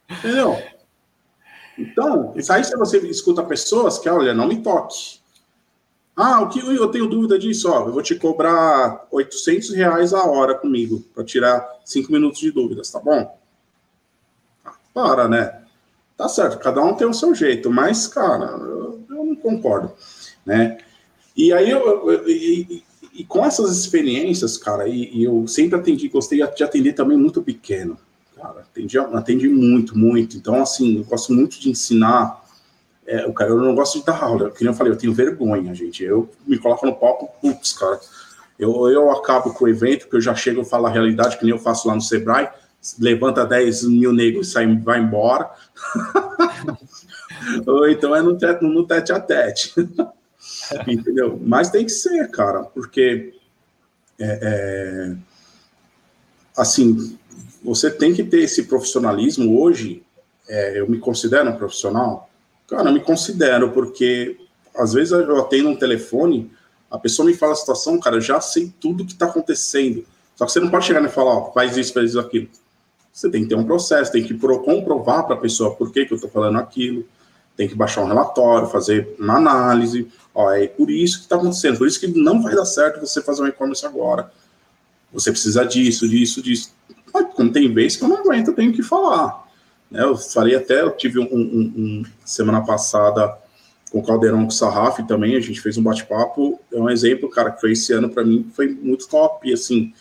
Entendeu? 0.10 0.58
Então, 1.78 2.34
isso 2.36 2.52
aí 2.54 2.64
se 2.64 2.76
você 2.76 3.00
escuta 3.08 3.44
pessoas 3.44 4.00
que, 4.00 4.10
olha, 4.10 4.34
não 4.34 4.48
me 4.48 4.62
toque. 4.62 5.20
Ah, 6.16 6.42
o 6.42 6.48
que 6.48 6.60
eu 6.60 6.88
tenho 6.88 7.08
dúvida 7.08 7.38
disso? 7.38 7.70
Ó, 7.70 7.88
eu 7.88 7.92
vou 7.92 8.02
te 8.02 8.16
cobrar 8.16 9.06
800 9.12 9.72
reais 9.72 10.14
a 10.14 10.24
hora 10.26 10.56
comigo 10.56 11.04
para 11.14 11.26
tirar 11.26 11.68
cinco 11.84 12.12
minutos 12.12 12.40
de 12.40 12.52
dúvidas, 12.52 12.90
tá 12.90 13.00
bom? 13.00 13.38
Ah, 14.64 14.74
para, 14.94 15.28
né? 15.28 15.62
Tá 16.16 16.30
certo, 16.30 16.58
cada 16.60 16.82
um 16.82 16.96
tem 16.96 17.06
o 17.06 17.14
seu 17.14 17.36
jeito, 17.36 17.70
mas, 17.70 18.08
cara, 18.08 18.46
eu, 18.46 19.04
eu 19.10 19.26
não 19.26 19.36
concordo, 19.36 19.92
né? 20.46 20.78
E 21.36 21.52
aí, 21.52 21.70
eu, 21.70 22.10
eu 22.10 22.30
e, 22.30 22.82
e, 23.14 23.26
com 23.26 23.44
essas 23.46 23.78
experiências, 23.78 24.58
cara, 24.58 24.88
e, 24.88 25.14
e 25.14 25.24
eu 25.26 25.46
sempre 25.46 25.78
atendi, 25.78 26.08
gostei 26.08 26.42
de 26.56 26.64
atender 26.64 26.94
também 26.94 27.18
muito 27.18 27.44
pequeno, 27.44 27.98
cara. 28.36 28.62
Atendi, 28.62 28.98
atendi 29.00 29.48
muito, 29.50 29.98
muito. 29.98 30.38
Então, 30.38 30.62
assim, 30.62 30.98
eu 30.98 31.04
gosto 31.04 31.34
muito 31.34 31.60
de 31.60 31.70
ensinar. 31.70 32.44
É, 33.08 33.26
o 33.26 33.34
cara, 33.34 33.52
eu 33.52 33.58
não 33.58 33.76
gosto 33.76 34.00
de 34.00 34.06
dar 34.06 34.22
aula. 34.22 34.52
Como 34.52 34.70
eu 34.70 34.74
falei, 34.74 34.92
eu 34.94 34.98
tenho 34.98 35.14
vergonha, 35.14 35.74
gente. 35.74 36.04
Eu 36.04 36.30
me 36.46 36.58
coloco 36.58 36.86
no 36.86 36.96
palco, 36.96 37.30
putz, 37.42 37.74
cara. 37.74 38.00
Eu, 38.58 38.90
eu 38.90 39.12
acabo 39.12 39.54
com 39.54 39.66
o 39.66 39.70
evento, 39.70 40.08
que 40.08 40.16
eu 40.16 40.22
já 40.22 40.34
chego 40.34 40.62
e 40.62 40.66
falo 40.66 40.88
a 40.88 40.90
realidade, 40.90 41.38
que 41.38 41.44
nem 41.44 41.54
eu 41.54 41.60
faço 41.60 41.88
lá 41.88 41.96
no 41.96 42.02
Sebrae. 42.02 42.50
Levanta 43.00 43.46
10 43.46 43.84
mil 43.86 44.14
negros 44.14 44.48
e 44.48 44.52
sai, 44.52 44.76
vai 44.78 45.00
embora. 45.00 45.50
Ou 47.66 47.90
então 47.90 48.16
é 48.16 48.22
no 48.22 48.38
tete, 48.38 48.64
no 48.64 48.86
tete 48.86 49.12
a 49.12 49.20
tete. 49.20 49.74
Entendeu? 50.88 51.40
Mas 51.44 51.70
tem 51.70 51.86
que 51.86 51.92
ser, 51.92 52.30
cara, 52.30 52.64
porque 52.64 53.34
é, 54.20 54.40
é, 54.42 55.16
assim, 56.58 57.18
você 57.66 57.90
tem 57.90 58.14
que 58.14 58.24
ter 58.24 58.42
esse 58.42 58.64
profissionalismo 58.64 59.60
hoje. 59.60 60.04
É, 60.48 60.80
eu 60.80 60.88
me 60.88 61.00
considero 61.00 61.50
um 61.50 61.58
profissional? 61.58 62.30
Cara, 62.68 62.90
eu 62.90 62.94
me 62.94 63.00
considero, 63.00 63.72
porque 63.72 64.38
às 64.76 64.94
vezes 64.94 65.12
eu 65.12 65.40
atendo 65.40 65.70
um 65.70 65.76
telefone, 65.76 66.52
a 66.90 67.00
pessoa 67.00 67.26
me 67.26 67.34
fala 67.34 67.54
a 67.54 67.56
situação, 67.56 68.00
cara, 68.00 68.18
eu 68.18 68.22
já 68.22 68.40
sei 68.40 68.72
tudo 68.80 69.06
que 69.06 69.14
está 69.14 69.26
acontecendo. 69.26 70.06
Só 70.36 70.46
que 70.46 70.52
você 70.52 70.60
não 70.60 70.70
pode 70.70 70.86
chegar 70.86 71.04
e 71.04 71.10
falar, 71.10 71.38
ó, 71.38 71.52
faz 71.52 71.76
isso, 71.78 71.94
faz 71.94 72.12
isso, 72.12 72.20
aquilo. 72.20 72.48
Você 73.12 73.30
tem 73.30 73.44
que 73.44 73.50
ter 73.50 73.56
um 73.56 73.64
processo, 73.64 74.12
tem 74.12 74.24
que 74.24 74.34
comprovar 74.38 75.26
para 75.26 75.36
a 75.36 75.40
pessoa 75.40 75.74
por 75.76 75.92
que, 75.92 76.06
que 76.06 76.14
eu 76.14 76.16
estou 76.16 76.30
falando 76.30 76.60
aquilo, 76.60 77.06
tem 77.56 77.68
que 77.68 77.74
baixar 77.76 78.02
um 78.02 78.08
relatório, 78.08 78.68
fazer 78.68 79.16
uma 79.18 79.38
análise, 79.38 80.08
ó, 80.34 80.52
é 80.52 80.68
por 80.68 80.92
isso 80.92 81.20
que 81.20 81.24
está 81.24 81.38
acontecendo, 81.38 81.78
por 81.78 81.88
isso 81.88 82.00
que 82.00 82.08
não 82.08 82.44
vai 82.44 82.54
dar 82.54 82.66
certo 82.66 83.00
você 83.00 83.22
fazer 83.22 83.42
um 83.42 83.48
e-commerce 83.48 83.86
agora. 83.86 84.30
Você 85.14 85.32
precisa 85.32 85.66
disso, 85.66 86.08
disso, 86.10 86.42
disso. 86.42 86.75
Mas, 87.16 87.34
como 87.34 87.50
tem 87.50 87.74
vez 87.74 87.96
que 87.96 88.04
eu 88.04 88.10
não 88.10 88.18
aguento, 88.18 88.50
eu 88.50 88.54
tenho 88.54 88.74
que 88.74 88.84
falar. 88.84 89.48
Né? 89.90 90.04
Eu 90.04 90.18
falei 90.18 90.54
até, 90.54 90.82
eu 90.82 90.92
tive 90.92 91.20
um, 91.20 91.24
um, 91.32 91.74
um 91.78 92.04
semana 92.26 92.62
passada 92.62 93.38
com 93.90 94.00
o 94.00 94.04
Caldeirão 94.04 94.42
com 94.42 94.48
o 94.48 94.52
Sarraf 94.52 95.00
também, 95.08 95.38
a 95.38 95.40
gente 95.40 95.62
fez 95.62 95.78
um 95.78 95.84
bate-papo, 95.84 96.60
é 96.74 96.78
um 96.78 96.90
exemplo, 96.90 97.30
cara, 97.30 97.52
que 97.52 97.62
foi 97.62 97.72
esse 97.72 97.94
ano 97.94 98.10
para 98.10 98.26
mim, 98.26 98.52
foi 98.54 98.68
muito 98.68 99.08
top, 99.08 99.54
assim, 99.54 99.94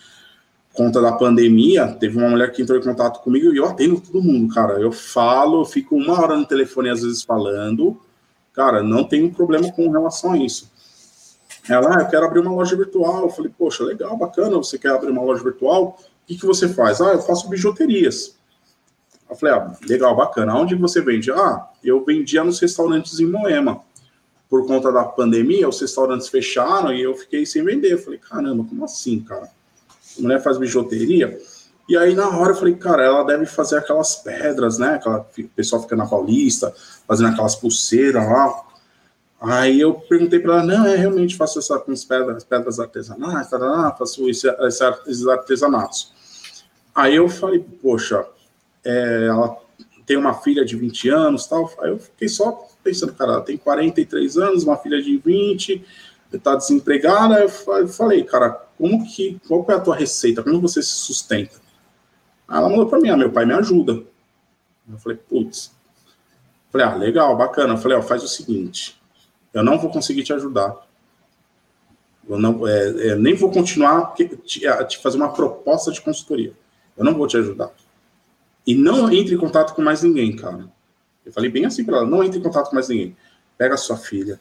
conta 0.72 1.00
da 1.00 1.12
pandemia, 1.12 1.86
teve 1.86 2.18
uma 2.18 2.28
mulher 2.28 2.50
que 2.50 2.62
entrou 2.62 2.76
em 2.76 2.82
contato 2.82 3.22
comigo 3.22 3.52
e 3.52 3.58
eu 3.58 3.66
atendo 3.66 4.00
todo 4.00 4.20
mundo, 4.20 4.52
cara. 4.52 4.80
Eu 4.80 4.90
falo, 4.90 5.60
eu 5.60 5.64
fico 5.64 5.94
uma 5.94 6.20
hora 6.20 6.36
no 6.36 6.44
telefone 6.44 6.88
às 6.88 7.02
vezes 7.02 7.22
falando, 7.22 8.00
cara, 8.52 8.82
não 8.82 9.04
tenho 9.04 9.32
problema 9.32 9.70
com 9.70 9.88
relação 9.88 10.32
a 10.32 10.38
isso. 10.38 10.72
Ela, 11.68 11.96
ah, 11.96 12.02
eu 12.02 12.08
quero 12.08 12.26
abrir 12.26 12.40
uma 12.40 12.52
loja 12.52 12.76
virtual. 12.76 13.22
Eu 13.22 13.30
falei, 13.30 13.50
poxa, 13.56 13.84
legal, 13.84 14.16
bacana, 14.16 14.56
você 14.56 14.76
quer 14.76 14.90
abrir 14.90 15.10
uma 15.10 15.22
loja 15.22 15.42
virtual? 15.42 15.98
O 16.24 16.26
que, 16.26 16.38
que 16.38 16.46
você 16.46 16.68
faz? 16.68 17.00
Ah, 17.02 17.12
eu 17.12 17.20
faço 17.20 17.48
bijuterias. 17.50 18.36
Eu 19.28 19.36
falei, 19.36 19.54
ah, 19.54 19.76
legal, 19.86 20.16
bacana. 20.16 20.56
Onde 20.56 20.74
você 20.74 21.02
vende? 21.02 21.30
Ah, 21.30 21.68
eu 21.82 22.02
vendia 22.04 22.42
nos 22.42 22.58
restaurantes 22.58 23.20
em 23.20 23.26
Moema. 23.26 23.82
Por 24.48 24.66
conta 24.66 24.90
da 24.90 25.04
pandemia, 25.04 25.68
os 25.68 25.80
restaurantes 25.80 26.28
fecharam 26.28 26.92
e 26.94 27.02
eu 27.02 27.14
fiquei 27.14 27.44
sem 27.44 27.62
vender. 27.62 27.92
Eu 27.92 27.98
falei, 27.98 28.18
caramba, 28.18 28.64
como 28.64 28.84
assim, 28.84 29.20
cara? 29.20 29.50
a 30.18 30.22
mulher 30.22 30.42
faz 30.42 30.58
bijuteria. 30.58 31.38
E 31.88 31.96
aí, 31.96 32.14
na 32.14 32.28
hora, 32.28 32.52
eu 32.52 32.56
falei, 32.56 32.74
cara, 32.74 33.04
ela 33.04 33.22
deve 33.24 33.44
fazer 33.44 33.76
aquelas 33.76 34.16
pedras, 34.16 34.78
né? 34.78 34.94
Aquela, 34.94 35.18
o 35.20 35.48
pessoal 35.48 35.82
fica 35.82 35.94
na 35.94 36.06
Paulista, 36.06 36.72
fazendo 37.06 37.28
aquelas 37.28 37.54
pulseiras 37.54 38.24
lá. 38.24 38.62
Aí 39.46 39.80
eu 39.80 39.94
perguntei 39.94 40.38
para 40.38 40.54
ela, 40.54 40.62
não, 40.62 40.86
é 40.86 40.96
realmente 40.96 41.36
faço 41.36 41.58
essa 41.58 41.78
com 41.78 41.92
pedras, 41.94 42.44
pedras 42.44 42.80
artesanais, 42.80 43.48
tarará, 43.50 43.90
faço 43.92 44.28
esse, 44.28 44.48
esses 44.48 45.26
artesanatos. 45.26 46.12
Aí 46.94 47.16
eu 47.16 47.28
falei, 47.28 47.64
poxa, 47.82 48.24
é, 48.84 49.26
ela 49.26 49.56
tem 50.06 50.16
uma 50.16 50.34
filha 50.34 50.64
de 50.64 50.76
20 50.76 51.08
anos 51.08 51.46
tal. 51.46 51.70
Aí 51.80 51.90
eu 51.90 51.98
fiquei 51.98 52.28
só 52.28 52.68
pensando, 52.82 53.12
cara, 53.14 53.32
ela 53.32 53.42
tem 53.42 53.56
43 53.56 54.38
anos, 54.38 54.64
uma 54.64 54.76
filha 54.76 55.02
de 55.02 55.16
20, 55.18 55.84
está 56.32 56.54
desempregada. 56.54 57.40
Eu 57.40 57.88
falei, 57.88 58.24
cara, 58.24 58.50
como 58.78 59.04
que, 59.06 59.40
qual 59.46 59.64
é 59.68 59.74
a 59.74 59.80
tua 59.80 59.96
receita? 59.96 60.42
Como 60.42 60.60
você 60.60 60.82
se 60.82 60.90
sustenta? 60.90 61.56
Aí 62.46 62.58
ela 62.58 62.68
mandou 62.68 62.86
para 62.86 63.00
mim, 63.00 63.08
ah, 63.08 63.16
meu 63.16 63.30
pai 63.30 63.44
me 63.44 63.54
ajuda. 63.54 64.02
Eu 64.90 64.98
falei, 64.98 65.18
putz. 65.18 65.72
Falei, 66.70 66.86
ah, 66.86 66.94
legal, 66.94 67.36
bacana. 67.36 67.74
Eu 67.74 67.78
falei, 67.78 67.96
ó, 67.96 68.02
faz 68.02 68.22
o 68.22 68.28
seguinte, 68.28 69.00
eu 69.54 69.64
não 69.64 69.78
vou 69.78 69.90
conseguir 69.90 70.24
te 70.24 70.32
ajudar. 70.32 70.76
Eu 72.28 72.38
não, 72.38 72.66
é, 72.66 73.08
é, 73.08 73.16
nem 73.16 73.34
vou 73.34 73.50
continuar 73.50 74.14
te, 74.14 74.66
a 74.66 74.84
te 74.84 74.98
fazer 74.98 75.16
uma 75.16 75.32
proposta 75.32 75.92
de 75.92 76.00
consultoria. 76.00 76.52
Eu 76.96 77.04
não 77.04 77.14
vou 77.14 77.26
te 77.26 77.36
ajudar. 77.36 77.70
E 78.66 78.74
não 78.74 79.12
entre 79.12 79.34
em 79.34 79.38
contato 79.38 79.74
com 79.74 79.82
mais 79.82 80.02
ninguém, 80.02 80.34
cara. 80.34 80.68
Eu 81.24 81.32
falei 81.32 81.50
bem 81.50 81.64
assim 81.64 81.84
para 81.84 81.98
ela, 81.98 82.06
não 82.06 82.22
entre 82.22 82.38
em 82.38 82.42
contato 82.42 82.68
com 82.70 82.74
mais 82.74 82.88
ninguém. 82.88 83.16
Pega 83.56 83.74
a 83.74 83.78
sua 83.78 83.96
filha, 83.96 84.40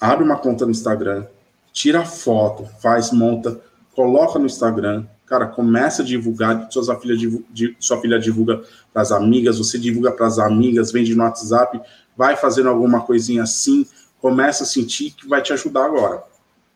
abre 0.00 0.24
uma 0.24 0.38
conta 0.38 0.64
no 0.64 0.70
Instagram, 0.70 1.26
tira 1.72 2.04
foto, 2.04 2.64
faz, 2.80 3.12
monta, 3.12 3.60
coloca 3.94 4.38
no 4.38 4.46
Instagram, 4.46 5.06
cara, 5.26 5.46
começa 5.46 6.02
a 6.02 6.04
divulgar, 6.04 6.68
sua 6.70 6.98
filha, 6.98 7.14
sua 7.78 8.00
filha 8.00 8.18
divulga 8.18 8.62
para 8.92 9.02
as 9.02 9.12
amigas, 9.12 9.58
você 9.58 9.78
divulga 9.78 10.10
para 10.12 10.26
as 10.26 10.38
amigas, 10.38 10.90
vende 10.90 11.14
no 11.14 11.22
WhatsApp, 11.22 11.80
vai 12.16 12.36
fazendo 12.36 12.68
alguma 12.68 13.02
coisinha 13.02 13.42
assim, 13.42 13.86
começa 14.20 14.64
a 14.64 14.66
sentir 14.66 15.10
que 15.12 15.28
vai 15.28 15.42
te 15.42 15.52
ajudar 15.52 15.86
agora. 15.86 16.22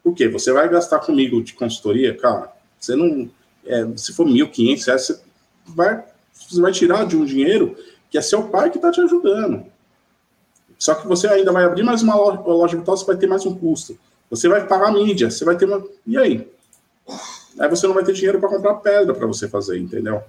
Por 0.02 0.14
quê? 0.14 0.28
Você 0.28 0.52
vai 0.52 0.68
gastar 0.68 0.98
comigo 1.00 1.42
de 1.42 1.54
consultoria, 1.54 2.16
cara, 2.16 2.52
você 2.78 2.96
não, 2.96 3.30
é, 3.64 3.86
se 3.96 4.12
for 4.12 4.26
1.500 4.26 4.86
reais, 4.86 5.06
você 5.06 5.20
vai, 5.66 6.04
você 6.34 6.60
vai 6.60 6.72
tirar 6.72 7.06
de 7.06 7.16
um 7.16 7.24
dinheiro 7.24 7.76
que 8.10 8.18
é 8.18 8.20
seu 8.20 8.44
pai 8.44 8.70
que 8.70 8.78
está 8.78 8.90
te 8.90 9.00
ajudando. 9.00 9.64
Só 10.78 10.94
que 10.94 11.06
você 11.06 11.28
ainda 11.28 11.52
vai 11.52 11.64
abrir 11.64 11.84
mais 11.84 12.02
uma 12.02 12.16
loja, 12.16 12.40
loja 12.40 12.76
virtual, 12.76 12.96
você 12.96 13.04
vai 13.06 13.16
ter 13.16 13.28
mais 13.28 13.46
um 13.46 13.54
custo. 13.54 13.96
Você 14.28 14.48
vai 14.48 14.66
pagar 14.66 14.92
mídia, 14.92 15.30
você 15.30 15.44
vai 15.44 15.56
ter 15.56 15.66
uma. 15.66 15.84
E 16.06 16.18
aí? 16.18 16.50
Aí 17.58 17.68
você 17.68 17.86
não 17.86 17.94
vai 17.94 18.02
ter 18.02 18.12
dinheiro 18.12 18.40
para 18.40 18.48
comprar 18.48 18.74
pedra 18.74 19.14
para 19.14 19.26
você 19.26 19.48
fazer, 19.48 19.78
entendeu? 19.78 20.22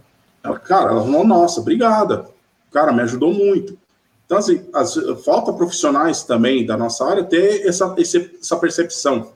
Ela, 0.44 0.60
cara, 0.60 0.92
ela 0.92 1.02
falou, 1.02 1.26
nossa, 1.26 1.60
obrigada. 1.60 2.30
Cara, 2.72 2.92
me 2.92 3.02
ajudou 3.02 3.34
muito. 3.34 3.78
Então, 4.34 4.40
assim, 4.40 4.66
as, 4.74 4.96
falta 5.24 5.54
profissionais 5.54 6.24
também 6.24 6.66
da 6.66 6.76
nossa 6.76 7.06
área 7.06 7.24
ter 7.24 7.68
essa, 7.68 7.96
essa 7.96 8.58
percepção. 8.58 9.32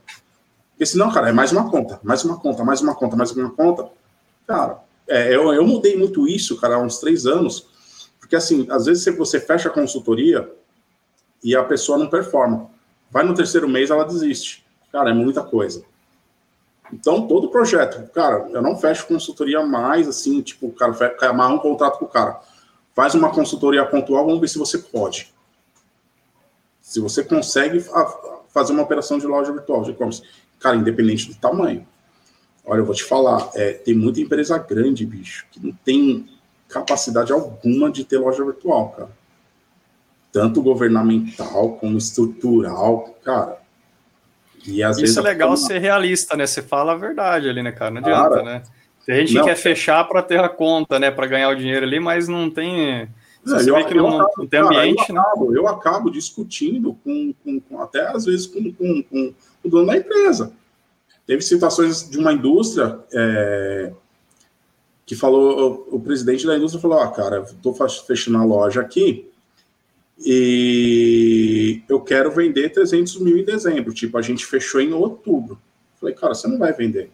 Porque 0.70 0.84
senão, 0.84 1.12
cara, 1.12 1.28
é 1.28 1.32
mais 1.32 1.52
uma 1.52 1.70
conta, 1.70 2.00
mais 2.02 2.24
uma 2.24 2.36
conta, 2.36 2.64
mais 2.64 2.80
uma 2.80 2.96
conta, 2.96 3.14
mais 3.14 3.30
uma 3.30 3.50
conta. 3.50 3.88
Cara, 4.44 4.80
é, 5.06 5.32
eu, 5.32 5.52
eu 5.52 5.64
mudei 5.64 5.96
muito 5.96 6.26
isso, 6.26 6.60
cara, 6.60 6.74
há 6.74 6.78
uns 6.80 6.98
três 6.98 7.26
anos. 7.26 7.68
Porque, 8.18 8.34
assim, 8.34 8.66
às 8.70 8.86
vezes 8.86 9.04
você 9.16 9.38
fecha 9.38 9.68
a 9.68 9.72
consultoria 9.72 10.50
e 11.44 11.54
a 11.54 11.62
pessoa 11.62 11.96
não 11.96 12.08
performa. 12.08 12.68
Vai 13.08 13.22
no 13.22 13.34
terceiro 13.34 13.68
mês, 13.68 13.90
ela 13.90 14.04
desiste. 14.04 14.66
Cara, 14.90 15.10
é 15.10 15.14
muita 15.14 15.44
coisa. 15.44 15.84
Então, 16.92 17.28
todo 17.28 17.50
projeto, 17.50 18.10
cara, 18.12 18.48
eu 18.50 18.60
não 18.60 18.76
fecho 18.76 19.06
consultoria 19.06 19.64
mais 19.64 20.08
assim, 20.08 20.42
tipo, 20.42 20.72
cara 20.72 20.92
amarra 21.20 21.54
um 21.54 21.58
contrato 21.58 22.00
com 22.00 22.06
o 22.06 22.08
cara. 22.08 22.40
Faz 22.98 23.14
uma 23.14 23.30
consultoria 23.30 23.86
pontual, 23.86 24.26
vamos 24.26 24.40
ver 24.40 24.48
se 24.48 24.58
você 24.58 24.76
pode. 24.78 25.32
Se 26.80 26.98
você 26.98 27.22
consegue 27.22 27.80
fazer 28.48 28.72
uma 28.72 28.82
operação 28.82 29.20
de 29.20 29.26
loja 29.26 29.52
virtual 29.52 29.84
de 29.84 29.92
e-commerce. 29.92 30.20
Cara, 30.58 30.74
independente 30.74 31.28
do 31.28 31.36
tamanho. 31.36 31.86
Olha, 32.66 32.80
eu 32.80 32.84
vou 32.84 32.96
te 32.96 33.04
falar, 33.04 33.50
é, 33.54 33.74
tem 33.74 33.94
muita 33.94 34.20
empresa 34.20 34.58
grande, 34.58 35.06
bicho, 35.06 35.46
que 35.52 35.64
não 35.64 35.72
tem 35.84 36.28
capacidade 36.68 37.32
alguma 37.32 37.88
de 37.88 38.04
ter 38.04 38.18
loja 38.18 38.44
virtual, 38.44 38.88
cara 38.88 39.10
tanto 40.32 40.60
governamental 40.60 41.76
como 41.76 41.96
estrutural, 41.96 43.16
cara. 43.24 43.58
E 44.66 44.82
às 44.82 44.96
Isso 44.96 45.02
vezes 45.02 45.16
é 45.16 45.20
legal 45.20 45.56
ser 45.56 45.78
realista, 45.78 46.36
né? 46.36 46.46
Você 46.46 46.60
fala 46.60 46.92
a 46.92 46.96
verdade 46.96 47.48
ali, 47.48 47.62
né, 47.62 47.72
cara? 47.72 47.92
Não 47.92 48.00
adianta, 48.00 48.28
cara, 48.30 48.42
né? 48.42 48.62
Tem 49.08 49.26
gente 49.26 49.36
não, 49.36 49.42
que 49.42 49.48
quer 49.48 49.56
fechar 49.56 50.04
para 50.04 50.20
ter 50.20 50.38
a 50.38 50.50
conta, 50.50 50.98
né, 50.98 51.10
para 51.10 51.26
ganhar 51.26 51.48
o 51.48 51.54
dinheiro 51.54 51.86
ali, 51.86 51.98
mas 51.98 52.28
não 52.28 52.50
tem. 52.50 53.08
Você 53.42 53.70
eu, 53.70 53.76
vê 53.76 53.84
que 53.84 53.94
não, 53.94 54.20
acabo, 54.20 54.32
não, 54.36 54.46
tem 54.46 54.60
ambiente, 54.60 54.96
cara, 54.96 55.08
eu, 55.08 55.14
né? 55.14 55.20
acabo, 55.20 55.56
eu 55.56 55.68
acabo 55.68 56.10
discutindo 56.10 56.92
com, 57.02 57.32
com, 57.42 57.58
com, 57.58 57.80
até 57.80 58.06
às 58.06 58.26
vezes 58.26 58.46
com, 58.46 58.70
com, 58.70 59.02
com, 59.04 59.34
o 59.64 59.68
dono 59.70 59.86
da 59.86 59.96
empresa. 59.96 60.52
Teve 61.26 61.40
situações 61.40 62.10
de 62.10 62.18
uma 62.18 62.34
indústria 62.34 62.98
é, 63.10 63.92
que 65.06 65.16
falou, 65.16 65.86
o, 65.90 65.96
o, 65.96 66.00
presidente 66.00 66.46
da 66.46 66.54
indústria 66.54 66.82
falou: 66.82 67.00
ah, 67.00 67.10
cara, 67.10 67.40
estou 67.40 67.74
fechando 68.06 68.36
a 68.36 68.44
loja 68.44 68.82
aqui, 68.82 69.26
e 70.22 71.80
eu 71.88 71.98
quero 72.02 72.30
vender 72.30 72.68
300 72.74 73.20
mil 73.20 73.38
em 73.38 73.44
dezembro. 73.44 73.94
Tipo, 73.94 74.18
a 74.18 74.22
gente 74.22 74.44
fechou 74.44 74.82
em 74.82 74.92
outubro. 74.92 75.58
Falei, 75.98 76.14
cara, 76.14 76.34
você 76.34 76.46
não 76.46 76.58
vai 76.58 76.74
vender. 76.74 77.10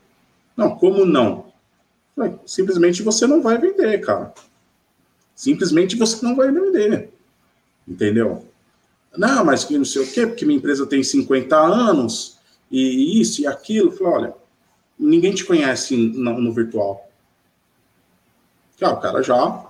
Não, 0.56 0.74
como 0.74 1.06
não? 1.06 1.53
Simplesmente 2.46 3.02
você 3.02 3.26
não 3.26 3.42
vai 3.42 3.58
vender, 3.58 4.00
cara. 4.00 4.32
Simplesmente 5.34 5.96
você 5.96 6.24
não 6.24 6.36
vai 6.36 6.50
vender. 6.50 7.12
Entendeu? 7.86 8.46
Não, 9.16 9.44
mas 9.44 9.64
que 9.64 9.76
não 9.76 9.84
sei 9.84 10.02
o 10.02 10.12
quê, 10.12 10.26
porque 10.26 10.44
minha 10.44 10.58
empresa 10.58 10.86
tem 10.86 11.02
50 11.02 11.56
anos 11.56 12.38
e 12.70 13.20
isso 13.20 13.42
e 13.42 13.46
aquilo. 13.46 13.92
Falei, 13.92 14.12
olha, 14.12 14.34
ninguém 14.98 15.34
te 15.34 15.44
conhece 15.44 15.96
no, 15.96 16.40
no 16.40 16.52
virtual. 16.52 17.08
Cara, 18.78 18.94
o 18.94 19.00
cara 19.00 19.22
já 19.22 19.66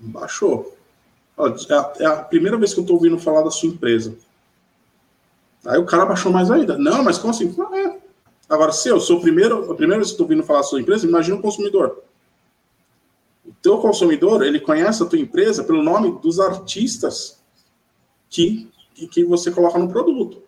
baixou. 0.00 0.76
É 1.38 1.74
a, 1.74 1.92
é 2.00 2.06
a 2.06 2.16
primeira 2.16 2.56
vez 2.56 2.72
que 2.72 2.80
eu 2.80 2.82
estou 2.82 2.96
ouvindo 2.96 3.18
falar 3.18 3.42
da 3.42 3.50
sua 3.50 3.68
empresa. 3.68 4.16
Aí 5.64 5.78
o 5.78 5.86
cara 5.86 6.06
baixou 6.06 6.32
mais 6.32 6.50
ainda. 6.50 6.78
Não, 6.78 7.02
mas 7.02 7.18
como 7.18 7.32
assim? 7.32 7.54
Ah, 7.58 7.78
é. 7.78 8.07
Agora, 8.48 8.72
se 8.72 8.88
eu 8.88 8.98
sou 8.98 9.18
o 9.18 9.20
primeiro, 9.20 9.70
a 9.70 9.74
primeira 9.74 9.96
vez 9.96 10.08
que 10.08 10.14
estou 10.14 10.24
ouvindo 10.24 10.42
falar 10.42 10.60
da 10.60 10.66
sua 10.66 10.80
empresa, 10.80 11.06
imagina 11.06 11.36
o 11.36 11.42
consumidor. 11.42 12.02
O 13.44 13.52
teu 13.62 13.78
consumidor, 13.78 14.42
ele 14.42 14.58
conhece 14.58 15.02
a 15.02 15.06
tua 15.06 15.18
empresa 15.18 15.62
pelo 15.62 15.82
nome 15.82 16.18
dos 16.22 16.40
artistas 16.40 17.42
que, 18.30 18.70
que, 18.94 19.06
que 19.06 19.24
você 19.24 19.50
coloca 19.50 19.78
no 19.78 19.88
produto. 19.88 20.42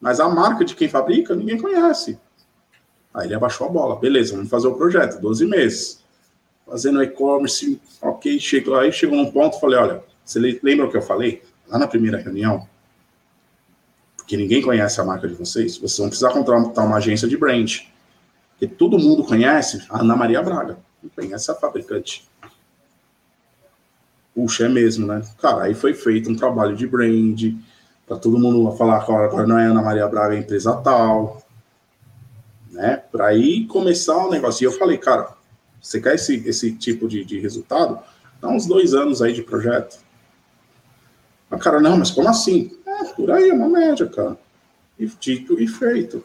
Mas 0.00 0.18
a 0.18 0.28
marca 0.28 0.64
de 0.64 0.74
quem 0.74 0.88
fabrica, 0.88 1.34
ninguém 1.34 1.60
conhece. 1.60 2.18
Aí 3.14 3.26
ele 3.26 3.34
abaixou 3.34 3.66
a 3.66 3.70
bola. 3.70 3.96
Beleza, 3.96 4.34
vamos 4.34 4.50
fazer 4.50 4.68
o 4.68 4.74
projeto, 4.74 5.20
12 5.20 5.46
meses. 5.46 6.04
Fazendo 6.66 7.02
e-commerce, 7.02 7.80
ok, 8.02 8.38
chegou, 8.38 8.76
aí 8.76 8.92
chegou 8.92 9.16
num 9.16 9.30
ponto, 9.30 9.58
falei, 9.58 9.78
olha, 9.78 10.04
você 10.24 10.38
lembra 10.62 10.86
o 10.86 10.90
que 10.90 10.96
eu 10.96 11.02
falei? 11.02 11.42
Lá 11.66 11.78
na 11.78 11.88
primeira 11.88 12.18
reunião, 12.18 12.68
porque 14.28 14.36
ninguém 14.36 14.60
conhece 14.60 15.00
a 15.00 15.04
marca 15.04 15.26
de 15.26 15.32
vocês, 15.32 15.78
vocês 15.78 15.96
vão 15.96 16.08
precisar 16.08 16.30
contratar 16.34 16.84
uma 16.84 16.98
agência 16.98 17.26
de 17.26 17.34
brand. 17.34 17.78
Porque 18.50 18.66
todo 18.66 18.98
mundo 18.98 19.24
conhece 19.24 19.82
a 19.88 20.00
Ana 20.00 20.14
Maria 20.14 20.42
Braga, 20.42 20.76
não 21.02 21.08
conhece 21.08 21.50
a 21.50 21.54
fabricante. 21.54 22.28
Puxa, 24.34 24.66
é 24.66 24.68
mesmo, 24.68 25.06
né? 25.06 25.22
Cara, 25.40 25.62
aí 25.62 25.72
foi 25.72 25.94
feito 25.94 26.30
um 26.30 26.36
trabalho 26.36 26.76
de 26.76 26.86
brand, 26.86 27.54
para 28.06 28.18
todo 28.18 28.38
mundo 28.38 28.70
falar 28.76 29.02
que 29.02 29.10
agora 29.10 29.46
não 29.46 29.58
é 29.58 29.64
Ana 29.64 29.80
Maria 29.80 30.06
Braga, 30.06 30.34
é 30.34 30.40
empresa 30.40 30.76
tal, 30.76 31.42
né? 32.70 33.02
Para 33.10 33.28
aí 33.28 33.66
começar 33.66 34.26
o 34.26 34.30
negócio. 34.30 34.62
E 34.62 34.66
eu 34.66 34.72
falei, 34.72 34.98
cara, 34.98 35.32
você 35.80 36.02
quer 36.02 36.16
esse, 36.16 36.46
esse 36.46 36.72
tipo 36.72 37.08
de, 37.08 37.24
de 37.24 37.40
resultado? 37.40 37.98
Dá 38.42 38.48
uns 38.48 38.66
dois 38.66 38.92
anos 38.92 39.22
aí 39.22 39.32
de 39.32 39.42
projeto. 39.42 40.06
A 41.50 41.56
cara, 41.56 41.80
não, 41.80 41.96
mas 41.96 42.10
como 42.10 42.28
assim? 42.28 42.77
É, 42.98 43.04
por 43.04 43.30
aí, 43.30 43.50
é 43.50 43.54
uma 43.54 43.68
média, 43.68 44.06
cara. 44.06 44.36
E 44.98 45.06
dito 45.06 45.60
e 45.60 45.66
feito. 45.66 46.24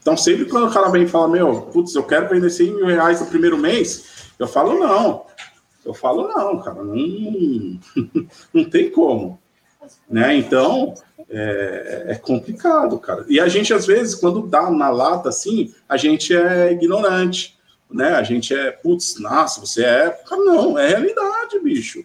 Então, 0.00 0.16
sempre 0.16 0.46
quando 0.46 0.68
o 0.68 0.72
cara 0.72 0.88
vem 0.88 1.04
e 1.04 1.08
fala, 1.08 1.28
meu, 1.28 1.62
putz, 1.62 1.94
eu 1.94 2.02
quero 2.02 2.28
vender 2.28 2.50
100 2.50 2.74
mil 2.74 2.86
reais 2.86 3.20
no 3.20 3.26
primeiro 3.26 3.58
mês, 3.58 4.30
eu 4.38 4.48
falo, 4.48 4.78
não. 4.78 5.26
Eu 5.84 5.94
falo, 5.94 6.28
não, 6.28 6.58
cara, 6.60 6.82
não, 6.82 7.80
não 8.52 8.64
tem 8.64 8.90
como. 8.90 9.38
Né? 10.08 10.36
Então, 10.36 10.94
é, 11.28 12.04
é, 12.08 12.14
complicado, 12.16 12.98
cara. 12.98 13.24
E 13.28 13.38
a 13.38 13.48
gente, 13.48 13.72
às 13.72 13.86
vezes, 13.86 14.14
quando 14.14 14.46
dá 14.46 14.70
na 14.70 14.90
lata 14.90 15.28
assim, 15.28 15.72
a 15.88 15.96
gente 15.96 16.34
é 16.34 16.72
ignorante, 16.72 17.58
né? 17.90 18.14
A 18.14 18.22
gente 18.22 18.54
é, 18.54 18.70
putz, 18.70 19.18
nossa, 19.18 19.60
você 19.60 19.84
é. 19.84 20.10
Cara, 20.10 20.42
não, 20.42 20.78
é 20.78 20.88
realidade, 20.88 21.58
bicho. 21.60 22.04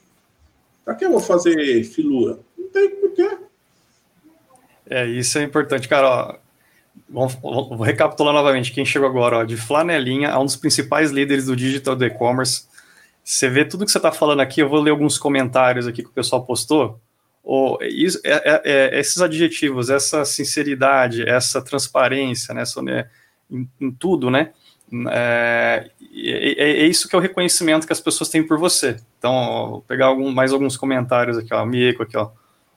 Pra 0.84 0.96
que 0.96 1.06
eu 1.06 1.12
vou 1.12 1.20
fazer 1.20 1.84
filura? 1.84 2.40
Não 2.58 2.70
tem 2.70 2.90
porquê. 2.92 3.38
É, 4.90 5.06
isso 5.06 5.38
é 5.38 5.44
importante, 5.44 5.88
cara. 5.88 6.40
Ó, 7.14 7.28
vou 7.28 7.82
recapitular 7.82 8.34
novamente. 8.34 8.72
Quem 8.72 8.86
chegou 8.86 9.08
agora, 9.08 9.40
ó, 9.40 9.44
de 9.44 9.58
flanelinha, 9.58 10.30
é 10.30 10.38
um 10.38 10.46
dos 10.46 10.56
principais 10.56 11.12
líderes 11.12 11.46
do 11.46 11.56
digital 11.56 11.96
do 11.96 12.06
e-commerce. 12.06 12.68
Você 13.24 13.50
vê 13.50 13.66
tudo 13.66 13.86
que 13.86 13.92
você 13.92 13.98
está 13.98 14.12
falando 14.12 14.42
aqui, 14.42 14.62
eu 14.62 14.70
vou 14.70 14.80
ler 14.80 14.92
alguns 14.92 15.18
comentários 15.18 15.88
aqui 15.88 16.04
que 16.04 16.10
o 16.10 16.14
pessoal 16.14 16.46
postou. 16.46 17.00
Oh, 17.44 17.78
isso, 17.82 18.20
é, 18.24 18.34
é, 18.34 18.62
é, 18.66 19.00
esses 19.00 19.22
adjetivos, 19.22 19.90
essa 19.90 20.26
sinceridade, 20.26 21.28
essa 21.28 21.62
transparência, 21.62 22.54
né, 22.54 22.64
né 22.84 23.10
em, 23.52 23.70
em, 23.80 23.92
tudo, 23.92 24.32
né? 24.32 24.52
É, 25.12 25.90
é, 26.02 26.86
isso 26.86 27.08
que 27.08 27.16
é 27.16 27.20
o 27.20 27.22
reconhecimento 27.22 27.86
que 27.86 27.94
as 27.94 28.00
pessoas 28.00 28.30
têm 28.30 28.46
por 28.46 28.58
você. 28.58 28.98
Então, 29.18 29.32
ó, 29.32 29.68
vou 29.68 29.82
pegar 29.82 30.08
algum, 30.08 30.32
mais 30.32 30.54
alguns 30.54 30.78
comentários 30.78 31.38
aqui, 31.38 31.54
ó, 31.54 31.64
aqui, 32.02 32.18
ó. 32.18 32.30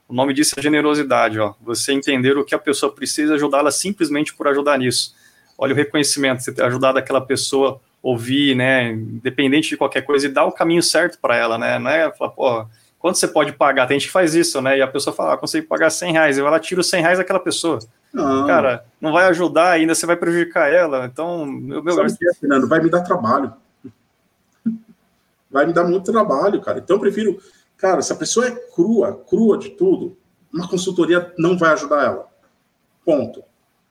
O 0.08 0.14
nome 0.14 0.32
disso 0.32 0.54
é 0.58 0.62
generosidade, 0.62 1.38
ó. 1.38 1.54
Você 1.60 1.92
entender 1.92 2.38
o 2.38 2.44
que 2.44 2.54
a 2.54 2.58
pessoa 2.58 2.90
precisa, 2.90 3.34
ajudá-la 3.34 3.70
simplesmente 3.70 4.34
por 4.34 4.48
ajudar 4.48 4.78
nisso. 4.78 5.14
Olha 5.58 5.74
o 5.74 5.76
reconhecimento, 5.76 6.42
você 6.42 6.50
ter 6.50 6.62
ajudado 6.62 6.98
aquela 6.98 7.20
pessoa 7.20 7.78
ouvir, 8.02 8.54
né, 8.54 8.92
independente 8.92 9.68
de 9.68 9.76
qualquer 9.76 10.02
coisa, 10.02 10.26
e 10.26 10.30
dar 10.30 10.46
o 10.46 10.52
caminho 10.52 10.82
certo 10.82 11.18
para 11.20 11.36
ela, 11.36 11.58
né, 11.58 11.78
não 11.78 11.90
é 11.90 12.10
falar, 12.12 12.30
pô, 12.30 12.66
quanto 12.98 13.18
você 13.18 13.26
pode 13.26 13.52
pagar? 13.52 13.86
Tem 13.86 13.98
gente 13.98 14.06
que 14.06 14.12
faz 14.12 14.34
isso, 14.34 14.62
né, 14.62 14.78
e 14.78 14.82
a 14.82 14.86
pessoa 14.86 15.14
fala, 15.14 15.34
ah, 15.34 15.36
consigo 15.36 15.66
pagar 15.66 15.90
100 15.90 16.12
reais, 16.12 16.38
e 16.38 16.40
ela 16.40 16.60
tira 16.60 16.80
os 16.80 16.88
100 16.88 17.02
reais 17.02 17.18
daquela 17.18 17.40
pessoa. 17.40 17.80
Não. 18.14 18.46
Cara, 18.46 18.84
não 19.00 19.12
vai 19.12 19.26
ajudar 19.26 19.72
ainda, 19.72 19.94
você 19.94 20.06
vai 20.06 20.16
prejudicar 20.16 20.72
ela, 20.72 21.06
então... 21.06 21.44
Meu, 21.44 21.82
meu 21.82 21.94
Sabe 21.94 22.16
que 22.16 22.28
é, 22.28 22.34
Fernando? 22.34 22.68
Vai 22.68 22.80
me 22.80 22.88
dar 22.88 23.02
trabalho. 23.02 23.52
Vai 25.50 25.64
me 25.64 25.72
dar 25.72 25.84
muito 25.84 26.12
trabalho, 26.12 26.60
cara. 26.60 26.78
Então 26.78 26.96
eu 26.96 27.00
prefiro... 27.00 27.38
Cara, 27.78 28.02
se 28.02 28.12
a 28.12 28.16
pessoa 28.16 28.46
é 28.46 28.50
crua, 28.50 29.24
crua 29.26 29.56
de 29.56 29.70
tudo, 29.70 30.16
uma 30.52 30.68
consultoria 30.68 31.32
não 31.38 31.56
vai 31.56 31.72
ajudar 31.72 32.04
ela. 32.04 32.28
Ponto. 33.04 33.42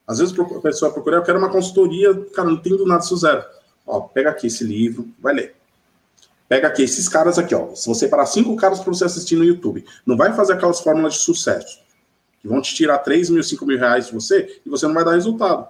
Às 0.06 0.20
vezes 0.20 0.38
a 0.40 0.62
pessoa 0.62 0.92
procura, 0.92 1.18
eu 1.18 1.24
quero 1.24 1.40
uma 1.40 1.50
consultoria, 1.50 2.14
cara, 2.34 2.50
não 2.50 2.58
tenho 2.58 2.78
do 2.78 2.86
nada 2.86 3.04
isso 3.04 3.18
zero. 3.18 3.44
Ó, 3.86 4.02
pega 4.02 4.30
aqui 4.30 4.48
esse 4.48 4.64
livro, 4.64 5.08
vai 5.20 5.34
ler. 5.34 5.56
Pega 6.48 6.68
aqui 6.68 6.84
esses 6.84 7.10
caras 7.10 7.40
aqui, 7.40 7.56
ó. 7.56 7.74
Se 7.74 7.88
você 7.88 8.08
parar 8.08 8.26
cinco 8.26 8.56
caras 8.56 8.80
para 8.80 8.94
você 8.94 9.06
assistir 9.06 9.36
no 9.36 9.44
YouTube, 9.44 9.86
não 10.06 10.16
vai 10.16 10.34
fazer 10.34 10.54
aquelas 10.54 10.80
fórmulas 10.80 11.14
de 11.14 11.20
sucesso 11.20 11.80
que 12.42 12.48
vão 12.48 12.62
te 12.62 12.74
tirar 12.76 13.00
3 13.00 13.30
mil, 13.30 13.44
5 13.44 13.66
mil 13.66 13.78
reais 13.78 14.08
de 14.08 14.14
você 14.14 14.62
e 14.66 14.70
você 14.70 14.86
não 14.86 14.94
vai 14.94 15.04
dar 15.04 15.14
resultado. 15.14 15.68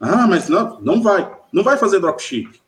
Ah, 0.00 0.26
mas 0.26 0.48
não, 0.48 0.80
não 0.80 1.02
vai. 1.02 1.30
Não 1.52 1.62
vai 1.62 1.76
fazer 1.76 2.00
dropship. 2.00 2.60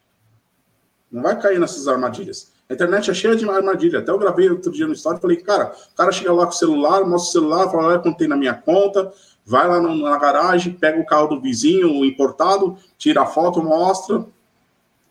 Não 1.10 1.22
vai 1.22 1.40
cair 1.40 1.58
nessas 1.58 1.88
armadilhas. 1.88 2.52
A 2.68 2.74
internet 2.74 3.10
é 3.10 3.14
cheia 3.14 3.34
de 3.34 3.48
armadilha. 3.48 4.00
Até 4.00 4.10
eu 4.10 4.18
gravei 4.18 4.50
outro 4.50 4.70
dia 4.70 4.86
no 4.86 4.92
story 4.92 5.18
e 5.18 5.20
falei, 5.20 5.36
cara, 5.38 5.74
o 5.92 5.96
cara 5.96 6.12
chega 6.12 6.32
lá 6.32 6.44
com 6.44 6.52
o 6.52 6.56
celular, 6.56 7.04
mostra 7.04 7.28
o 7.28 7.32
celular, 7.32 7.70
fala, 7.70 7.88
olha 7.88 7.98
quanto 7.98 8.18
tem 8.18 8.28
na 8.28 8.36
minha 8.36 8.54
conta, 8.54 9.10
vai 9.44 9.66
lá 9.66 9.80
na 9.80 10.18
garagem, 10.18 10.74
pega 10.74 11.00
o 11.00 11.06
carro 11.06 11.28
do 11.28 11.40
vizinho, 11.40 11.90
o 11.90 12.04
importado, 12.04 12.76
tira 12.98 13.22
a 13.22 13.26
foto, 13.26 13.62
mostra, 13.62 14.24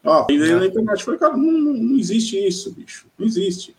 Ó, 0.07 0.25
e 0.29 0.39
daí 0.39 0.55
na 0.55 0.65
internet 0.65 1.03
foi, 1.03 1.17
cara, 1.17 1.35
não, 1.35 1.51
não, 1.51 1.97
existe 1.97 2.37
isso, 2.37 2.71
bicho. 2.71 3.07
Não 3.17 3.27
existe. 3.27 3.75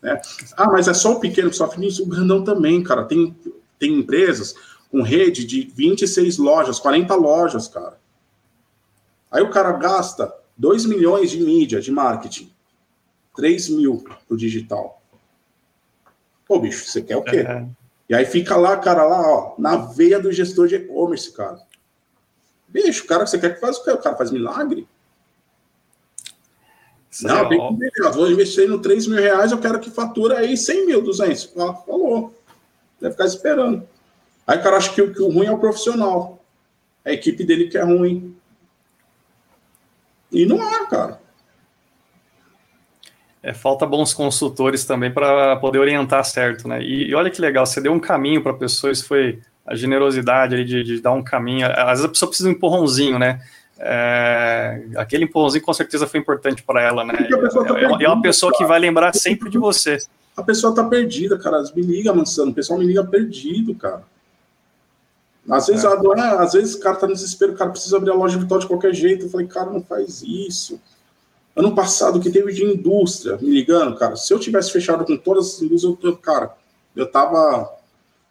Né? 0.00 0.18
Ah, 0.56 0.70
mas 0.70 0.88
é 0.88 0.94
só 0.94 1.12
o 1.12 1.20
pequeno 1.20 1.50
que 1.50 1.56
sofre 1.56 1.80
nisso? 1.80 2.02
O 2.02 2.06
grandão 2.06 2.42
também, 2.42 2.82
cara. 2.82 3.04
Tem, 3.04 3.36
tem 3.78 3.98
empresas 3.98 4.54
com 4.90 5.02
rede 5.02 5.44
de 5.44 5.70
26 5.74 6.38
lojas, 6.38 6.78
40 6.78 7.14
lojas, 7.14 7.68
cara. 7.68 7.98
Aí 9.30 9.42
o 9.42 9.50
cara 9.50 9.72
gasta 9.72 10.32
2 10.56 10.86
milhões 10.86 11.30
de 11.30 11.40
mídia, 11.40 11.78
de 11.78 11.90
marketing. 11.90 12.50
3 13.36 13.68
mil 13.70 14.04
pro 14.26 14.36
digital. 14.36 15.00
Pô, 16.46 16.58
bicho, 16.58 16.86
você 16.86 17.02
quer 17.02 17.16
o 17.16 17.22
quê? 17.22 17.38
É. 17.38 17.66
E 18.08 18.14
aí 18.14 18.24
fica 18.24 18.56
lá, 18.56 18.76
cara, 18.76 19.04
lá, 19.04 19.20
ó, 19.20 19.54
na 19.58 19.76
veia 19.76 20.18
do 20.18 20.32
gestor 20.32 20.68
de 20.68 20.76
e-commerce, 20.76 21.32
cara. 21.32 21.60
Bicho, 22.68 23.06
cara, 23.06 23.26
você 23.26 23.38
quer 23.38 23.54
que 23.54 23.60
faz 23.60 23.78
o 23.78 23.84
quê? 23.84 23.90
O 23.90 23.98
cara 23.98 24.16
faz 24.16 24.30
milagre? 24.30 24.86
Não, 27.22 27.48
tem 27.48 27.58
que 27.58 27.74
ver. 27.76 27.90
Eu 27.96 28.12
vou 28.12 28.30
investir 28.30 28.68
no 28.68 28.80
3 28.80 29.06
mil 29.06 29.18
reais, 29.18 29.50
eu 29.50 29.58
quero 29.58 29.80
que 29.80 29.90
fatura 29.90 30.38
aí 30.38 30.56
100 30.56 30.86
mil, 30.86 31.02
200. 31.02 31.52
Ah, 31.56 31.74
falou. 31.74 32.34
Vai 33.00 33.10
ficar 33.10 33.24
esperando. 33.26 33.88
Aí 34.46 34.58
o 34.58 34.62
cara 34.62 34.76
acha 34.76 34.92
que, 34.92 35.14
que 35.14 35.22
o 35.22 35.30
ruim 35.30 35.46
é 35.46 35.52
o 35.52 35.58
profissional. 35.58 36.44
A 37.04 37.12
equipe 37.12 37.44
dele 37.44 37.68
que 37.68 37.78
é 37.78 37.82
ruim. 37.82 38.36
E 40.30 40.44
não 40.44 40.62
é, 40.62 40.86
cara. 40.86 41.20
É, 43.46 43.54
falta 43.54 43.86
bons 43.86 44.12
consultores 44.12 44.84
também 44.84 45.08
para 45.08 45.54
poder 45.54 45.78
orientar 45.78 46.24
certo, 46.24 46.66
né? 46.66 46.82
E, 46.82 47.10
e, 47.10 47.14
olha 47.14 47.30
que 47.30 47.40
legal, 47.40 47.64
você 47.64 47.80
deu 47.80 47.92
um 47.92 48.00
caminho 48.00 48.42
para 48.42 48.50
a 48.50 48.56
pessoa, 48.56 48.92
isso 48.92 49.06
foi 49.06 49.38
a 49.64 49.76
generosidade 49.76 50.56
ali 50.56 50.64
de, 50.64 50.82
de, 50.82 51.00
dar 51.00 51.12
um 51.12 51.22
caminho. 51.22 51.64
Às 51.64 51.90
vezes 51.90 52.04
a 52.06 52.08
pessoa 52.08 52.28
precisa 52.28 52.48
de 52.48 52.56
um 52.56 52.58
empurrãozinho, 52.58 53.20
né? 53.20 53.40
É, 53.78 54.82
aquele 54.96 55.26
empurrãozinho 55.26 55.62
com 55.62 55.72
certeza 55.72 56.08
foi 56.08 56.18
importante 56.18 56.60
para 56.64 56.82
ela, 56.82 57.04
né? 57.04 57.12
Tá 57.14 57.78
é, 57.78 57.86
uma, 57.86 58.02
é, 58.02 58.08
uma 58.08 58.20
pessoa 58.20 58.50
cara. 58.50 58.64
que 58.64 58.68
vai 58.68 58.80
lembrar 58.80 59.14
sempre 59.14 59.48
de 59.48 59.58
você. 59.58 59.98
A 60.36 60.42
pessoa 60.42 60.74
tá 60.74 60.82
perdida, 60.82 61.38
cara. 61.38 61.62
Me 61.72 61.82
liga, 61.82 62.12
Mansano. 62.12 62.50
O 62.50 62.54
pessoal 62.54 62.80
me 62.80 62.84
liga 62.84 63.04
perdido, 63.04 63.76
cara. 63.76 64.02
Às 65.48 65.68
vezes, 65.68 65.84
é. 65.84 65.88
é. 65.88 66.20
às 66.40 66.52
vezes 66.52 66.74
o 66.74 66.80
cara 66.80 66.96
tá 66.96 67.06
no 67.06 67.12
desespero, 67.12 67.52
o 67.52 67.56
cara 67.56 67.70
precisa 67.70 67.96
abrir 67.96 68.10
a 68.10 68.14
loja 68.14 68.36
virtual 68.36 68.58
de 68.58 68.66
qualquer 68.66 68.92
jeito. 68.92 69.26
Eu 69.26 69.30
falei, 69.30 69.46
cara, 69.46 69.70
não 69.70 69.84
faz 69.84 70.20
isso. 70.22 70.80
Ano 71.56 71.74
passado, 71.74 72.20
que 72.20 72.30
teve 72.30 72.52
de 72.52 72.62
indústria 72.62 73.38
me 73.38 73.50
ligando, 73.50 73.96
cara, 73.96 74.14
se 74.14 74.32
eu 74.32 74.38
tivesse 74.38 74.70
fechado 74.70 75.06
com 75.06 75.16
todas 75.16 75.54
as 75.54 75.62
indústrias, 75.62 75.96
eu, 76.02 76.16
cara, 76.18 76.54
eu 76.94 77.10
tava 77.10 77.74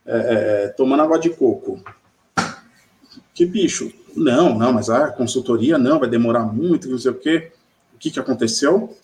é, 0.05 0.65
é 0.65 0.67
tomando 0.69 1.01
água 1.01 1.17
de 1.17 1.32
coco. 1.32 1.84
Que 3.34 3.43
bicho, 3.43 3.91
não, 4.15 4.55
não, 4.57 4.71
mas 4.71 4.91
a 4.91 5.11
consultoria 5.11 5.76
não, 5.78 5.99
vai 5.99 6.07
demorar 6.07 6.45
muito, 6.45 6.88
não 6.88 6.99
sei 6.99 7.11
o 7.11 7.15
quê. 7.15 7.51
O 7.95 7.97
que, 7.97 8.11
que 8.11 8.19
aconteceu? 8.19 8.95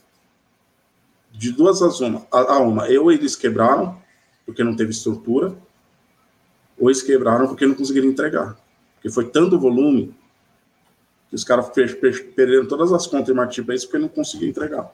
De 1.32 1.52
duas 1.52 1.82
às 1.82 2.00
uma, 2.00 2.26
a, 2.32 2.40
a 2.40 2.60
uma, 2.60 2.88
eu 2.90 3.12
eles 3.12 3.36
quebraram, 3.36 3.98
porque 4.46 4.64
não 4.64 4.76
teve 4.76 4.92
estrutura, 4.92 5.56
ou 6.80 6.90
eles 6.90 7.02
quebraram 7.02 7.48
porque 7.48 7.66
não 7.66 7.74
conseguiram 7.74 8.08
entregar. 8.08 8.56
Porque 8.96 9.10
foi 9.10 9.30
tanto 9.30 9.60
volume 9.60 10.14
que 11.32 11.36
os 11.36 11.46
caras 11.46 11.70
perderam 11.70 12.68
todas 12.68 12.92
as 12.92 13.08
contas 13.08 13.30
em 13.30 13.34
marketplace 13.34 13.86
porque 13.86 13.98
não 13.98 14.10
conseguiram 14.10 14.52
entregar. 14.52 14.92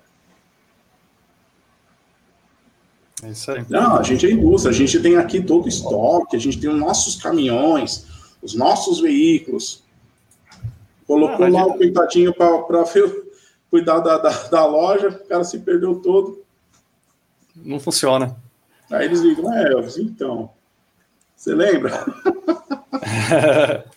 É 3.23 3.29
isso 3.29 3.49
aí. 3.49 3.65
Não, 3.67 3.97
a 3.97 4.03
gente 4.03 4.27
é 4.27 4.31
indústria, 4.31 4.69
a 4.71 4.77
gente 4.77 4.99
tem 4.99 5.17
aqui 5.17 5.41
todo 5.41 5.65
o 5.65 5.67
estoque, 5.67 6.35
a 6.35 6.39
gente 6.39 6.59
tem 6.59 6.69
os 6.69 6.79
nossos 6.79 7.15
caminhões, 7.15 8.05
os 8.39 8.53
nossos 8.53 8.99
veículos. 8.99 9.83
Colocou 11.07 11.47
ah, 11.47 11.49
lá 11.49 11.65
o 11.65 11.75
coitadinho 11.75 12.31
para 12.31 12.83
cuidar 13.71 13.99
da, 14.01 14.19
da, 14.19 14.29
da, 14.29 14.65
loja, 14.67 15.07
o 15.07 15.27
cara 15.27 15.43
se 15.43 15.57
perdeu 15.57 15.95
todo. 15.95 16.43
Não 17.55 17.79
funciona. 17.79 18.37
Aí 18.91 19.05
eles 19.05 19.21
ligam, 19.21 19.51
é, 19.51 19.71
Elvis, 19.71 19.97
então. 19.97 20.51
Você 21.35 21.55
lembra? 21.55 22.05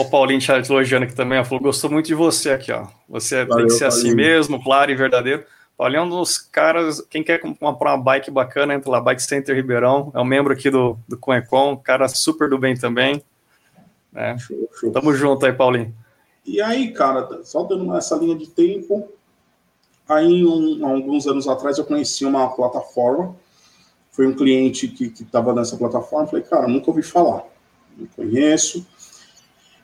o 0.00 0.10
Paulinho 0.10 0.40
te 0.40 0.50
elogiando 0.50 1.04
aqui 1.04 1.14
também, 1.14 1.38
ó, 1.38 1.44
falou, 1.44 1.62
gostou 1.62 1.90
muito 1.90 2.06
de 2.06 2.14
você 2.14 2.50
aqui, 2.50 2.72
ó. 2.72 2.86
Você 3.08 3.44
Valeu, 3.44 3.56
tem 3.56 3.66
que 3.66 3.72
ser 3.74 3.84
assim 3.86 4.08
Paulinho. 4.08 4.24
assim 4.24 4.32
mesmo, 4.32 4.62
claro 4.62 4.90
e 4.90 4.94
verdadeiro. 4.96 5.44
Paulinho 5.76 6.00
é 6.00 6.02
um 6.02 6.08
dos 6.08 6.38
caras, 6.38 7.00
quem 7.08 7.22
quer 7.22 7.38
comprar 7.38 7.94
uma 7.94 8.02
bike 8.02 8.30
bacana, 8.30 8.74
entra 8.74 8.90
lá, 8.90 9.00
Bike 9.00 9.22
Center 9.22 9.54
Ribeirão, 9.54 10.10
é 10.14 10.20
um 10.20 10.24
membro 10.24 10.52
aqui 10.52 10.70
do, 10.70 10.98
do 11.08 11.16
Conecon, 11.16 11.76
cara 11.76 12.08
super 12.08 12.48
do 12.48 12.58
bem 12.58 12.76
também. 12.76 13.22
Né? 14.12 14.36
Show, 14.38 14.68
show. 14.78 14.92
Tamo 14.92 15.14
junto 15.14 15.46
aí, 15.46 15.52
Paulinho. 15.52 15.94
E 16.46 16.60
aí, 16.60 16.92
cara, 16.92 17.42
só 17.42 17.62
dando 17.64 17.94
essa 17.96 18.16
linha 18.16 18.36
de 18.36 18.48
tempo, 18.48 19.08
aí 20.08 20.44
um, 20.44 20.86
alguns 20.86 21.26
anos 21.26 21.48
atrás 21.48 21.78
eu 21.78 21.84
conheci 21.84 22.24
uma 22.24 22.48
plataforma, 22.48 23.34
foi 24.12 24.26
um 24.26 24.34
cliente 24.34 24.86
que 24.86 25.06
estava 25.06 25.54
nessa 25.54 25.76
plataforma, 25.76 26.26
falei, 26.26 26.44
cara, 26.44 26.68
nunca 26.68 26.90
ouvi 26.90 27.02
falar, 27.02 27.44
não 27.96 28.06
conheço, 28.14 28.86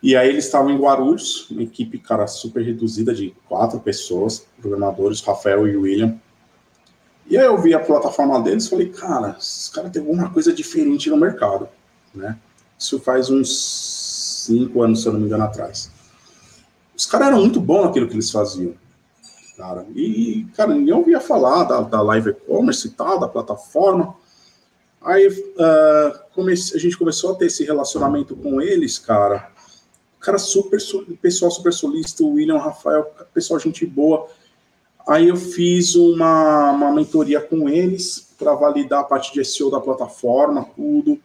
e 0.02 0.16
aí 0.16 0.30
eles 0.30 0.46
estavam 0.46 0.70
em 0.70 0.78
Guarulhos, 0.78 1.50
uma 1.50 1.62
equipe, 1.62 1.98
cara, 1.98 2.26
super 2.26 2.64
reduzida 2.64 3.14
de 3.14 3.34
quatro 3.46 3.78
pessoas, 3.80 4.46
programadores, 4.58 5.20
Rafael 5.20 5.68
e 5.68 5.76
William. 5.76 6.18
E 7.26 7.36
aí 7.36 7.44
eu 7.44 7.58
vi 7.58 7.74
a 7.74 7.80
plataforma 7.80 8.40
deles 8.40 8.64
e 8.64 8.70
falei, 8.70 8.88
cara, 8.88 9.36
esses 9.38 9.68
caras 9.68 9.92
têm 9.92 10.00
alguma 10.00 10.30
coisa 10.30 10.52
diferente 10.52 11.10
no 11.10 11.18
mercado, 11.18 11.68
né? 12.14 12.38
Isso 12.78 12.98
faz 12.98 13.28
uns 13.28 14.44
cinco 14.46 14.82
anos, 14.82 15.02
se 15.02 15.08
eu 15.08 15.12
não 15.12 15.20
me 15.20 15.26
engano, 15.26 15.44
atrás. 15.44 15.90
Os 16.96 17.04
caras 17.04 17.28
eram 17.28 17.40
muito 17.40 17.60
bons 17.60 17.84
naquilo 17.84 18.08
que 18.08 18.14
eles 18.14 18.30
faziam, 18.30 18.74
cara. 19.56 19.86
E, 19.94 20.46
cara, 20.56 20.74
ninguém 20.74 20.94
ouvia 20.94 21.20
falar 21.20 21.64
da, 21.64 21.82
da 21.82 22.00
live 22.00 22.30
e-commerce 22.30 22.88
e 22.88 22.90
tal, 22.90 23.20
da 23.20 23.28
plataforma. 23.28 24.14
Aí 25.02 25.28
uh, 25.28 26.18
comece, 26.34 26.74
a 26.74 26.80
gente 26.80 26.96
começou 26.96 27.32
a 27.32 27.34
ter 27.34 27.46
esse 27.46 27.64
relacionamento 27.64 28.34
com 28.34 28.62
eles, 28.62 28.98
cara 28.98 29.50
cara 30.20 30.38
super, 30.38 30.78
pessoal 31.20 31.50
super 31.50 31.72
solícito, 31.72 32.26
o 32.26 32.34
William, 32.34 32.58
Rafael, 32.58 33.10
pessoal 33.32 33.58
gente 33.58 33.86
boa. 33.86 34.28
Aí 35.08 35.28
eu 35.28 35.36
fiz 35.36 35.94
uma, 35.94 36.70
uma 36.72 36.92
mentoria 36.92 37.40
com 37.40 37.68
eles 37.68 38.28
para 38.38 38.54
validar 38.54 39.00
a 39.00 39.04
parte 39.04 39.32
de 39.32 39.44
SEO 39.44 39.70
da 39.70 39.80
plataforma, 39.80 40.66
tudo. 40.76 41.18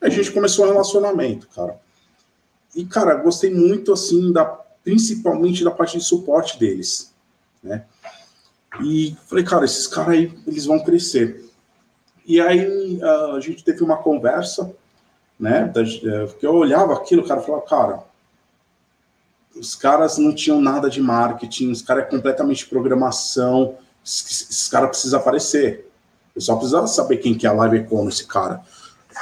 A 0.00 0.08
gente 0.08 0.32
começou 0.32 0.64
um 0.66 0.68
relacionamento, 0.68 1.48
cara. 1.54 1.80
E, 2.74 2.84
cara, 2.84 3.14
gostei 3.14 3.52
muito, 3.52 3.92
assim, 3.92 4.32
da, 4.32 4.44
principalmente 4.84 5.64
da 5.64 5.70
parte 5.70 5.98
de 5.98 6.04
suporte 6.04 6.58
deles, 6.58 7.12
né? 7.62 7.84
E 8.82 9.16
falei, 9.26 9.44
cara, 9.44 9.64
esses 9.64 9.86
caras 9.86 10.14
aí, 10.14 10.38
eles 10.46 10.66
vão 10.66 10.78
crescer. 10.78 11.44
E 12.24 12.40
aí 12.40 13.00
a 13.02 13.40
gente 13.40 13.64
teve 13.64 13.82
uma 13.82 13.96
conversa, 13.96 14.72
né? 15.38 15.70
Porque 16.28 16.46
eu 16.46 16.54
olhava 16.54 16.94
aquilo, 16.94 17.26
cara, 17.26 17.40
falava, 17.40 17.64
cara, 17.64 18.09
os 19.56 19.74
caras 19.74 20.18
não 20.18 20.34
tinham 20.34 20.60
nada 20.60 20.88
de 20.88 21.00
marketing, 21.00 21.70
os 21.70 21.82
caras 21.82 22.04
é 22.04 22.06
completamente 22.06 22.66
programação, 22.66 23.76
esses 24.04 24.68
caras 24.68 24.90
precisam 24.90 25.20
aparecer. 25.20 25.88
Eu 26.34 26.40
só 26.40 26.54
precisava 26.56 26.86
saber 26.86 27.18
quem 27.18 27.34
que 27.34 27.46
é 27.46 27.50
a 27.50 27.52
live 27.52 27.78
e-commerce, 27.78 28.24
cara. 28.26 28.62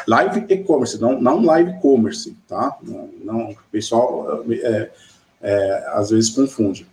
Live 0.06 0.46
e-commerce, 0.48 1.00
não, 1.00 1.20
não 1.20 1.44
live 1.44 1.80
commerce, 1.80 2.36
tá? 2.46 2.76
Não, 2.82 3.08
não 3.24 3.50
o 3.50 3.56
pessoal 3.72 4.44
é, 4.48 4.90
é, 5.40 5.90
às 5.94 6.10
vezes 6.10 6.30
confunde. 6.30 6.86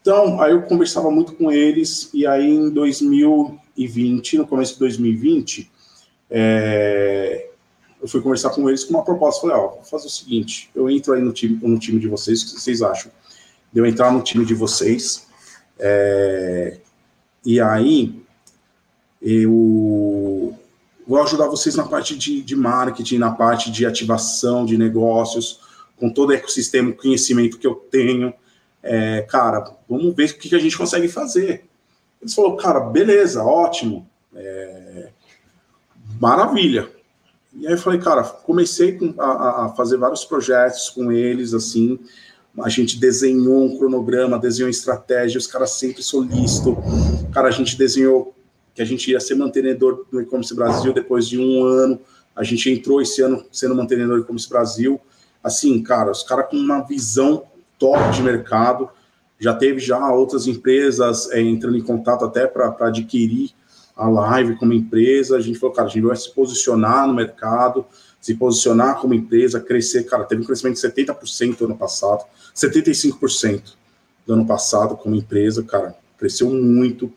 Então, 0.00 0.40
aí 0.40 0.52
eu 0.52 0.62
conversava 0.62 1.10
muito 1.10 1.34
com 1.34 1.52
eles, 1.52 2.08
e 2.14 2.26
aí 2.26 2.48
em 2.48 2.70
2020, 2.70 4.38
no 4.38 4.46
começo 4.46 4.74
de 4.74 4.78
2020, 4.80 5.70
é, 6.30 7.49
eu 8.02 8.08
fui 8.08 8.20
conversar 8.20 8.50
com 8.50 8.68
eles 8.68 8.84
com 8.84 8.94
uma 8.94 9.04
proposta. 9.04 9.42
Falei, 9.42 9.56
ó, 9.56 9.68
vou 9.68 9.84
fazer 9.84 10.06
o 10.06 10.10
seguinte: 10.10 10.70
eu 10.74 10.88
entro 10.88 11.12
aí 11.12 11.22
no 11.22 11.32
time, 11.32 11.58
no 11.62 11.78
time 11.78 11.98
de 11.98 12.08
vocês, 12.08 12.42
o 12.42 12.54
que 12.54 12.60
vocês 12.60 12.82
acham? 12.82 13.10
De 13.72 13.80
eu 13.80 13.86
entrar 13.86 14.12
no 14.12 14.22
time 14.22 14.44
de 14.44 14.54
vocês, 14.54 15.26
é, 15.78 16.78
e 17.44 17.60
aí 17.60 18.20
eu 19.22 20.56
vou 21.06 21.22
ajudar 21.22 21.46
vocês 21.46 21.74
na 21.74 21.84
parte 21.84 22.16
de, 22.16 22.42
de 22.42 22.56
marketing, 22.56 23.18
na 23.18 23.30
parte 23.30 23.70
de 23.70 23.84
ativação 23.84 24.64
de 24.64 24.78
negócios, 24.78 25.60
com 25.96 26.10
todo 26.10 26.30
o 26.30 26.32
ecossistema, 26.32 26.92
conhecimento 26.92 27.58
que 27.58 27.66
eu 27.66 27.74
tenho. 27.74 28.32
É, 28.82 29.22
cara, 29.22 29.76
vamos 29.88 30.14
ver 30.14 30.30
o 30.30 30.38
que, 30.38 30.48
que 30.48 30.54
a 30.54 30.58
gente 30.58 30.76
consegue 30.76 31.08
fazer. 31.08 31.64
Eles 32.20 32.34
falaram, 32.34 32.56
cara, 32.56 32.80
beleza, 32.80 33.42
ótimo, 33.42 34.08
é, 34.34 35.10
maravilha. 36.18 36.90
E 37.54 37.66
aí 37.66 37.72
eu 37.72 37.78
falei, 37.78 37.98
cara, 37.98 38.22
comecei 38.22 38.98
a, 39.18 39.64
a, 39.64 39.68
fazer 39.70 39.96
vários 39.96 40.24
projetos 40.24 40.88
com 40.88 41.10
eles, 41.10 41.52
assim, 41.52 41.98
a 42.58 42.68
gente 42.68 42.98
desenhou 42.98 43.64
um 43.64 43.76
cronograma, 43.76 44.38
desenhou 44.38 44.68
estratégia, 44.68 45.38
os 45.38 45.46
caras 45.46 45.72
sempre 45.72 46.02
solícitos. 46.02 46.74
Cara, 47.32 47.48
a 47.48 47.50
gente 47.50 47.76
desenhou 47.76 48.34
que 48.74 48.82
a 48.82 48.84
gente 48.84 49.10
ia 49.10 49.20
ser 49.20 49.34
mantenedor 49.34 50.04
do 50.10 50.20
e-commerce 50.20 50.54
Brasil 50.54 50.92
depois 50.92 51.28
de 51.28 51.38
um 51.38 51.64
ano. 51.64 52.00
A 52.34 52.42
gente 52.42 52.70
entrou 52.70 53.00
esse 53.00 53.22
ano 53.22 53.44
sendo 53.52 53.74
mantenedor 53.74 54.18
do 54.18 54.22
e-commerce 54.22 54.48
Brasil. 54.48 55.00
Assim, 55.42 55.82
cara, 55.82 56.10
os 56.10 56.22
caras 56.22 56.48
com 56.50 56.56
uma 56.56 56.80
visão 56.80 57.44
top 57.78 58.10
de 58.12 58.22
mercado. 58.22 58.88
Já 59.38 59.54
teve 59.54 59.80
já 59.80 60.12
outras 60.12 60.46
empresas 60.46 61.30
é, 61.30 61.40
entrando 61.40 61.76
em 61.76 61.82
contato 61.82 62.24
até 62.24 62.46
para 62.46 62.74
adquirir 62.80 63.50
a 63.96 64.08
live 64.08 64.56
como 64.56 64.72
empresa, 64.72 65.36
a 65.36 65.40
gente 65.40 65.58
falou, 65.58 65.74
cara, 65.74 65.88
a 65.88 65.90
gente 65.90 66.04
vai 66.04 66.16
se 66.16 66.32
posicionar 66.32 67.06
no 67.06 67.14
mercado, 67.14 67.84
se 68.20 68.34
posicionar 68.34 69.00
como 69.00 69.14
empresa, 69.14 69.60
crescer, 69.60 70.04
cara, 70.04 70.24
teve 70.24 70.42
um 70.42 70.44
crescimento 70.44 70.80
de 70.80 70.86
70% 70.86 71.64
ano 71.64 71.76
passado, 71.76 72.24
75% 72.54 73.74
do 74.26 74.34
ano 74.34 74.46
passado 74.46 74.96
como 74.96 75.14
empresa, 75.14 75.62
cara, 75.62 75.94
cresceu 76.18 76.50
muito. 76.50 77.12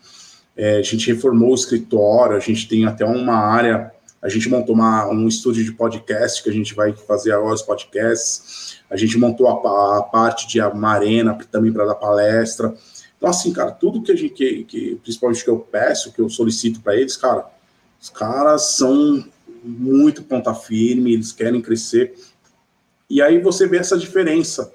É, 0.56 0.78
a 0.78 0.82
gente 0.82 1.12
reformou 1.12 1.52
o 1.52 1.56
escritório, 1.56 2.36
a 2.36 2.40
gente 2.40 2.68
tem 2.68 2.86
até 2.86 3.06
uma 3.06 3.36
área, 3.36 3.92
a 4.22 4.30
gente 4.30 4.48
montou 4.48 4.74
uma, 4.74 5.08
um 5.10 5.28
estúdio 5.28 5.64
de 5.64 5.74
podcast 5.74 6.42
que 6.42 6.50
a 6.50 6.54
gente 6.54 6.74
vai 6.74 6.94
fazer 6.94 7.34
agora 7.34 7.54
os 7.54 7.62
podcasts, 7.62 8.78
a 8.90 8.96
gente 8.96 9.18
montou 9.18 9.48
a, 9.48 9.98
a 9.98 10.04
parte 10.04 10.48
de 10.48 10.62
uma 10.62 10.92
arena 10.92 11.38
também 11.52 11.74
para 11.74 11.86
dar 11.86 11.96
palestra. 11.96 12.74
Então, 13.24 13.32
assim, 13.32 13.54
cara, 13.54 13.72
tudo 13.72 14.02
que 14.02 14.12
a 14.12 14.16
gente, 14.18 14.34
que, 14.34 14.66
que 14.66 14.96
principalmente 14.96 15.46
que 15.46 15.50
eu 15.50 15.58
peço, 15.58 16.12
que 16.12 16.20
eu 16.20 16.28
solicito 16.28 16.82
para 16.82 16.98
eles, 16.98 17.16
cara, 17.16 17.50
os 17.98 18.10
caras 18.10 18.76
são 18.76 19.24
muito 19.64 20.24
ponta 20.24 20.54
firme, 20.54 21.14
eles 21.14 21.32
querem 21.32 21.62
crescer. 21.62 22.16
E 23.10 23.22
aí 23.22 23.40
você 23.40 23.66
vê 23.66 23.78
essa 23.78 23.98
diferença 23.98 24.74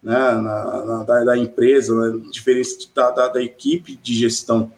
né, 0.00 0.16
na, 0.16 0.84
na 0.84 1.02
da, 1.02 1.24
da, 1.24 1.36
empresa, 1.36 1.92
né, 1.92 2.22
diferença 2.30 2.78
da, 2.94 3.10
da, 3.10 3.28
da, 3.30 3.42
equipe 3.42 3.96
de 3.96 4.14
gestão 4.14 4.70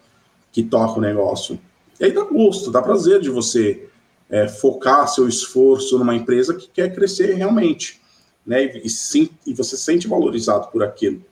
que 0.51 0.63
toca 0.63 0.97
o 0.97 1.01
negócio. 1.01 1.59
E 1.99 2.05
aí 2.05 2.11
dá 2.11 2.23
gosto, 2.23 2.71
dá 2.71 2.81
prazer 2.81 3.21
de 3.21 3.29
você 3.29 3.87
é, 4.31 4.47
focar 4.47 5.07
seu 5.07 5.27
esforço 5.27 5.99
numa 5.99 6.15
empresa 6.15 6.55
que 6.55 6.67
quer 6.67 6.91
crescer 6.95 7.35
realmente. 7.35 8.01
Né, 8.43 8.63
e, 8.63 8.87
e, 8.87 9.31
e 9.45 9.53
você 9.53 9.77
se 9.77 9.83
sente 9.83 10.07
valorizado 10.07 10.69
por 10.71 10.81
aquilo. 10.81 11.23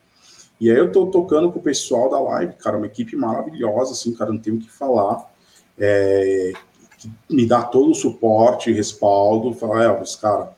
E 0.59 0.69
aí 0.69 0.77
eu 0.77 0.91
tô 0.91 1.07
tocando 1.07 1.51
com 1.51 1.59
o 1.59 1.63
pessoal 1.63 2.09
da 2.09 2.19
live, 2.19 2.53
cara, 2.53 2.77
uma 2.77 2.85
equipe 2.85 3.15
maravilhosa, 3.15 3.93
assim, 3.93 4.13
cara, 4.13 4.31
não 4.31 4.39
tenho 4.39 4.57
o 4.57 4.59
que 4.59 4.69
falar. 4.69 5.31
É, 5.77 6.51
que 6.97 7.09
me 7.29 7.45
dá 7.45 7.63
todo 7.63 7.91
o 7.91 7.95
suporte, 7.95 8.71
respaldo, 8.71 9.53
falar, 9.53 9.85
Elvis, 9.85 10.17
cara, 10.17 10.51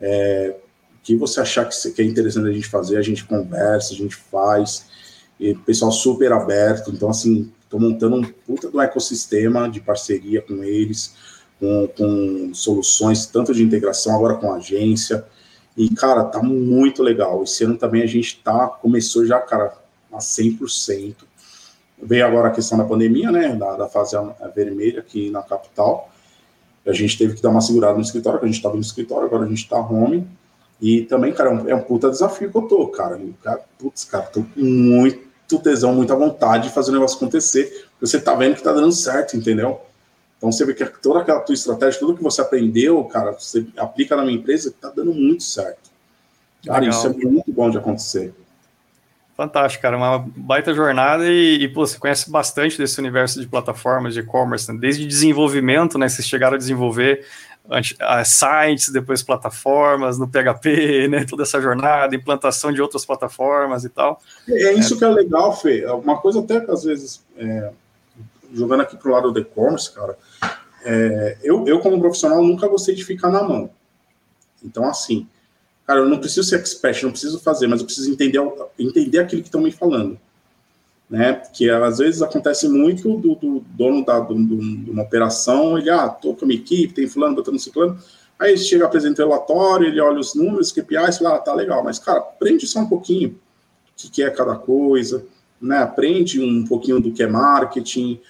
é, 0.00 0.54
o 0.94 1.02
que 1.02 1.16
você 1.16 1.40
achar 1.40 1.68
que, 1.68 1.90
que 1.90 2.02
é 2.02 2.04
interessante 2.04 2.48
a 2.48 2.52
gente 2.52 2.68
fazer, 2.68 2.96
a 2.96 3.02
gente 3.02 3.24
conversa, 3.24 3.92
a 3.92 3.96
gente 3.96 4.14
faz. 4.14 4.86
E 5.40 5.54
pessoal 5.54 5.90
super 5.90 6.32
aberto, 6.32 6.92
então 6.92 7.10
assim, 7.10 7.50
tô 7.68 7.78
montando 7.80 8.14
um 8.14 8.22
puta 8.22 8.70
do 8.70 8.80
ecossistema 8.80 9.68
de 9.68 9.80
parceria 9.80 10.40
com 10.40 10.62
eles, 10.62 11.16
com, 11.58 11.88
com 11.96 12.54
soluções 12.54 13.26
tanto 13.26 13.52
de 13.52 13.62
integração 13.62 14.14
agora 14.14 14.36
com 14.36 14.52
a 14.52 14.56
agência, 14.56 15.26
e, 15.76 15.88
cara, 15.94 16.24
tá 16.24 16.42
muito 16.42 17.02
legal. 17.02 17.42
Esse 17.42 17.64
ano 17.64 17.76
também 17.76 18.02
a 18.02 18.06
gente 18.06 18.40
tá, 18.42 18.66
começou 18.68 19.24
já, 19.24 19.40
cara, 19.40 19.72
a 20.12 20.18
100%. 20.18 21.16
Veio 22.02 22.26
agora 22.26 22.48
a 22.48 22.50
questão 22.50 22.76
da 22.76 22.84
pandemia, 22.84 23.30
né, 23.30 23.54
da, 23.54 23.76
da 23.76 23.88
fase 23.88 24.16
vermelha 24.54 25.00
aqui 25.00 25.30
na 25.30 25.42
capital. 25.42 26.10
A 26.86 26.92
gente 26.92 27.16
teve 27.16 27.34
que 27.34 27.42
dar 27.42 27.50
uma 27.50 27.60
segurada 27.60 27.94
no 27.94 28.02
escritório, 28.02 28.40
que 28.40 28.44
a 28.44 28.48
gente 28.48 28.56
estava 28.56 28.74
no 28.74 28.80
escritório, 28.80 29.26
agora 29.26 29.44
a 29.44 29.48
gente 29.48 29.68
tá 29.68 29.78
home. 29.78 30.26
E 30.80 31.02
também, 31.02 31.32
cara, 31.32 31.50
é 31.50 31.52
um, 31.52 31.68
é 31.70 31.74
um 31.74 31.82
puta 31.82 32.10
desafio 32.10 32.50
que 32.50 32.56
eu 32.56 32.62
tô, 32.62 32.88
cara. 32.88 33.18
cara 33.42 33.60
putz, 33.78 34.04
cara, 34.04 34.24
tô 34.24 34.42
com 34.42 34.60
muito 34.60 35.58
tesão, 35.62 35.94
muita 35.94 36.16
vontade 36.16 36.68
de 36.68 36.74
fazer 36.74 36.90
o 36.90 36.94
negócio 36.94 37.16
acontecer. 37.16 37.86
Você 38.00 38.20
tá 38.20 38.34
vendo 38.34 38.56
que 38.56 38.62
tá 38.62 38.72
dando 38.72 38.90
certo, 38.90 39.36
entendeu? 39.36 39.80
Então 40.42 40.50
você 40.50 40.66
vê 40.66 40.74
que 40.74 40.84
toda 41.00 41.20
aquela 41.20 41.38
tua 41.38 41.54
estratégia, 41.54 42.00
tudo 42.00 42.16
que 42.16 42.22
você 42.22 42.40
aprendeu, 42.40 43.04
cara, 43.04 43.30
você 43.30 43.64
aplica 43.76 44.16
na 44.16 44.24
minha 44.24 44.36
empresa, 44.36 44.70
está 44.70 44.90
dando 44.90 45.14
muito 45.14 45.44
certo. 45.44 45.88
Cara, 46.66 46.80
Legal. 46.80 46.98
isso 46.98 47.06
é 47.06 47.10
muito 47.10 47.52
bom 47.52 47.70
de 47.70 47.78
acontecer. 47.78 48.34
Fantástico, 49.36 49.82
cara. 49.82 49.96
Uma 49.96 50.18
baita 50.18 50.74
jornada 50.74 51.28
e, 51.28 51.62
e 51.62 51.68
pô, 51.68 51.86
você 51.86 51.96
conhece 51.96 52.28
bastante 52.28 52.76
desse 52.76 52.98
universo 52.98 53.40
de 53.40 53.46
plataformas 53.46 54.14
de 54.14 54.20
e-commerce, 54.20 54.72
né? 54.72 54.76
desde 54.80 55.06
desenvolvimento, 55.06 55.96
né? 55.96 56.08
Vocês 56.08 56.26
chegaram 56.26 56.56
a 56.56 56.58
desenvolver 56.58 57.24
sites, 58.24 58.88
depois 58.88 59.22
plataformas 59.22 60.18
no 60.18 60.26
PHP, 60.26 61.06
né? 61.06 61.24
Toda 61.24 61.44
essa 61.44 61.60
jornada, 61.60 62.16
implantação 62.16 62.72
de 62.72 62.82
outras 62.82 63.06
plataformas 63.06 63.84
e 63.84 63.88
tal. 63.88 64.20
É, 64.48 64.64
é 64.64 64.72
isso 64.72 64.94
é. 64.94 64.98
que 64.98 65.04
é 65.04 65.08
legal, 65.08 65.56
Fê. 65.56 65.86
Uma 65.86 66.18
coisa 66.18 66.40
até 66.40 66.58
que 66.58 66.70
às 66.72 66.82
vezes, 66.82 67.22
é, 67.38 67.70
jogando 68.52 68.80
aqui 68.80 68.96
pro 68.96 69.12
lado 69.12 69.30
do 69.30 69.38
e-commerce, 69.38 69.92
cara, 69.92 70.18
é, 70.84 71.38
eu, 71.42 71.66
eu 71.66 71.80
como 71.80 72.00
profissional 72.00 72.42
nunca 72.42 72.68
gostei 72.68 72.94
de 72.94 73.04
ficar 73.04 73.30
na 73.30 73.42
mão. 73.42 73.70
Então, 74.64 74.84
assim, 74.84 75.26
cara, 75.86 76.00
eu 76.00 76.08
não 76.08 76.18
preciso 76.18 76.48
ser 76.48 76.56
expert, 76.56 77.02
não 77.02 77.10
preciso 77.10 77.40
fazer, 77.40 77.66
mas 77.66 77.80
eu 77.80 77.86
preciso 77.86 78.10
entender, 78.10 78.40
entender 78.78 79.18
aquilo 79.18 79.42
que 79.42 79.48
estão 79.48 79.60
me 79.60 79.72
falando. 79.72 80.18
Né? 81.08 81.34
Que 81.52 81.68
às 81.68 81.98
vezes 81.98 82.22
acontece 82.22 82.68
muito 82.68 83.16
do, 83.18 83.34
do 83.34 83.60
dono 83.70 84.04
da, 84.04 84.18
do, 84.20 84.34
de 84.34 84.90
uma 84.90 85.02
operação, 85.02 85.76
ele, 85.76 85.90
ah, 85.90 86.08
tô 86.08 86.34
com 86.34 86.44
a 86.44 86.48
minha 86.48 86.60
equipe, 86.60 86.94
tem 86.94 87.06
fulano, 87.06 87.36
botando 87.36 87.58
ciclano, 87.58 87.98
aí 88.38 88.52
ele 88.52 88.58
chega, 88.58 88.86
apresenta 88.86 89.22
o 89.22 89.28
relatório, 89.28 89.86
ele 89.86 90.00
olha 90.00 90.18
os 90.18 90.34
números, 90.34 90.68
os 90.68 90.72
KPIs, 90.72 91.18
fala, 91.18 91.36
ah, 91.36 91.38
tá 91.38 91.54
legal, 91.54 91.84
mas, 91.84 91.98
cara, 91.98 92.18
aprende 92.18 92.66
só 92.66 92.80
um 92.80 92.88
pouquinho 92.88 93.30
o 93.30 93.34
que, 93.94 94.10
que 94.10 94.22
é 94.22 94.30
cada 94.30 94.56
coisa, 94.56 95.26
né? 95.62 95.78
Aprende 95.78 96.40
um 96.40 96.66
pouquinho 96.66 97.00
do 97.00 97.12
que 97.12 97.22
é 97.22 97.26
marketing, 97.26 98.20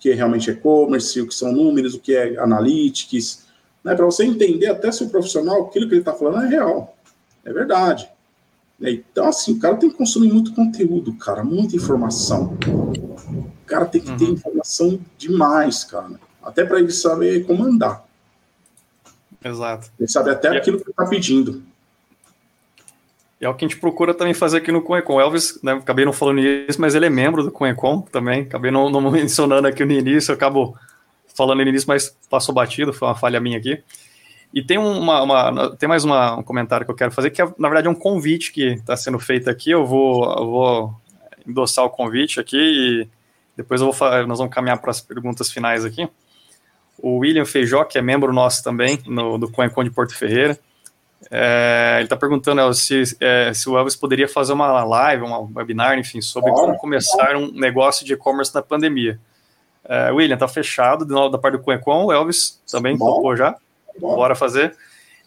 o 0.00 0.02
que 0.02 0.10
é 0.10 0.14
realmente 0.14 0.50
e-commerce, 0.50 1.20
o 1.20 1.26
que 1.26 1.34
são 1.34 1.52
números, 1.52 1.94
o 1.94 2.00
que 2.00 2.16
é 2.16 2.38
analytics, 2.38 3.44
né? 3.84 3.94
Para 3.94 4.06
você 4.06 4.24
entender 4.24 4.66
até 4.66 4.90
se 4.90 5.04
o 5.04 5.10
profissional, 5.10 5.66
aquilo 5.66 5.86
que 5.86 5.94
ele 5.94 6.00
está 6.00 6.14
falando 6.14 6.46
é 6.46 6.48
real. 6.48 6.96
É 7.44 7.52
verdade. 7.52 8.08
Então, 8.80 9.28
assim, 9.28 9.52
o 9.52 9.58
cara 9.58 9.76
tem 9.76 9.90
que 9.90 9.96
consumir 9.96 10.32
muito 10.32 10.54
conteúdo, 10.54 11.12
cara, 11.14 11.44
muita 11.44 11.76
informação. 11.76 12.56
O 12.66 13.66
cara 13.66 13.84
tem 13.84 14.00
que 14.00 14.16
ter 14.16 14.24
uhum. 14.24 14.32
informação 14.32 14.98
demais, 15.18 15.84
cara. 15.84 16.18
Até 16.42 16.64
para 16.64 16.78
ele 16.78 16.90
saber 16.90 17.44
comandar. 17.44 18.02
Exato. 19.44 19.90
Ele 19.98 20.08
sabe 20.08 20.30
até 20.30 20.54
e 20.54 20.56
aquilo 20.56 20.78
que 20.78 20.84
ele 20.84 20.90
está 20.90 21.06
pedindo. 21.06 21.62
E 23.40 23.44
é 23.44 23.48
o 23.48 23.54
que 23.54 23.64
a 23.64 23.68
gente 23.68 23.80
procura 23.80 24.12
também 24.12 24.34
fazer 24.34 24.58
aqui 24.58 24.70
no 24.70 24.82
Conecon. 24.82 25.14
O 25.14 25.20
Elvis, 25.20 25.58
né, 25.62 25.72
acabei 25.72 26.04
não 26.04 26.12
falando 26.12 26.40
isso, 26.40 26.80
mas 26.80 26.94
ele 26.94 27.06
é 27.06 27.10
membro 27.10 27.42
do 27.42 27.50
Conecon 27.50 28.02
também. 28.02 28.42
Acabei 28.42 28.70
não, 28.70 28.90
não 28.90 29.00
mencionando 29.10 29.66
aqui 29.66 29.84
no 29.84 29.92
início, 29.92 30.32
eu 30.32 30.36
acabo 30.36 30.76
falando 31.34 31.62
no 31.62 31.68
início, 31.68 31.88
mas 31.88 32.14
passou 32.28 32.54
batido, 32.54 32.92
foi 32.92 33.08
uma 33.08 33.14
falha 33.14 33.40
minha 33.40 33.56
aqui. 33.56 33.82
E 34.52 34.62
tem, 34.62 34.76
uma, 34.76 35.22
uma 35.22 35.76
tem 35.76 35.88
mais 35.88 36.04
uma, 36.04 36.36
um 36.36 36.42
comentário 36.42 36.84
que 36.84 36.90
eu 36.90 36.96
quero 36.96 37.12
fazer, 37.12 37.30
que 37.30 37.40
é, 37.40 37.46
na 37.56 37.68
verdade 37.68 37.86
é 37.86 37.90
um 37.90 37.94
convite 37.94 38.52
que 38.52 38.72
está 38.72 38.96
sendo 38.96 39.18
feito 39.18 39.48
aqui. 39.48 39.70
Eu 39.70 39.86
vou, 39.86 40.24
eu 40.24 40.46
vou 40.46 41.00
endossar 41.46 41.84
o 41.84 41.90
convite 41.90 42.40
aqui 42.40 42.58
e 42.58 43.08
depois 43.56 43.80
vou, 43.80 43.94
nós 44.26 44.38
vamos 44.38 44.52
caminhar 44.52 44.78
para 44.78 44.90
as 44.90 45.00
perguntas 45.00 45.50
finais 45.50 45.84
aqui. 45.84 46.06
O 46.98 47.18
William 47.18 47.46
Feijó, 47.46 47.84
que 47.84 47.96
é 47.96 48.02
membro 48.02 48.32
nosso 48.32 48.62
também, 48.62 48.98
no, 49.06 49.38
do 49.38 49.50
CoinCon 49.50 49.84
de 49.84 49.90
Porto 49.90 50.14
Ferreira, 50.14 50.58
é, 51.30 51.96
ele 51.96 52.04
está 52.04 52.16
perguntando 52.16 52.72
se, 52.72 53.02
é, 53.20 53.52
se 53.52 53.68
o 53.68 53.76
Elvis 53.76 53.96
poderia 53.96 54.28
fazer 54.28 54.52
uma 54.52 54.84
live, 54.84 55.24
um 55.24 55.50
webinar, 55.54 55.98
enfim, 55.98 56.20
sobre 56.20 56.50
como 56.52 56.76
começar 56.76 57.36
um 57.36 57.50
negócio 57.52 58.06
de 58.06 58.14
e-commerce 58.14 58.54
na 58.54 58.62
pandemia. 58.62 59.20
É, 59.84 60.10
William, 60.12 60.36
tá 60.36 60.48
fechado 60.48 61.04
de 61.04 61.12
novo 61.12 61.30
da 61.30 61.38
parte 61.38 61.56
do 61.56 61.62
CoinCon, 61.62 62.06
o 62.06 62.12
Elvis 62.12 62.62
também 62.70 62.96
topou 62.96 63.36
já. 63.36 63.56
Bom. 63.98 64.14
Bora 64.14 64.34
fazer. 64.34 64.76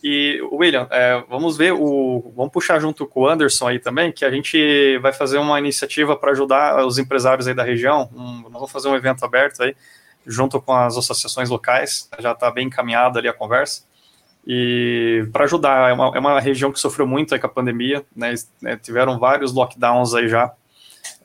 E, 0.04 0.41
William, 0.52 0.88
é, 0.91 1.24
vamos 1.30 1.56
ver 1.56 1.72
o. 1.72 2.34
Vamos 2.36 2.52
puxar 2.52 2.80
junto 2.80 3.08
com 3.08 3.22
o 3.22 3.28
Anderson 3.28 3.68
aí 3.68 3.80
também, 3.80 4.12
que 4.12 4.26
a 4.26 4.32
gente 4.32 4.98
vai 4.98 5.14
fazer 5.14 5.38
uma 5.38 5.58
iniciativa 5.58 6.16
para 6.16 6.32
ajudar 6.32 6.86
os 6.86 6.98
empresários 6.98 7.48
aí 7.48 7.54
da 7.54 7.64
região. 7.64 8.10
Um, 8.14 8.41
nós 8.44 8.54
vamos 8.54 8.72
fazer 8.72 8.89
um 8.89 8.96
evento 8.96 9.24
aberto 9.24 9.64
aí, 9.64 9.76
junto 10.26 10.62
com 10.62 10.74
as 10.74 10.98
associações 10.98 11.50
locais. 11.50 12.10
Já 12.20 12.34
está 12.34 12.52
bem 12.52 12.68
encaminhada 12.68 13.20
ali 13.20 13.30
a 13.30 13.34
conversa. 13.34 13.84
E 14.46 15.28
para 15.32 15.46
ajudar, 15.46 15.89
é 15.89 15.94
uma, 15.94 16.12
é 16.16 16.20
uma 16.20 16.39
região 16.39 16.72
que 16.72 16.80
sofreu 16.80 17.08
muito 17.08 17.38
com 17.39 17.46
a 17.46 17.50
pandemia, 17.50 18.04
né? 18.16 18.34
né 18.62 18.76
tiveram 18.76 19.18
vários 19.18 19.54
lockdowns 19.54 20.14
aí 20.14 20.28
já. 20.28 20.54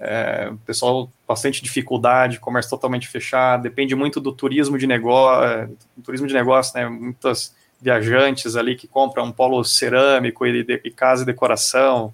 É, 0.00 0.52
pessoal, 0.64 1.10
bastante 1.26 1.62
dificuldade, 1.62 2.38
comércio 2.38 2.70
totalmente 2.70 3.08
fechado, 3.08 3.62
depende 3.62 3.94
muito 3.94 4.20
do 4.20 4.32
turismo 4.32 4.78
de 4.78 4.86
negócio, 4.86 5.44
é, 5.44 5.68
turismo 6.04 6.26
de 6.26 6.34
negócio, 6.34 6.78
né? 6.78 6.88
Muitas 6.88 7.54
viajantes 7.80 8.56
ali 8.56 8.76
que 8.76 8.88
compram 8.88 9.24
um 9.24 9.32
polo 9.32 9.62
cerâmico 9.64 10.46
e, 10.46 10.64
de, 10.64 10.80
e 10.84 10.90
casa 10.90 11.22
e 11.22 11.26
decoração 11.26 12.12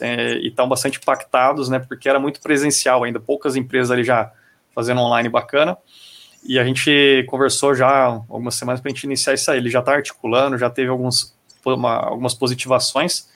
é, 0.00 0.34
e 0.38 0.48
estão 0.48 0.68
bastante 0.68 0.98
impactados, 0.98 1.68
né? 1.68 1.78
Porque 1.78 2.08
era 2.08 2.18
muito 2.18 2.40
presencial 2.40 3.04
ainda, 3.04 3.20
poucas 3.20 3.56
empresas 3.56 3.90
ali 3.90 4.04
já 4.04 4.32
fazendo 4.74 5.00
online 5.00 5.28
bacana. 5.28 5.76
E 6.42 6.58
a 6.58 6.64
gente 6.64 7.24
conversou 7.28 7.74
já 7.74 8.04
algumas 8.04 8.54
semanas 8.54 8.80
para 8.80 8.90
a 8.90 8.94
gente 8.94 9.04
iniciar 9.04 9.34
isso 9.34 9.50
aí. 9.50 9.58
Ele 9.58 9.70
já 9.70 9.80
está 9.80 9.92
articulando, 9.92 10.56
já 10.56 10.70
teve 10.70 10.88
alguns, 10.88 11.34
uma, 11.64 11.96
algumas 11.96 12.34
positivações 12.34 13.28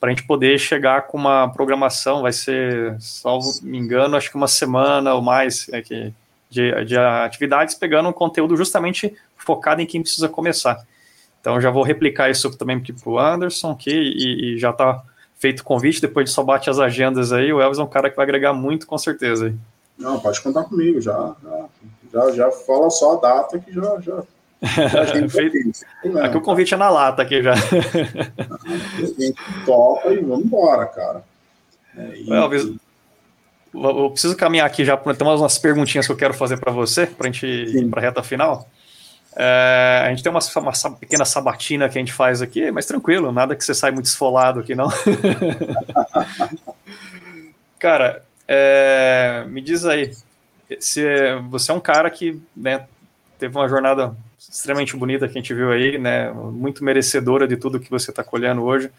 para 0.00 0.08
a 0.10 0.14
gente 0.14 0.26
poder 0.26 0.58
chegar 0.58 1.02
com 1.06 1.18
uma 1.18 1.48
programação, 1.48 2.22
vai 2.22 2.32
ser, 2.32 2.96
salvo 2.98 3.50
me 3.62 3.76
engano, 3.76 4.16
acho 4.16 4.30
que 4.30 4.36
uma 4.36 4.48
semana 4.48 5.12
ou 5.12 5.20
mais 5.20 5.68
é 5.70 5.82
que, 5.82 6.12
de, 6.48 6.84
de 6.86 6.96
atividades, 6.96 7.74
pegando 7.74 8.08
um 8.08 8.12
conteúdo 8.12 8.56
justamente 8.56 9.14
focado 9.36 9.82
em 9.82 9.86
quem 9.86 10.00
precisa 10.00 10.26
começar. 10.26 10.82
Então 11.40 11.60
já 11.60 11.70
vou 11.70 11.82
replicar 11.82 12.30
isso 12.30 12.50
também 12.56 12.80
para 12.80 12.94
o 13.04 13.18
Anderson 13.18 13.72
aqui 13.72 13.90
e, 13.90 14.54
e 14.54 14.58
já 14.58 14.70
está 14.70 15.02
feito 15.38 15.60
o 15.60 15.64
convite, 15.64 16.00
depois 16.00 16.28
de 16.28 16.34
só 16.34 16.42
bate 16.42 16.70
as 16.70 16.78
agendas 16.78 17.30
aí, 17.30 17.52
o 17.52 17.60
Elvis 17.60 17.78
é 17.78 17.82
um 17.82 17.86
cara 17.86 18.08
que 18.10 18.16
vai 18.16 18.24
agregar 18.24 18.54
muito 18.54 18.86
com 18.86 18.96
certeza. 18.96 19.54
Não, 19.98 20.18
pode 20.18 20.40
contar 20.40 20.64
comigo, 20.64 20.98
já, 21.00 21.34
já, 21.42 21.66
já, 22.12 22.30
já 22.32 22.50
fala 22.50 22.90
só 22.90 23.16
a 23.16 23.20
data 23.20 23.58
que 23.58 23.72
já, 23.72 24.00
já, 24.00 24.22
aqui 26.22 26.36
o 26.36 26.42
convite 26.42 26.74
é 26.74 26.76
na 26.76 26.90
lata 26.90 27.22
aqui 27.22 27.42
já. 27.42 27.54
topa 29.64 30.12
e 30.12 30.18
vamos 30.18 30.44
embora, 30.44 30.86
cara. 30.86 31.24
É, 31.96 32.16
e... 32.16 32.32
Elvis, 32.32 32.70
eu 33.72 34.10
preciso 34.10 34.36
caminhar 34.36 34.66
aqui 34.66 34.84
já, 34.84 34.96
tem 34.96 35.26
umas 35.26 35.58
perguntinhas 35.58 36.06
que 36.06 36.12
eu 36.12 36.16
quero 36.16 36.34
fazer 36.34 36.58
para 36.58 36.72
você, 36.72 37.06
para 37.06 37.28
a 37.28 37.32
gente 37.32 37.46
ir 37.46 37.88
para 37.88 38.00
a 38.00 38.02
reta 38.02 38.22
final. 38.22 38.68
É, 39.36 40.02
a 40.06 40.10
gente 40.10 40.22
tem 40.22 40.30
uma, 40.30 40.40
uma, 40.56 40.96
pequena 40.96 41.24
sabatina 41.24 41.88
que 41.88 41.96
a 41.96 42.00
gente 42.00 42.12
faz 42.12 42.42
aqui, 42.42 42.70
mas 42.70 42.84
tranquilo, 42.84 43.30
nada 43.30 43.54
que 43.54 43.64
você 43.64 43.74
sai 43.74 43.92
muito 43.92 44.06
esfolado 44.06 44.60
aqui, 44.60 44.74
não. 44.74 44.88
cara, 47.78 48.22
é, 48.46 49.44
me 49.48 49.60
diz 49.60 49.86
aí, 49.86 50.10
se 50.78 51.02
você 51.48 51.70
é 51.70 51.74
um 51.74 51.80
cara 51.80 52.10
que 52.10 52.40
né, 52.56 52.86
teve 53.38 53.56
uma 53.56 53.68
jornada 53.68 54.14
extremamente 54.38 54.96
bonita 54.96 55.26
que 55.26 55.38
a 55.38 55.40
gente 55.40 55.54
viu 55.54 55.70
aí, 55.70 55.98
né? 55.98 56.30
Muito 56.32 56.84
merecedora 56.84 57.46
de 57.46 57.56
tudo 57.56 57.80
que 57.80 57.90
você 57.90 58.10
está 58.10 58.22
colhendo 58.22 58.62
hoje. 58.62 58.90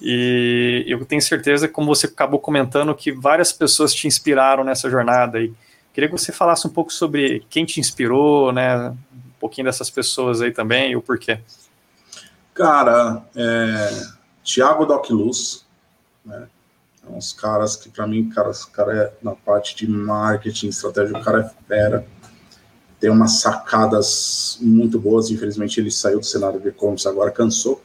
E 0.00 0.84
eu 0.86 1.04
tenho 1.04 1.20
certeza, 1.20 1.68
como 1.68 1.88
você 1.88 2.06
acabou 2.06 2.38
comentando, 2.38 2.94
que 2.94 3.10
várias 3.10 3.52
pessoas 3.52 3.92
te 3.92 4.06
inspiraram 4.06 4.62
nessa 4.62 4.88
jornada. 4.88 5.40
E 5.40 5.52
queria 5.92 6.08
que 6.08 6.16
você 6.16 6.32
falasse 6.32 6.66
um 6.66 6.70
pouco 6.70 6.92
sobre 6.92 7.44
quem 7.50 7.64
te 7.64 7.80
inspirou, 7.80 8.52
né? 8.52 8.90
Um 8.90 9.38
pouquinho 9.40 9.64
dessas 9.64 9.90
pessoas 9.90 10.40
aí 10.40 10.52
também 10.52 10.92
e 10.92 10.96
o 10.96 11.02
porquê. 11.02 11.40
Cara, 12.54 13.22
é, 13.34 14.02
Tiago 14.42 14.86
Docluz, 14.86 15.64
né? 16.24 16.48
É 17.08 17.16
uns 17.16 17.32
caras 17.32 17.76
que, 17.76 17.88
para 17.88 18.06
mim, 18.06 18.28
cara, 18.28 18.50
cara 18.72 18.96
é 18.96 19.12
na 19.22 19.34
parte 19.34 19.74
de 19.74 19.88
marketing, 19.88 20.68
estratégia, 20.68 21.16
o 21.16 21.24
cara 21.24 21.40
é 21.40 21.66
fera 21.66 22.06
tem 23.00 23.10
umas 23.10 23.40
sacadas 23.40 24.58
muito 24.60 24.98
boas. 24.98 25.30
Infelizmente, 25.30 25.80
ele 25.80 25.90
saiu 25.90 26.20
do 26.20 26.26
cenário 26.26 26.60
de 26.60 26.68
e-commerce, 26.68 27.06
agora 27.06 27.30
cansou. 27.30 27.82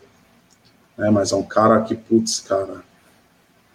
Né? 0.97 1.09
Mas 1.09 1.31
é 1.31 1.35
um 1.35 1.43
cara 1.43 1.81
que, 1.81 1.95
putz, 1.95 2.39
cara, 2.39 2.83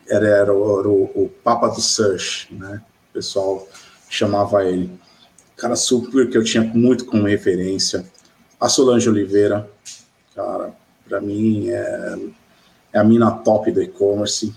era, 0.08 0.26
era, 0.26 0.52
o, 0.52 0.80
era 0.80 0.88
o, 0.88 1.04
o, 1.14 1.28
Papa 1.42 1.68
do 1.68 1.80
Search, 1.80 2.52
né? 2.54 2.82
O 3.10 3.12
pessoal 3.12 3.68
chamava 4.08 4.64
ele. 4.64 4.98
Cara 5.56 5.76
super 5.76 6.28
que 6.28 6.38
eu 6.38 6.44
tinha 6.44 6.62
muito 6.62 7.04
como 7.04 7.26
referência. 7.26 8.04
A 8.60 8.68
Solange 8.68 9.08
Oliveira, 9.08 9.68
cara, 10.34 10.72
para 11.08 11.20
mim 11.20 11.68
é, 11.68 12.18
é 12.92 12.98
a 12.98 13.04
mina 13.04 13.30
top 13.30 13.70
do 13.70 13.82
e-commerce. 13.82 14.54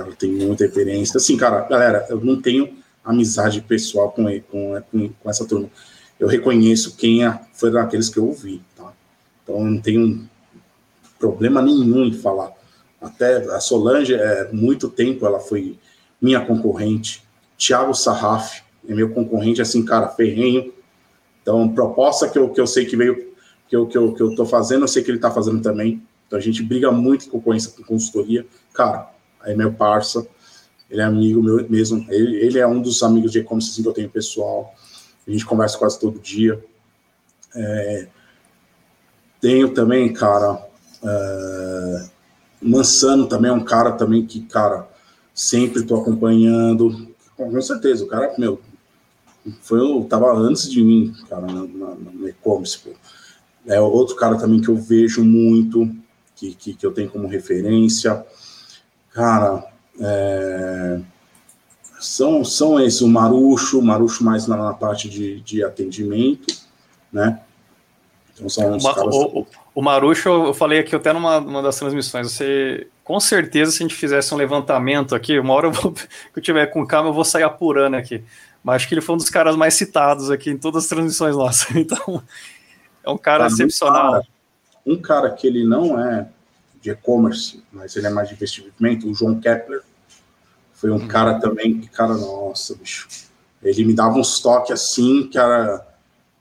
Ela 0.00 0.14
tem 0.14 0.30
muita 0.30 0.64
referência. 0.64 1.18
Assim, 1.18 1.36
cara, 1.36 1.60
galera, 1.62 2.06
eu 2.08 2.20
não 2.20 2.40
tenho 2.40 2.76
amizade 3.04 3.60
pessoal 3.60 4.10
com, 4.10 4.24
com, 4.50 4.82
com, 4.90 5.08
com 5.08 5.30
essa 5.30 5.46
turma. 5.46 5.68
Eu 6.18 6.28
reconheço 6.28 6.96
quem 6.96 7.24
é, 7.24 7.40
foram 7.52 7.80
aqueles 7.80 8.08
que 8.08 8.18
eu 8.18 8.26
ouvi, 8.26 8.62
tá? 8.76 8.92
Então 9.42 9.56
eu 9.56 9.64
não 9.64 9.80
tenho 9.80 10.28
problema 11.18 11.60
nenhum 11.60 12.04
em 12.04 12.12
falar. 12.12 12.52
Até 13.00 13.36
a 13.54 13.60
Solange, 13.60 14.14
é, 14.14 14.50
muito 14.52 14.88
tempo 14.88 15.26
ela 15.26 15.40
foi 15.40 15.78
minha 16.20 16.40
concorrente. 16.40 17.22
Tiago 17.56 17.94
Sarraf 17.94 18.62
é 18.88 18.94
meu 18.94 19.10
concorrente, 19.10 19.60
assim, 19.60 19.84
cara, 19.84 20.08
ferrenho. 20.08 20.72
Então, 21.42 21.68
proposta 21.68 22.28
que 22.28 22.38
eu, 22.38 22.48
que 22.48 22.60
eu 22.60 22.66
sei 22.66 22.86
que 22.86 22.96
veio, 22.96 23.34
que 23.68 23.76
eu, 23.76 23.86
que, 23.86 23.98
eu, 23.98 24.14
que 24.14 24.22
eu 24.22 24.34
tô 24.34 24.46
fazendo, 24.46 24.84
eu 24.84 24.88
sei 24.88 25.02
que 25.02 25.10
ele 25.10 25.18
tá 25.18 25.30
fazendo 25.30 25.60
também. 25.60 26.02
Então 26.26 26.38
a 26.38 26.42
gente 26.42 26.62
briga 26.62 26.90
muito 26.90 27.26
com 27.26 27.38
concorrência 27.38 27.70
com 27.70 27.82
consultoria. 27.82 28.46
Cara, 28.72 29.10
aí 29.44 29.54
meu 29.56 29.72
parça, 29.72 30.26
ele 30.90 31.00
é 31.00 31.04
amigo 31.04 31.42
meu 31.42 31.68
mesmo, 31.68 32.04
ele, 32.10 32.36
ele 32.36 32.58
é 32.58 32.66
um 32.66 32.80
dos 32.80 33.02
amigos 33.02 33.30
de 33.30 33.38
e-commerce 33.38 33.70
assim, 33.70 33.82
que 33.82 33.88
eu 33.88 33.92
tenho 33.92 34.10
pessoal, 34.10 34.74
a 35.26 35.30
gente 35.30 35.46
conversa 35.46 35.78
quase 35.78 35.98
todo 35.98 36.18
dia. 36.18 36.62
É, 37.54 38.08
Tenho 39.44 39.74
também, 39.74 40.10
cara. 40.10 40.58
É, 41.02 42.04
Mansano 42.62 43.26
também 43.26 43.50
é 43.50 43.54
um 43.54 43.62
cara 43.62 43.92
também 43.92 44.24
que, 44.24 44.40
cara, 44.40 44.88
sempre 45.34 45.82
tô 45.82 45.96
acompanhando. 45.96 47.14
Com 47.36 47.60
certeza, 47.60 48.04
o 48.04 48.06
cara, 48.06 48.32
meu, 48.38 48.58
foi, 49.60 49.80
tava 50.08 50.32
antes 50.32 50.70
de 50.70 50.82
mim, 50.82 51.12
cara, 51.28 51.46
no 51.46 52.26
e-commerce. 52.26 52.80
É 53.66 53.78
outro 53.78 54.16
cara 54.16 54.38
também 54.38 54.62
que 54.62 54.70
eu 54.70 54.76
vejo 54.76 55.22
muito, 55.22 55.94
que, 56.34 56.54
que, 56.54 56.72
que 56.72 56.86
eu 56.86 56.92
tenho 56.92 57.10
como 57.10 57.28
referência. 57.28 58.24
Cara, 59.14 59.64
é, 60.00 60.98
são, 62.00 62.44
são 62.44 62.80
esses, 62.80 63.00
o 63.00 63.08
Marucho, 63.08 63.78
o 63.78 63.82
Marucho 63.82 64.24
mais 64.24 64.48
na, 64.48 64.56
na 64.56 64.74
parte 64.74 65.08
de, 65.08 65.40
de 65.40 65.64
atendimento, 65.64 66.52
né? 67.12 67.40
Então 68.34 68.48
são 68.48 68.76
os 68.76 68.82
caras... 68.82 69.14
o, 69.14 69.46
o 69.72 69.80
Marucho, 69.80 70.28
eu 70.28 70.52
falei 70.52 70.80
aqui 70.80 70.96
até 70.96 71.12
numa, 71.12 71.40
numa 71.40 71.62
das 71.62 71.78
transmissões, 71.78 72.32
você, 72.32 72.88
com 73.04 73.20
certeza, 73.20 73.70
se 73.70 73.84
a 73.84 73.86
gente 73.86 73.94
fizesse 73.94 74.34
um 74.34 74.36
levantamento 74.36 75.14
aqui, 75.14 75.38
uma 75.38 75.54
hora 75.54 75.68
eu 75.68 75.72
vou, 75.72 75.92
que 75.94 76.38
eu 76.38 76.42
tiver 76.42 76.66
com 76.66 76.84
calma, 76.84 77.10
eu 77.10 77.14
vou 77.14 77.24
sair 77.24 77.44
apurando 77.44 77.94
aqui. 77.94 78.24
Mas 78.64 78.76
acho 78.76 78.88
que 78.88 78.94
ele 78.94 79.00
foi 79.00 79.14
um 79.14 79.18
dos 79.18 79.30
caras 79.30 79.54
mais 79.54 79.74
citados 79.74 80.28
aqui 80.28 80.50
em 80.50 80.56
todas 80.56 80.84
as 80.84 80.88
transmissões 80.88 81.36
nossas. 81.36 81.68
Então, 81.76 82.20
é 83.04 83.10
um 83.10 83.18
cara 83.18 83.46
excepcional. 83.46 84.08
Um 84.08 84.12
cara, 84.12 84.26
um 84.86 84.96
cara 84.96 85.30
que 85.30 85.46
ele 85.46 85.64
não 85.64 86.00
é 86.00 86.26
de 86.84 86.90
e-commerce, 86.90 87.64
mas 87.72 87.96
ele 87.96 88.06
é 88.06 88.10
mais 88.10 88.28
de 88.28 88.34
investimento, 88.34 89.08
o 89.08 89.14
João 89.14 89.40
Kepler. 89.40 89.80
Foi 90.74 90.90
um 90.90 91.08
cara 91.08 91.40
também 91.40 91.80
que, 91.80 91.88
cara, 91.88 92.12
nossa, 92.14 92.74
bicho. 92.74 93.08
Ele 93.62 93.86
me 93.86 93.94
dava 93.94 94.18
uns 94.18 94.38
toques 94.40 94.70
assim 94.70 95.26
que 95.26 95.38
era, 95.38 95.86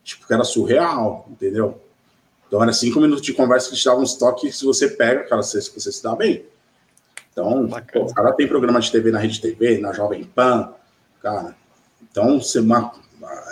tipo, 0.04 0.28
que 0.28 0.34
era 0.34 0.44
surreal, 0.44 1.26
entendeu? 1.32 1.82
Então 2.46 2.62
era 2.62 2.74
cinco 2.74 3.00
minutos 3.00 3.24
de 3.24 3.32
conversa 3.32 3.70
que 3.70 3.78
te 3.78 3.86
dava 3.86 4.02
uns 4.02 4.16
toques 4.16 4.58
se 4.58 4.66
você 4.66 4.89
pega, 4.89 5.24
cara, 5.24 5.41
você, 5.41 5.62
você 5.62 5.89
se 5.89 6.04
dá 6.04 6.14
bem. 6.14 6.46
Então, 7.32 7.70
pô, 7.94 8.02
o 8.02 8.14
cara 8.14 8.34
tem 8.34 8.46
programa 8.46 8.82
de 8.82 8.91
TV 8.91 9.12
na 9.12 9.20
Rede 9.20 9.39
TV, 9.39 9.78
na 9.78 9.94
Jovem 9.94 10.26
Pan, 10.26 10.74
cara. 11.22 11.56
Então, 12.02 12.41
você, 12.41 12.60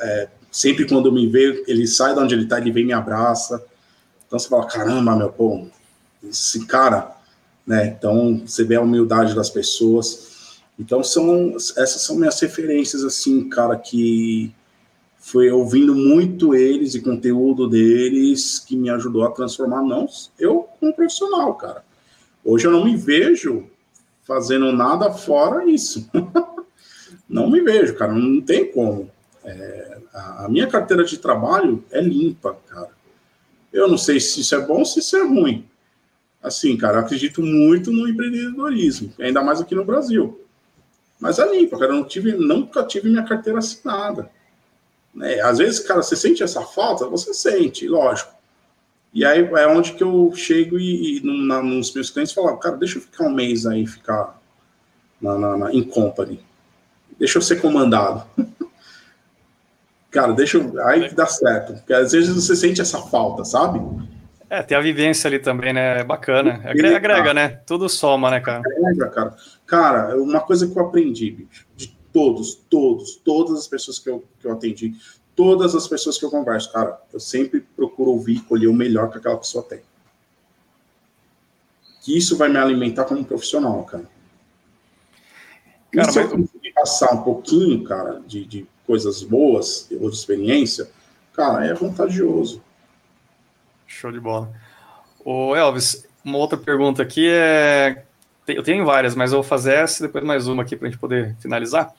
é, 0.01 0.27
sempre 0.51 0.85
quando 0.85 1.09
me 1.09 1.25
vê, 1.25 1.63
ele 1.67 1.87
sai 1.87 2.13
de 2.13 2.19
onde 2.19 2.35
ele 2.35 2.47
tá, 2.47 2.59
ele 2.59 2.71
vem 2.71 2.83
e 2.83 2.87
me 2.87 2.93
abraça. 2.93 3.65
Então 4.27 4.37
você 4.37 4.49
fala, 4.49 4.67
caramba, 4.67 5.15
meu, 5.15 5.31
pô, 5.31 5.67
esse 6.23 6.65
cara, 6.65 7.15
né? 7.65 7.87
Então 7.87 8.41
você 8.45 8.63
vê 8.63 8.75
a 8.75 8.81
humildade 8.81 9.35
das 9.35 9.49
pessoas. 9.49 10.59
Então 10.79 11.03
são 11.03 11.55
essas 11.55 12.01
são 12.01 12.15
minhas 12.15 12.39
referências, 12.39 13.03
assim, 13.03 13.47
cara, 13.49 13.75
que 13.75 14.53
foi 15.17 15.51
ouvindo 15.51 15.93
muito 15.93 16.55
eles 16.55 16.95
e 16.95 17.01
conteúdo 17.01 17.69
deles 17.69 18.57
que 18.57 18.75
me 18.75 18.89
ajudou 18.89 19.23
a 19.23 19.31
transformar 19.31 19.83
não 19.83 20.07
eu 20.39 20.67
como 20.79 20.93
profissional, 20.93 21.53
cara. 21.53 21.83
Hoje 22.43 22.65
eu 22.65 22.71
não 22.71 22.83
me 22.83 22.97
vejo 22.97 23.69
fazendo 24.23 24.71
nada 24.71 25.11
fora 25.11 25.63
isso. 25.65 26.09
não 27.29 27.49
me 27.49 27.61
vejo, 27.61 27.95
cara, 27.95 28.13
não 28.13 28.41
tem 28.41 28.71
como. 28.71 29.09
É, 29.43 29.99
a 30.13 30.47
minha 30.49 30.67
carteira 30.67 31.03
de 31.03 31.17
trabalho 31.17 31.83
é 31.91 32.01
limpa, 32.01 32.57
cara. 32.67 32.89
Eu 33.71 33.87
não 33.87 33.97
sei 33.97 34.19
se 34.19 34.41
isso 34.41 34.55
é 34.55 34.59
bom 34.59 34.79
ou 34.79 34.85
se 34.85 34.99
isso 34.99 35.15
é 35.15 35.23
ruim. 35.23 35.65
Assim, 36.41 36.75
cara, 36.75 36.99
acredito 36.99 37.41
muito 37.41 37.91
no 37.91 38.07
empreendedorismo, 38.07 39.13
ainda 39.19 39.43
mais 39.43 39.61
aqui 39.61 39.75
no 39.75 39.85
Brasil. 39.85 40.41
Mas 41.19 41.37
é 41.37 41.49
limpa, 41.51 41.77
cara. 41.77 41.91
Eu 41.91 41.97
não 41.97 42.03
tive, 42.03 42.33
nunca 42.33 42.83
tive 42.83 43.09
minha 43.09 43.23
carteira 43.23 43.59
assinada. 43.59 44.29
Né? 45.13 45.39
Às 45.41 45.59
vezes, 45.59 45.79
cara, 45.79 46.01
você 46.01 46.15
sente 46.15 46.41
essa 46.41 46.63
falta? 46.63 47.07
Você 47.07 47.31
sente, 47.31 47.87
lógico. 47.87 48.33
E 49.13 49.23
aí 49.23 49.41
é 49.41 49.67
onde 49.67 49.93
que 49.93 50.03
eu 50.03 50.31
chego 50.35 50.79
e, 50.79 51.17
e 51.17 51.45
na, 51.45 51.61
nos 51.61 51.93
meus 51.93 52.09
clientes 52.09 52.33
falo, 52.33 52.57
cara, 52.57 52.77
deixa 52.77 52.97
eu 52.97 53.01
ficar 53.01 53.25
um 53.25 53.33
mês 53.33 53.67
aí, 53.67 53.85
ficar 53.85 54.41
na, 55.21 55.37
na, 55.37 55.57
na 55.57 55.73
em 55.73 55.83
company. 55.83 56.43
Deixa 57.19 57.37
eu 57.37 57.41
ser 57.41 57.61
comandado. 57.61 58.23
cara, 60.09 60.33
deixa 60.33 60.57
eu, 60.57 60.87
aí 60.87 61.09
que 61.09 61.13
dá 61.13 61.27
certo. 61.27 61.73
Porque 61.73 61.93
às 61.93 62.13
vezes 62.13 62.33
você 62.33 62.55
sente 62.55 62.81
essa 62.81 62.99
falta, 62.99 63.43
sabe? 63.43 63.79
É, 64.51 64.61
tem 64.61 64.77
a 64.77 64.81
vivência 64.81 65.29
ali 65.29 65.39
também, 65.39 65.71
né? 65.71 66.01
É 66.01 66.03
bacana. 66.03 66.61
Agrega, 66.65 66.97
agrega, 66.97 67.33
né? 67.33 67.47
Tudo 67.65 67.87
soma, 67.87 68.29
né, 68.29 68.41
cara? 68.41 68.59
Agrega, 68.59 69.07
cara. 69.07 69.37
Cara, 69.65 70.21
uma 70.21 70.41
coisa 70.41 70.67
que 70.67 70.77
eu 70.77 70.85
aprendi, 70.85 71.31
bicho, 71.31 71.65
de 71.73 71.97
todos, 72.11 72.55
todos, 72.69 73.15
todas 73.15 73.57
as 73.57 73.65
pessoas 73.65 73.97
que 73.97 74.09
eu, 74.09 74.25
que 74.41 74.45
eu 74.45 74.51
atendi, 74.51 74.93
todas 75.37 75.73
as 75.73 75.87
pessoas 75.87 76.17
que 76.17 76.25
eu 76.25 76.29
converso, 76.29 76.69
cara, 76.73 76.99
eu 77.13 77.19
sempre 77.21 77.61
procuro 77.61 78.11
ouvir 78.11 78.35
e 78.35 78.41
colher 78.41 78.67
o 78.67 78.73
melhor 78.73 79.09
que 79.09 79.19
aquela 79.19 79.37
pessoa 79.37 79.63
tem. 79.63 79.79
Que 82.01 82.17
isso 82.17 82.35
vai 82.35 82.49
me 82.49 82.57
alimentar 82.57 83.05
como 83.05 83.23
profissional, 83.23 83.81
cara. 83.85 84.03
cara 85.93 86.09
e 86.09 86.11
se 86.11 86.19
mas... 86.19 86.29
eu 86.29 86.37
conseguir 86.37 86.73
passar 86.73 87.13
um 87.13 87.23
pouquinho, 87.23 87.85
cara, 87.85 88.21
de, 88.27 88.43
de 88.43 88.67
coisas 88.85 89.23
boas 89.23 89.87
ou 89.97 90.09
de 90.09 90.17
experiência, 90.17 90.91
cara, 91.31 91.65
é 91.65 91.73
vantajoso. 91.73 92.61
Show 93.91 94.11
de 94.11 94.19
bola. 94.19 94.49
O 95.23 95.55
Elvis, 95.55 96.07
uma 96.23 96.37
outra 96.37 96.57
pergunta 96.57 97.03
aqui 97.03 97.27
é. 97.29 98.03
Eu 98.47 98.63
tenho 98.63 98.85
várias, 98.85 99.15
mas 99.15 99.31
eu 99.31 99.39
vou 99.39 99.43
fazer 99.47 99.73
essa 99.73 100.01
e 100.01 100.07
depois 100.07 100.23
mais 100.23 100.47
uma 100.47 100.63
aqui 100.63 100.75
para 100.75 100.87
a 100.87 100.91
gente 100.91 100.99
poder 100.99 101.35
finalizar. 101.39 101.93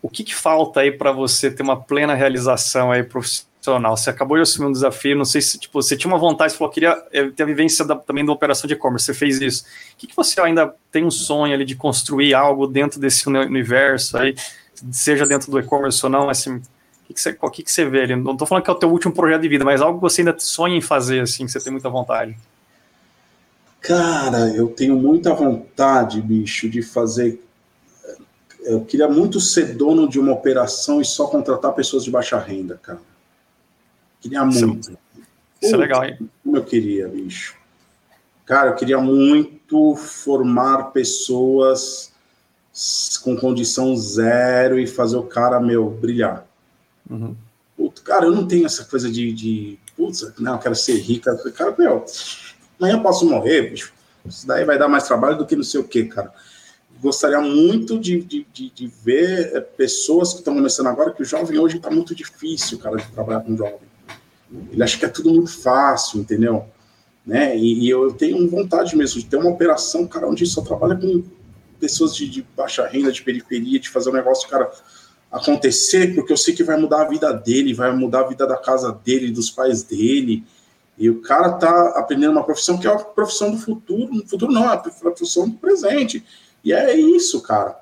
O 0.00 0.08
que, 0.08 0.22
que 0.22 0.34
falta 0.34 0.80
aí 0.80 0.92
para 0.92 1.10
você 1.10 1.50
ter 1.50 1.62
uma 1.62 1.80
plena 1.80 2.14
realização 2.14 2.92
aí 2.92 3.02
profissional? 3.02 3.96
Você 3.96 4.10
acabou 4.10 4.36
de 4.36 4.42
assumir 4.42 4.68
um 4.68 4.72
desafio, 4.72 5.16
não 5.16 5.24
sei 5.24 5.40
se 5.40 5.58
tipo, 5.58 5.82
você 5.82 5.96
tinha 5.96 6.12
uma 6.12 6.18
vontade, 6.18 6.52
você 6.52 6.58
falou 6.58 6.72
que 6.72 6.80
queria 6.80 6.94
ter 7.32 7.42
a 7.42 7.46
vivência 7.46 7.84
da, 7.84 7.96
também 7.96 8.24
da 8.24 8.32
operação 8.32 8.68
de 8.68 8.74
e-commerce, 8.74 9.06
você 9.06 9.14
fez 9.14 9.40
isso. 9.40 9.64
O 9.94 9.96
que, 9.96 10.06
que 10.06 10.14
você 10.14 10.40
ainda 10.40 10.72
tem 10.92 11.04
um 11.04 11.10
sonho 11.10 11.54
ali 11.54 11.64
de 11.64 11.74
construir 11.74 12.34
algo 12.34 12.66
dentro 12.66 13.00
desse 13.00 13.28
universo 13.28 14.16
aí, 14.18 14.34
seja 14.92 15.26
dentro 15.26 15.50
do 15.50 15.58
e-commerce 15.58 16.04
ou 16.04 16.10
não, 16.10 16.28
assim, 16.28 16.62
o 17.04 17.14
que, 17.14 17.20
você, 17.20 17.36
o 17.38 17.50
que, 17.50 17.62
que 17.62 17.70
você 17.70 17.84
vê 17.84 18.02
ali? 18.02 18.16
Não 18.16 18.32
estou 18.32 18.46
falando 18.46 18.64
que 18.64 18.70
é 18.70 18.72
o 18.72 18.78
teu 18.78 18.90
último 18.90 19.12
projeto 19.12 19.42
de 19.42 19.48
vida, 19.48 19.64
mas 19.64 19.80
algo 19.80 19.98
que 19.98 20.02
você 20.02 20.22
ainda 20.22 20.34
sonha 20.38 20.76
em 20.76 20.80
fazer, 20.80 21.20
assim, 21.20 21.44
que 21.44 21.52
você 21.52 21.60
tem 21.60 21.70
muita 21.70 21.90
vontade. 21.90 22.36
Cara, 23.80 24.48
eu 24.48 24.68
tenho 24.68 24.96
muita 24.96 25.34
vontade, 25.34 26.22
bicho, 26.22 26.68
de 26.70 26.80
fazer. 26.80 27.44
Eu 28.62 28.82
queria 28.82 29.06
muito 29.06 29.38
ser 29.38 29.74
dono 29.74 30.08
de 30.08 30.18
uma 30.18 30.32
operação 30.32 31.02
e 31.02 31.04
só 31.04 31.26
contratar 31.26 31.74
pessoas 31.74 32.02
de 32.02 32.10
baixa 32.10 32.38
renda, 32.38 32.80
cara. 32.82 33.00
Queria 34.22 34.42
muito. 34.42 34.90
Isso, 34.90 34.98
isso 35.60 35.74
é 35.74 35.76
legal, 35.76 36.02
hein? 36.02 36.18
Como 36.42 36.56
eu 36.56 36.64
queria, 36.64 37.06
bicho. 37.08 37.54
Cara, 38.46 38.70
eu 38.70 38.74
queria 38.74 38.98
muito 38.98 39.94
formar 39.96 40.84
pessoas 40.84 42.10
com 43.22 43.36
condição 43.36 43.94
zero 43.94 44.78
e 44.78 44.86
fazer 44.86 45.18
o 45.18 45.22
cara, 45.22 45.60
meu, 45.60 45.90
brilhar. 45.90 46.46
Uhum. 47.08 47.34
Puta, 47.76 48.02
cara, 48.02 48.26
eu 48.26 48.32
não 48.32 48.46
tenho 48.46 48.66
essa 48.66 48.84
coisa 48.84 49.10
de, 49.10 49.32
de 49.32 49.78
putz, 49.96 50.32
não, 50.38 50.54
eu 50.54 50.58
quero 50.58 50.74
ser 50.74 50.96
rica. 50.98 51.36
Cara, 51.52 51.74
meu, 51.76 52.04
amanhã 52.78 52.96
eu 52.96 53.02
posso 53.02 53.28
morrer, 53.28 53.70
bicho. 53.70 53.92
Isso 54.24 54.46
daí 54.46 54.64
vai 54.64 54.78
dar 54.78 54.88
mais 54.88 55.06
trabalho 55.06 55.36
do 55.36 55.46
que 55.46 55.56
não 55.56 55.64
sei 55.64 55.80
o 55.80 55.84
que, 55.84 56.04
cara. 56.04 56.32
Gostaria 57.00 57.40
muito 57.40 57.98
de, 57.98 58.22
de, 58.22 58.46
de, 58.52 58.70
de 58.70 58.86
ver 58.86 59.54
é, 59.54 59.60
pessoas 59.60 60.32
que 60.32 60.38
estão 60.38 60.54
começando 60.54 60.86
agora, 60.86 61.12
que 61.12 61.22
o 61.22 61.24
jovem 61.24 61.58
hoje 61.58 61.76
está 61.76 61.90
muito 61.90 62.14
difícil, 62.14 62.78
cara, 62.78 62.96
de 62.96 63.06
trabalhar 63.08 63.40
com 63.40 63.56
jovem. 63.56 63.78
Ele 64.70 64.82
acha 64.82 64.98
que 64.98 65.04
é 65.04 65.08
tudo 65.08 65.30
muito 65.30 65.50
fácil, 65.50 66.20
entendeu? 66.20 66.64
Né? 67.26 67.56
E, 67.56 67.84
e 67.84 67.90
eu 67.90 68.12
tenho 68.12 68.48
vontade 68.48 68.96
mesmo 68.96 69.20
de 69.20 69.26
ter 69.26 69.36
uma 69.36 69.50
operação, 69.50 70.06
cara, 70.06 70.28
onde 70.28 70.46
só 70.46 70.62
trabalha 70.62 70.96
com 70.96 71.22
pessoas 71.80 72.14
de, 72.14 72.28
de 72.28 72.46
baixa 72.56 72.86
renda, 72.86 73.12
de 73.12 73.22
periferia, 73.22 73.78
de 73.78 73.90
fazer 73.90 74.10
um 74.10 74.14
negócio, 74.14 74.48
cara, 74.48 74.70
acontecer, 75.34 76.14
porque 76.14 76.32
eu 76.32 76.36
sei 76.36 76.54
que 76.54 76.62
vai 76.62 76.76
mudar 76.76 77.02
a 77.02 77.08
vida 77.08 77.32
dele, 77.32 77.74
vai 77.74 77.92
mudar 77.92 78.20
a 78.20 78.28
vida 78.28 78.46
da 78.46 78.56
casa 78.56 78.92
dele, 78.92 79.32
dos 79.32 79.50
pais 79.50 79.82
dele. 79.82 80.44
E 80.96 81.10
o 81.10 81.20
cara 81.20 81.54
tá 81.54 81.88
aprendendo 81.96 82.30
uma 82.30 82.44
profissão 82.44 82.78
que 82.78 82.86
é 82.86 82.90
a 82.90 82.96
profissão 82.96 83.50
do 83.50 83.58
futuro. 83.58 84.14
No 84.14 84.26
futuro 84.26 84.52
não, 84.52 84.70
é 84.70 84.74
a 84.74 84.76
profissão 84.76 85.48
do 85.48 85.56
presente. 85.56 86.24
E 86.62 86.72
é 86.72 86.94
isso, 86.94 87.42
cara. 87.42 87.80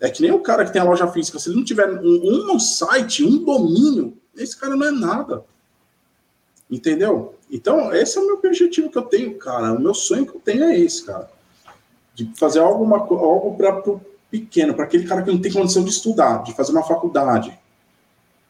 É 0.00 0.08
que 0.08 0.22
nem 0.22 0.30
o 0.30 0.38
cara 0.38 0.64
que 0.64 0.72
tem 0.72 0.80
a 0.80 0.84
loja 0.84 1.08
física. 1.08 1.40
Se 1.40 1.48
ele 1.48 1.56
não 1.56 1.64
tiver 1.64 1.90
um, 1.90 2.54
um 2.54 2.60
site, 2.60 3.24
um 3.24 3.44
domínio, 3.44 4.16
esse 4.36 4.56
cara 4.56 4.76
não 4.76 4.86
é 4.86 4.92
nada. 4.92 5.44
Entendeu? 6.70 7.34
Então, 7.50 7.92
esse 7.92 8.18
é 8.18 8.20
o 8.20 8.26
meu 8.26 8.36
objetivo 8.36 8.88
que 8.88 8.98
eu 8.98 9.02
tenho, 9.02 9.36
cara. 9.36 9.72
O 9.72 9.80
meu 9.80 9.94
sonho 9.94 10.24
que 10.24 10.36
eu 10.36 10.40
tenho 10.40 10.62
é 10.62 10.78
esse, 10.78 11.04
cara. 11.04 11.28
De 12.14 12.30
fazer 12.36 12.60
alguma, 12.60 12.98
algo 12.98 13.56
para 13.56 13.82
pequeno, 14.30 14.74
para 14.74 14.84
aquele 14.84 15.06
cara 15.06 15.22
que 15.22 15.30
não 15.30 15.40
tem 15.40 15.52
condição 15.52 15.82
de 15.82 15.90
estudar, 15.90 16.42
de 16.42 16.52
fazer 16.54 16.72
uma 16.72 16.82
faculdade. 16.82 17.56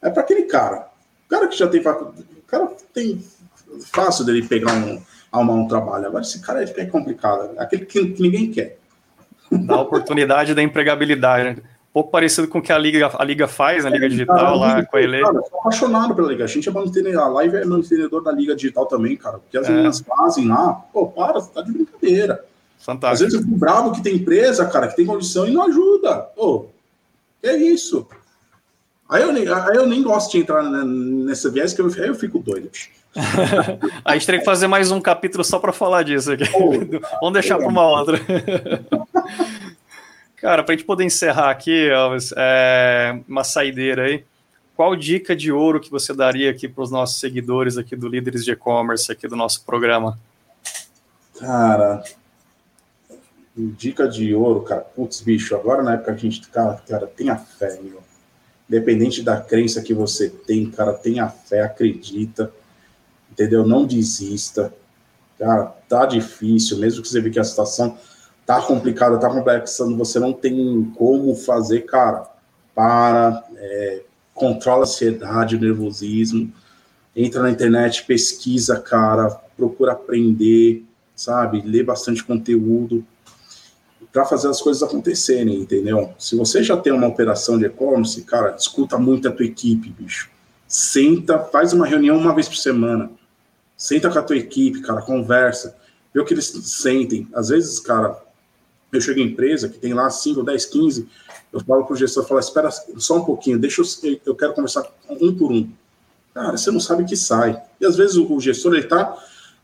É 0.03 0.11
para 0.11 0.23
aquele 0.23 0.43
cara. 0.43 0.89
O 1.27 1.29
cara 1.29 1.49
que 1.49 1.57
já 1.57 1.69
tem 1.69 1.83
faculdade, 1.83 2.27
o 2.37 2.43
cara 2.47 2.69
tem 2.93 3.23
fácil 3.93 4.25
dele 4.25 4.47
pegar 4.47 4.73
um, 4.73 5.01
arrumar 5.31 5.55
um 5.55 5.69
trabalho. 5.69 6.07
Agora, 6.07 6.23
esse 6.23 6.41
cara 6.41 6.63
é 6.63 6.87
complicado, 6.87 7.51
é 7.57 7.63
aquele 7.63 7.85
que, 7.85 8.17
ninguém 8.21 8.51
quer. 8.51 8.79
Da 9.51 9.81
oportunidade 9.81 10.55
da 10.55 10.63
empregabilidade. 10.63 11.63
pouco 11.93 12.11
parecido 12.11 12.49
com 12.49 12.59
o 12.59 12.63
que 12.63 12.73
a 12.73 12.79
Liga, 12.79 13.11
a 13.15 13.25
Liga 13.25 13.49
faz, 13.49 13.87
a 13.87 13.91
Liga 13.91 14.07
é, 14.07 14.09
Digital 14.09 14.37
cara, 14.37 14.55
lá 14.55 14.85
com 14.85 14.97
a 14.97 15.01
Ele. 15.01 15.23
Cara, 15.23 15.37
eu 15.37 15.45
sou 15.45 15.61
apaixonado 15.61 16.15
pela 16.15 16.29
Liga. 16.29 16.45
A 16.45 16.47
gente 16.47 16.69
é 16.69 16.73
mantenedor, 16.73 17.23
a 17.23 17.29
Live 17.29 17.57
é 17.57 17.65
mantenedor 17.65 18.23
da 18.23 18.33
Liga 18.33 18.55
Digital 18.55 18.87
também, 18.87 19.17
cara. 19.17 19.39
Porque 19.39 19.57
as 19.57 19.69
é. 19.69 19.71
meninas 19.71 20.01
fazem 20.01 20.49
lá, 20.49 20.73
pô, 20.93 21.07
para, 21.07 21.41
tá 21.41 21.63
de 21.63 21.73
brincadeira. 21.73 22.45
Fantástico. 22.79 23.13
Às 23.13 23.21
vezes 23.21 23.35
eu 23.35 23.43
fico 23.43 23.57
bravo 23.57 23.93
que 23.93 24.03
tem 24.03 24.17
empresa, 24.17 24.67
cara, 24.67 24.89
que 24.89 24.97
tem 24.97 25.07
condição 25.07 25.47
e 25.47 25.51
não 25.51 25.65
ajuda. 25.65 26.17
Pô, 26.35 26.67
que 27.41 27.49
é 27.49 27.57
isso? 27.57 28.07
Aí 29.09 29.23
eu, 29.23 29.33
nem, 29.33 29.49
aí 29.49 29.77
eu 29.77 29.87
nem 29.87 30.03
gosto 30.03 30.33
de 30.33 30.39
entrar 30.39 30.63
nessa 30.63 31.51
viés, 31.51 31.73
que 31.73 31.81
eu, 31.81 31.87
aí 31.87 32.09
eu 32.09 32.15
fico 32.15 32.39
doido. 32.39 32.71
a 34.05 34.13
gente 34.13 34.27
tem 34.27 34.39
que 34.39 34.45
fazer 34.45 34.67
mais 34.67 34.91
um 34.91 35.01
capítulo 35.01 35.43
só 35.43 35.59
para 35.59 35.73
falar 35.73 36.03
disso 36.03 36.33
aqui. 36.33 36.45
Oh, 36.55 36.73
Vamos 37.21 37.33
deixar 37.33 37.57
para 37.57 37.69
uma 37.69 37.87
outra. 37.87 38.21
Cara, 40.37 40.63
para 40.63 40.75
a 40.75 40.77
gente 40.77 40.87
poder 40.87 41.05
encerrar 41.05 41.51
aqui, 41.51 41.89
Elvis, 41.89 42.33
é, 42.37 43.19
uma 43.27 43.43
saideira 43.43 44.05
aí. 44.05 44.25
Qual 44.77 44.95
dica 44.95 45.35
de 45.35 45.51
ouro 45.51 45.81
que 45.81 45.91
você 45.91 46.15
daria 46.15 46.51
aqui 46.51 46.69
para 46.69 46.85
os 46.85 46.91
nossos 46.91 47.19
seguidores 47.19 47.77
aqui 47.77 47.97
do 47.97 48.07
Líderes 48.07 48.45
de 48.45 48.53
E-Commerce, 48.53 49.11
aqui 49.11 49.27
do 49.27 49.35
nosso 49.35 49.65
programa? 49.65 50.17
Cara, 51.41 52.05
dica 53.67 54.09
de 54.09 54.35
ouro, 54.35 54.63
cara, 54.63 54.81
putz, 54.81 55.21
bicho, 55.21 55.55
agora 55.55 55.83
na 55.83 55.95
época 55.95 56.13
a 56.13 56.17
gente, 56.17 56.47
cara, 56.49 56.81
cara, 56.87 57.07
tenha 57.07 57.37
fé, 57.37 57.79
meu. 57.83 58.03
Independente 58.69 59.23
da 59.23 59.41
crença 59.41 59.83
que 59.83 59.93
você 59.93 60.29
tem, 60.29 60.71
cara, 60.71 60.93
tenha 60.93 61.29
fé, 61.29 61.63
acredita, 61.63 62.53
entendeu? 63.31 63.67
Não 63.67 63.87
desista. 63.87 64.73
Cara, 65.39 65.67
tá 65.89 66.07
difícil, 66.07 66.79
mesmo 66.79 67.03
que 67.03 67.09
você 67.09 67.21
vê 67.21 67.31
que 67.31 67.39
a 67.39 67.45
situação 67.45 67.97
tá 68.47 68.61
complicada, 68.63 69.19
tá 69.19 69.29
complexa, 69.29 69.85
você 69.87 70.19
não 70.19 70.33
tem 70.33 70.85
como 70.97 71.35
fazer, 71.35 71.83
cara, 71.83 72.29
para, 72.75 73.45
é, 73.57 74.03
controla 74.35 74.83
a 74.83 74.85
ansiedade, 74.85 75.57
o 75.57 75.61
nervosismo, 75.61 76.53
entra 77.15 77.43
na 77.43 77.51
internet, 77.51 78.05
pesquisa, 78.05 78.81
cara, 78.81 79.31
procura 79.57 79.93
aprender, 79.93 80.85
sabe, 81.17 81.61
lê 81.63 81.83
bastante 81.83 82.23
conteúdo 82.23 83.05
para 84.13 84.25
fazer 84.25 84.49
as 84.49 84.61
coisas 84.61 84.83
acontecerem, 84.83 85.61
entendeu? 85.61 86.13
Se 86.19 86.35
você 86.35 86.63
já 86.63 86.77
tem 86.77 86.93
uma 86.93 87.07
operação 87.07 87.59
de 87.59 87.67
e-commerce, 87.67 88.23
cara, 88.23 88.55
escuta 88.57 88.97
muito 88.99 89.29
a 89.29 89.33
tua 89.33 89.47
equipe, 89.47 89.91
bicho. 89.91 90.31
Senta, 90.67 91.39
faz 91.39 91.73
uma 91.73 91.87
reunião 91.87 92.17
uma 92.17 92.35
vez 92.35 92.49
por 92.49 92.57
semana. 92.57 93.11
Senta 93.77 94.11
com 94.11 94.19
a 94.19 94.23
tua 94.23 94.37
equipe, 94.37 94.81
cara, 94.81 95.03
conversa, 95.03 95.77
vê 96.13 96.21
o 96.21 96.25
que 96.25 96.35
eles 96.35 96.47
sentem. 96.47 97.29
Às 97.35 97.49
vezes, 97.49 97.79
cara, 97.79 98.19
eu 98.93 99.01
chego 99.01 99.21
em 99.21 99.25
empresa 99.27 99.69
que 99.69 99.79
tem 99.79 99.95
lá 99.95 100.09
5, 100.09 100.43
10, 100.43 100.67
15, 100.67 101.09
eu 101.53 101.61
falo 101.61 101.85
para 101.85 101.95
o 101.95 101.97
gestor, 101.97 102.27
falo, 102.27 102.41
espera 102.41 102.71
só 102.71 103.17
um 103.17 103.25
pouquinho, 103.25 103.59
deixa 103.59 103.83
eu, 103.83 104.21
eu 104.27 104.35
quero 104.35 104.55
conversar 104.55 104.85
um 105.09 105.35
por 105.35 105.53
um. 105.53 105.71
Cara, 106.35 106.57
você 106.57 106.71
não 106.71 106.81
sabe 106.81 107.05
que 107.05 107.17
sai. 107.17 107.61
E 107.81 107.87
às 107.87 107.97
vezes 107.97 108.17
o, 108.17 108.33
o 108.33 108.41
gestor, 108.41 108.75
ele 108.75 108.85
tá 108.85 109.17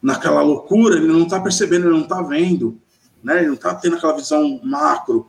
naquela 0.03 0.43
loucura, 0.43 0.97
ele 0.97 1.07
não 1.07 1.27
tá 1.27 1.41
percebendo, 1.41 1.87
ele 1.87 1.99
não 1.99 2.07
tá 2.07 2.23
vendo, 2.23 2.79
né? 3.25 3.39
Ele 3.39 3.49
não 3.49 3.57
tá 3.57 3.75
tendo 3.75 3.97
aquela 3.97 4.15
visão 4.15 4.61
macro. 4.63 5.27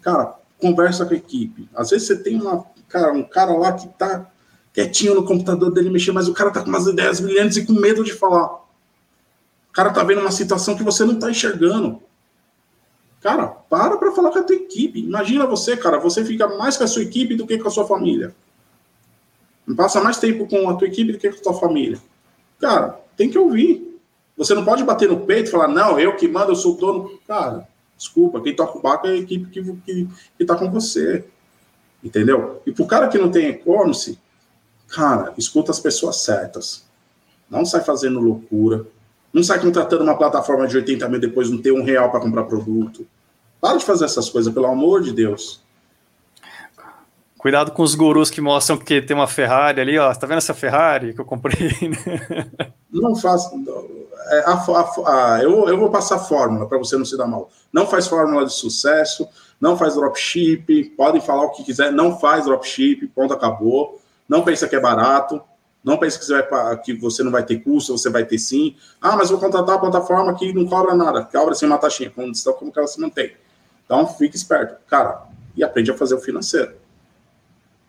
Cara, 0.00 0.38
conversa 0.58 1.04
com 1.04 1.12
a 1.12 1.16
equipe. 1.16 1.68
Às 1.74 1.90
vezes 1.90 2.06
você 2.06 2.16
tem 2.16 2.40
uma, 2.40 2.64
cara, 2.88 3.12
um 3.12 3.24
cara 3.24 3.52
lá 3.52 3.72
que 3.72 3.88
tá 3.88 4.30
quietinho 4.72 5.14
no 5.14 5.24
computador 5.24 5.70
dele 5.72 5.90
mexer, 5.90 6.12
mas 6.12 6.28
o 6.28 6.32
cara 6.32 6.50
tá 6.50 6.62
com 6.62 6.68
umas 6.68 6.86
ideias 6.86 7.20
brilhantes 7.20 7.56
e 7.58 7.66
com 7.66 7.72
medo 7.72 8.04
de 8.04 8.14
falar. 8.14 8.54
O 8.54 9.72
cara 9.72 9.90
tá 9.90 10.04
vendo 10.04 10.20
uma 10.20 10.30
situação 10.30 10.76
que 10.76 10.84
você 10.84 11.04
não 11.04 11.18
tá 11.18 11.30
enxergando. 11.30 12.00
Cara, 13.20 13.46
para 13.46 13.96
para 13.96 14.12
falar 14.12 14.30
com 14.30 14.38
a 14.38 14.42
tua 14.42 14.56
equipe. 14.56 15.00
Imagina 15.00 15.46
você, 15.46 15.76
cara, 15.76 15.98
você 15.98 16.24
fica 16.24 16.48
mais 16.56 16.76
com 16.76 16.84
a 16.84 16.88
sua 16.88 17.02
equipe 17.02 17.34
do 17.34 17.46
que 17.46 17.58
com 17.58 17.68
a 17.68 17.70
sua 17.70 17.86
família. 17.86 18.34
Passa 19.76 20.00
mais 20.00 20.18
tempo 20.18 20.46
com 20.46 20.68
a 20.68 20.74
tua 20.74 20.88
equipe 20.88 21.12
do 21.12 21.18
que 21.18 21.30
com 21.30 21.38
a 21.38 21.42
tua 21.42 21.54
família. 21.54 21.98
Cara, 22.60 23.00
tem 23.16 23.30
que 23.30 23.38
ouvir. 23.38 23.91
Você 24.42 24.54
não 24.54 24.64
pode 24.64 24.82
bater 24.82 25.08
no 25.08 25.20
peito 25.20 25.48
e 25.48 25.50
falar, 25.50 25.68
não, 25.68 26.00
eu 26.00 26.16
que 26.16 26.26
mando, 26.26 26.50
eu 26.50 26.56
sou 26.56 26.74
o 26.74 26.76
dono. 26.76 27.18
Cara, 27.28 27.68
desculpa, 27.96 28.40
quem 28.40 28.56
toca 28.56 28.76
o 28.76 28.82
barco 28.82 29.06
é 29.06 29.10
a 29.10 29.16
equipe 29.16 29.48
que, 29.50 29.62
que, 29.62 30.08
que 30.36 30.44
tá 30.44 30.56
com 30.56 30.68
você. 30.68 31.24
Entendeu? 32.02 32.60
E 32.66 32.72
pro 32.72 32.84
cara 32.84 33.06
que 33.06 33.16
não 33.16 33.30
tem 33.30 33.50
e-commerce, 33.50 34.18
cara, 34.88 35.32
escuta 35.38 35.70
as 35.70 35.78
pessoas 35.78 36.24
certas. 36.24 36.84
Não 37.48 37.64
sai 37.64 37.82
fazendo 37.82 38.18
loucura. 38.18 38.84
Não 39.32 39.44
sai 39.44 39.60
contratando 39.60 40.02
uma 40.02 40.18
plataforma 40.18 40.66
de 40.66 40.76
80 40.76 41.08
mil 41.08 41.20
depois 41.20 41.48
não 41.48 41.62
ter 41.62 41.72
um 41.72 41.84
real 41.84 42.10
para 42.10 42.20
comprar 42.20 42.42
produto. 42.42 43.06
Para 43.60 43.78
de 43.78 43.84
fazer 43.84 44.06
essas 44.06 44.28
coisas, 44.28 44.52
pelo 44.52 44.66
amor 44.66 45.02
de 45.02 45.12
Deus. 45.12 45.62
Cuidado 47.38 47.72
com 47.72 47.82
os 47.82 47.94
gurus 47.94 48.30
que 48.30 48.40
mostram 48.40 48.76
que 48.76 49.00
tem 49.00 49.16
uma 49.16 49.26
Ferrari 49.26 49.80
ali, 49.80 49.98
ó. 49.98 50.14
Tá 50.14 50.26
vendo 50.26 50.38
essa 50.38 50.54
Ferrari 50.54 51.14
que 51.14 51.20
eu 51.20 51.24
comprei? 51.24 51.70
não 52.92 53.14
faz. 53.16 53.50
É, 54.26 54.44
a, 54.46 54.52
a, 54.52 55.34
a, 55.34 55.42
eu, 55.42 55.68
eu 55.68 55.78
vou 55.78 55.90
passar 55.90 56.18
fórmula 56.18 56.66
para 56.68 56.78
você 56.78 56.96
não 56.96 57.04
se 57.04 57.16
dar 57.16 57.26
mal. 57.26 57.50
Não 57.72 57.86
faz 57.86 58.06
fórmula 58.06 58.44
de 58.44 58.52
sucesso, 58.52 59.28
não 59.60 59.76
faz 59.76 59.94
dropship, 59.94 60.92
podem 60.96 61.20
falar 61.20 61.44
o 61.44 61.50
que 61.50 61.64
quiser, 61.64 61.92
não 61.92 62.18
faz 62.18 62.44
dropship, 62.44 63.06
ponto, 63.08 63.32
acabou. 63.34 64.00
Não 64.28 64.42
pensa 64.42 64.68
que 64.68 64.76
é 64.76 64.80
barato. 64.80 65.40
Não 65.84 65.98
pense 65.98 66.16
que 66.18 66.24
você, 66.24 66.42
vai, 66.42 66.80
que 66.80 66.94
você 66.94 67.24
não 67.24 67.32
vai 67.32 67.44
ter 67.44 67.58
custo, 67.58 67.96
você 67.96 68.08
vai 68.08 68.24
ter 68.24 68.38
sim. 68.38 68.76
Ah, 69.00 69.16
mas 69.16 69.30
vou 69.30 69.40
contratar 69.40 69.74
a 69.74 69.78
plataforma 69.78 70.32
que 70.36 70.52
não 70.52 70.64
cobra 70.64 70.94
nada, 70.94 71.24
cobra 71.24 71.54
sem 71.54 71.66
uma 71.66 71.78
taxinha. 71.78 72.08
Condição 72.08 72.52
como 72.52 72.72
que 72.72 72.78
ela 72.78 72.86
se 72.86 73.00
mantém. 73.00 73.32
Então, 73.84 74.06
fique 74.06 74.36
esperto. 74.36 74.76
Cara, 74.86 75.24
e 75.56 75.64
aprende 75.64 75.90
a 75.90 75.96
fazer 75.96 76.14
o 76.14 76.20
financeiro 76.20 76.74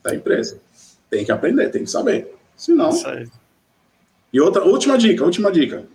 da 0.02 0.14
empresa. 0.14 0.60
Tem 1.10 1.24
que 1.24 1.32
aprender, 1.32 1.70
tem 1.70 1.84
que 1.84 1.90
saber. 1.90 2.36
Senão. 2.58 2.92
E 4.32 4.42
outra, 4.42 4.64
última 4.64 4.98
dica, 4.98 5.24
última 5.24 5.52
dica. 5.52 5.86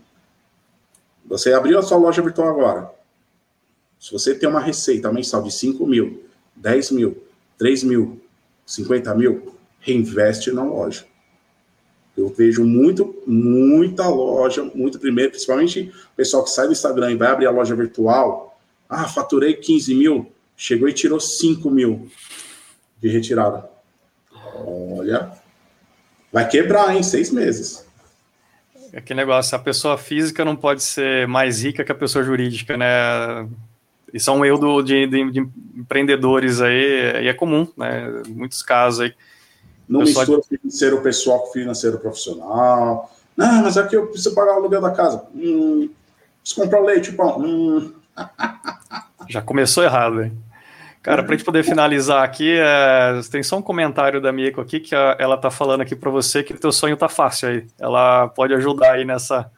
Você 1.28 1.52
abriu 1.52 1.78
a 1.78 1.82
sua 1.82 1.98
loja 1.98 2.22
virtual 2.22 2.48
agora. 2.48 2.90
Se 4.00 4.12
você 4.12 4.34
tem 4.34 4.48
uma 4.48 4.60
receita 4.60 5.12
mensal 5.12 5.42
de 5.42 5.52
5 5.52 5.86
mil, 5.86 6.24
10 6.56 6.92
mil, 6.92 7.22
3 7.58 7.84
mil, 7.84 8.20
50 8.64 9.14
mil, 9.14 9.54
reinveste 9.80 10.50
na 10.50 10.64
loja. 10.64 11.04
Eu 12.16 12.28
vejo 12.28 12.64
muito, 12.64 13.22
muita 13.26 14.08
loja, 14.08 14.64
muito 14.74 14.98
primeiro, 14.98 15.30
principalmente 15.30 15.92
o 16.12 16.16
pessoal 16.16 16.42
que 16.42 16.50
sai 16.50 16.66
do 16.66 16.72
Instagram 16.72 17.12
e 17.12 17.16
vai 17.16 17.28
abrir 17.28 17.46
a 17.46 17.50
loja 17.50 17.76
virtual. 17.76 18.58
Ah, 18.88 19.06
faturei 19.06 19.54
15 19.54 19.94
mil, 19.94 20.32
chegou 20.56 20.88
e 20.88 20.92
tirou 20.92 21.20
5 21.20 21.70
mil 21.70 22.10
de 23.00 23.08
retirada. 23.08 23.68
Olha, 24.54 25.32
vai 26.32 26.48
quebrar 26.48 26.96
em 26.96 27.02
seis 27.02 27.30
meses. 27.30 27.87
É 28.92 29.00
que 29.00 29.14
negócio, 29.14 29.56
a 29.56 29.58
pessoa 29.58 29.98
física 29.98 30.44
não 30.44 30.56
pode 30.56 30.82
ser 30.82 31.26
mais 31.28 31.62
rica 31.62 31.84
que 31.84 31.92
a 31.92 31.94
pessoa 31.94 32.24
jurídica, 32.24 32.76
né? 32.76 32.86
Isso 34.12 34.30
é 34.30 34.32
um 34.32 34.44
erro 34.44 34.58
do, 34.58 34.82
de, 34.82 35.06
de, 35.06 35.30
de 35.30 35.48
empreendedores 35.76 36.60
aí, 36.60 37.24
e 37.24 37.28
é 37.28 37.34
comum, 37.34 37.68
né? 37.76 38.22
Muitos 38.28 38.62
casos 38.62 39.00
aí 39.00 39.14
não 39.88 40.00
mistura 40.00 40.42
financeiro 40.42 41.00
pessoal 41.00 41.40
com 41.40 41.52
financeiro 41.52 41.98
profissional. 41.98 43.10
Não, 43.36 43.62
mas 43.62 43.78
aqui 43.78 43.96
eu 43.96 44.08
preciso 44.08 44.34
pagar 44.34 44.54
o 44.54 44.56
aluguel 44.56 44.82
da 44.82 44.90
casa. 44.90 45.24
Hum, 45.34 45.88
preciso 46.42 46.60
comprar 46.60 46.80
leite, 46.80 47.12
pão. 47.12 47.40
Hum. 47.40 47.92
Já 49.28 49.40
começou 49.40 49.82
errado, 49.82 50.22
hein? 50.22 50.36
Cara, 51.08 51.22
para 51.22 51.32
a 51.32 51.36
gente 51.38 51.46
poder 51.46 51.64
finalizar 51.64 52.22
aqui, 52.22 52.58
é, 52.58 53.18
tem 53.30 53.42
só 53.42 53.56
um 53.56 53.62
comentário 53.62 54.20
da 54.20 54.30
Mieko 54.30 54.60
aqui, 54.60 54.78
que 54.78 54.94
a, 54.94 55.16
ela 55.18 55.38
tá 55.38 55.50
falando 55.50 55.80
aqui 55.80 55.96
para 55.96 56.10
você 56.10 56.42
que 56.42 56.52
o 56.52 56.58
teu 56.58 56.70
sonho 56.70 56.98
tá 56.98 57.08
fácil 57.08 57.48
aí. 57.48 57.66
Ela 57.78 58.28
pode 58.28 58.52
ajudar 58.52 58.92
aí 58.92 59.06
nessa, 59.06 59.50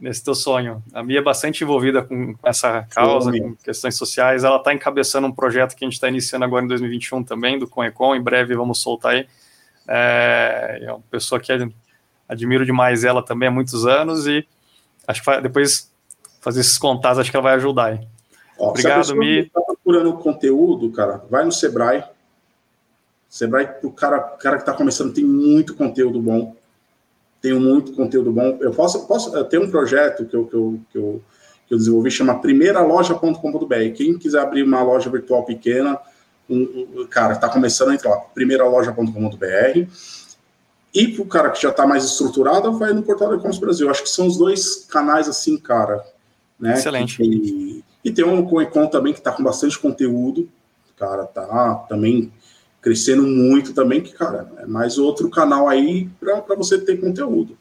nesse 0.00 0.24
teu 0.24 0.34
sonho. 0.34 0.82
A 0.94 1.02
Mia 1.02 1.18
é 1.18 1.22
bastante 1.22 1.62
envolvida 1.62 2.00
com 2.00 2.34
essa 2.42 2.86
causa, 2.88 3.30
Sim, 3.30 3.40
com 3.40 3.56
questões 3.56 3.94
sociais. 3.94 4.42
Ela 4.42 4.56
está 4.56 4.72
encabeçando 4.72 5.26
um 5.26 5.32
projeto 5.32 5.76
que 5.76 5.84
a 5.84 5.86
gente 5.86 5.96
está 5.96 6.08
iniciando 6.08 6.46
agora 6.46 6.64
em 6.64 6.68
2021 6.68 7.24
também, 7.24 7.58
do 7.58 7.68
Conecon. 7.68 8.14
Em 8.14 8.22
breve 8.22 8.54
vamos 8.54 8.80
soltar 8.80 9.12
aí. 9.12 9.28
É, 9.86 10.78
é 10.80 10.90
uma 10.90 11.02
pessoa 11.10 11.38
que 11.38 11.52
admiro 12.26 12.64
demais 12.64 13.04
ela 13.04 13.22
também 13.22 13.50
há 13.50 13.52
muitos 13.52 13.84
anos 13.84 14.26
e 14.26 14.48
acho 15.06 15.22
que 15.22 15.40
depois 15.42 15.92
fazer 16.40 16.60
esses 16.60 16.78
contatos, 16.78 17.18
acho 17.18 17.30
que 17.30 17.36
ela 17.36 17.44
vai 17.44 17.54
ajudar 17.56 17.84
aí. 17.84 18.00
Ó, 18.58 18.70
Obrigado, 18.70 19.14
Mi. 19.14 19.50
Procurando 19.90 20.12
conteúdo, 20.18 20.88
cara, 20.92 21.20
vai 21.28 21.44
no 21.44 21.50
Sebrae. 21.50 22.04
Sebrae, 23.28 23.68
o 23.82 23.90
cara, 23.90 24.20
cara 24.20 24.56
que 24.56 24.62
está 24.62 24.72
começando, 24.72 25.12
tem 25.12 25.24
muito 25.24 25.74
conteúdo 25.74 26.22
bom. 26.22 26.54
Tenho 27.42 27.58
muito 27.58 27.92
conteúdo 27.92 28.30
bom. 28.30 28.56
Eu 28.60 28.70
posso, 28.70 29.04
posso 29.08 29.34
eu 29.36 29.44
tenho 29.44 29.64
um 29.64 29.70
projeto 29.70 30.26
que 30.26 30.36
eu, 30.36 30.46
que 30.46 30.54
eu, 30.54 30.80
que 30.92 30.98
eu, 30.98 31.22
que 31.66 31.74
eu 31.74 31.78
desenvolvi, 31.78 32.08
chama 32.08 32.38
primeiraloja.com.br. 32.38 33.92
Quem 33.96 34.16
quiser 34.16 34.40
abrir 34.40 34.62
uma 34.62 34.80
loja 34.80 35.10
virtual 35.10 35.44
pequena, 35.44 35.98
um, 36.48 37.04
cara, 37.10 37.32
está 37.32 37.48
começando 37.48 37.88
a 37.88 37.94
entrar 37.94 38.10
lá, 38.10 38.18
primeiraloja.com.br. 38.18 39.88
E 40.94 41.08
para 41.08 41.22
o 41.22 41.26
cara 41.26 41.50
que 41.50 41.60
já 41.60 41.70
está 41.70 41.84
mais 41.84 42.04
estruturado, 42.04 42.78
vai 42.78 42.92
no 42.92 43.02
portal 43.02 43.34
e-commerce 43.34 43.60
Brasil. 43.60 43.90
Acho 43.90 44.04
que 44.04 44.08
são 44.08 44.28
os 44.28 44.36
dois 44.36 44.86
canais 44.88 45.28
assim, 45.28 45.56
cara. 45.56 46.04
Né, 46.60 46.74
Excelente. 46.74 47.82
E 48.04 48.10
tem 48.10 48.24
um 48.24 48.44
com 48.44 48.60
Econ 48.60 48.86
também 48.86 49.12
que 49.12 49.18
está 49.18 49.32
com 49.32 49.42
bastante 49.42 49.78
conteúdo. 49.78 50.48
cara, 50.96 51.24
tá 51.24 51.86
também 51.88 52.32
crescendo 52.80 53.22
muito 53.22 53.74
também, 53.74 54.00
que, 54.00 54.12
cara, 54.12 54.50
é 54.58 54.66
mais 54.66 54.96
outro 54.98 55.28
canal 55.28 55.68
aí 55.68 56.08
para 56.18 56.56
você 56.56 56.78
ter 56.78 56.98
conteúdo. 56.98 57.56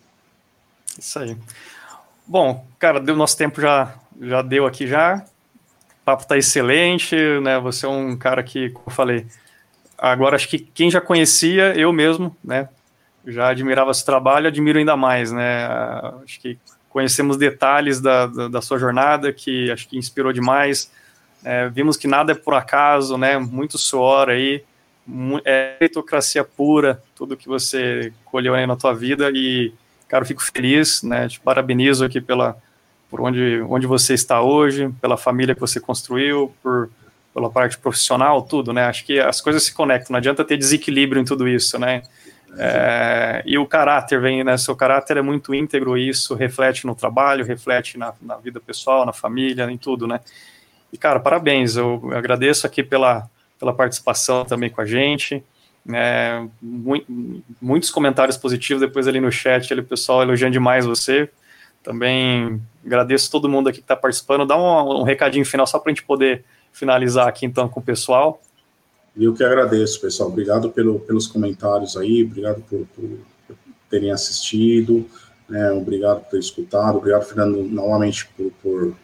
Isso 0.97 1.19
aí. 1.19 1.37
Bom, 2.25 2.65
cara, 2.77 2.99
deu 2.99 3.15
nosso 3.15 3.37
tempo 3.37 3.59
já 3.59 3.95
já 4.21 4.41
deu 4.41 4.65
aqui 4.65 4.85
já. 4.85 5.23
O 6.01 6.05
papo 6.05 6.27
tá 6.27 6.37
excelente, 6.37 7.15
né? 7.41 7.59
Você 7.59 7.85
é 7.85 7.89
um 7.89 8.17
cara 8.17 8.43
que, 8.43 8.69
como 8.71 8.87
eu 8.87 8.91
falei, 8.91 9.25
agora 9.97 10.35
acho 10.35 10.49
que 10.49 10.59
quem 10.59 10.89
já 10.89 10.99
conhecia, 10.99 11.73
eu 11.77 11.93
mesmo, 11.93 12.35
né? 12.43 12.67
Já 13.25 13.49
admirava 13.49 13.93
seu 13.93 14.05
trabalho, 14.05 14.47
admiro 14.47 14.79
ainda 14.79 14.97
mais, 14.97 15.31
né? 15.31 15.67
Acho 16.23 16.39
que 16.39 16.57
conhecemos 16.89 17.37
detalhes 17.37 18.01
da, 18.01 18.25
da, 18.25 18.47
da 18.47 18.61
sua 18.61 18.77
jornada 18.77 19.31
que 19.31 19.71
acho 19.71 19.87
que 19.87 19.97
inspirou 19.97 20.33
demais. 20.33 20.91
É, 21.43 21.69
vimos 21.69 21.95
que 21.95 22.07
nada 22.07 22.33
é 22.33 22.35
por 22.35 22.53
acaso, 22.53 23.17
né? 23.17 23.37
Muito 23.37 23.77
suor 23.77 24.29
aí, 24.29 24.63
é 25.45 25.77
meritocracia 25.79 26.43
pura, 26.43 27.01
tudo 27.15 27.37
que 27.37 27.47
você 27.47 28.11
colheu 28.25 28.53
aí 28.53 28.67
na 28.67 28.75
tua 28.75 28.93
vida 28.93 29.31
e, 29.33 29.73
cara, 30.07 30.23
eu 30.23 30.27
fico 30.27 30.43
feliz, 30.43 31.01
né? 31.03 31.27
Te 31.27 31.39
parabenizo 31.39 32.03
aqui 32.03 32.19
pela 32.19 32.57
por 33.09 33.21
onde, 33.21 33.59
onde 33.67 33.87
você 33.87 34.13
está 34.13 34.39
hoje, 34.39 34.93
pela 35.01 35.17
família 35.17 35.55
que 35.55 35.61
você 35.61 35.79
construiu, 35.79 36.53
por 36.61 36.89
pela 37.33 37.49
parte 37.49 37.77
profissional, 37.77 38.41
tudo, 38.41 38.73
né? 38.73 38.85
Acho 38.85 39.05
que 39.05 39.19
as 39.19 39.39
coisas 39.39 39.63
se 39.63 39.73
conectam, 39.73 40.13
não 40.13 40.17
adianta 40.17 40.43
ter 40.43 40.57
desequilíbrio 40.57 41.21
em 41.21 41.25
tudo 41.25 41.47
isso, 41.47 41.77
né? 41.79 42.01
É, 42.57 43.43
e 43.45 43.57
o 43.57 43.65
caráter 43.65 44.19
vem, 44.19 44.43
né? 44.43 44.57
Seu 44.57 44.75
caráter 44.75 45.17
é 45.17 45.21
muito 45.21 45.53
íntegro, 45.53 45.97
e 45.97 46.09
isso 46.09 46.35
reflete 46.35 46.85
no 46.85 46.95
trabalho, 46.95 47.45
reflete 47.45 47.97
na, 47.97 48.13
na 48.21 48.37
vida 48.37 48.59
pessoal, 48.59 49.05
na 49.05 49.13
família, 49.13 49.69
em 49.69 49.77
tudo, 49.77 50.07
né? 50.07 50.19
E, 50.91 50.97
cara, 50.97 51.19
parabéns, 51.19 51.75
eu 51.75 52.01
agradeço 52.13 52.65
aqui 52.65 52.81
pela, 52.83 53.29
pela 53.59 53.73
participação 53.73 54.43
também 54.45 54.69
com 54.69 54.81
a 54.81 54.85
gente. 54.85 55.43
É, 55.91 56.45
mu 56.61 57.01
muitos 57.61 57.89
comentários 57.89 58.37
positivos 58.37 58.81
depois 58.81 59.07
ali 59.07 59.19
no 59.19 59.31
chat, 59.31 59.71
ali, 59.71 59.81
o 59.81 59.85
pessoal 59.85 60.21
elogiando 60.21 60.53
demais 60.53 60.85
você. 60.85 61.29
Também 61.83 62.61
agradeço 62.85 63.31
todo 63.31 63.47
mundo 63.47 63.69
aqui 63.69 63.77
que 63.77 63.83
está 63.83 63.95
participando. 63.95 64.45
Dá 64.45 64.57
um, 64.57 65.01
um 65.01 65.03
recadinho 65.03 65.45
final 65.45 65.65
só 65.65 65.79
para 65.79 65.91
a 65.91 65.93
gente 65.93 66.03
poder 66.03 66.43
finalizar 66.73 67.27
aqui 67.27 67.45
então 67.45 67.69
com 67.69 67.79
o 67.79 67.83
pessoal. 67.83 68.41
Eu 69.19 69.33
que 69.33 69.43
agradeço, 69.43 69.99
pessoal. 69.99 70.29
Obrigado 70.29 70.69
pelo, 70.71 70.99
pelos 71.01 71.27
comentários 71.27 71.97
aí, 71.97 72.23
obrigado 72.23 72.63
por, 72.69 72.87
por 72.95 73.19
terem 73.89 74.11
assistido, 74.11 75.05
né, 75.49 75.71
obrigado 75.71 76.21
por 76.21 76.29
ter 76.29 76.39
escutado, 76.39 76.97
obrigado, 76.97 77.25
Fernando, 77.25 77.63
novamente 77.63 78.29
por, 78.37 78.51
por, 78.61 78.95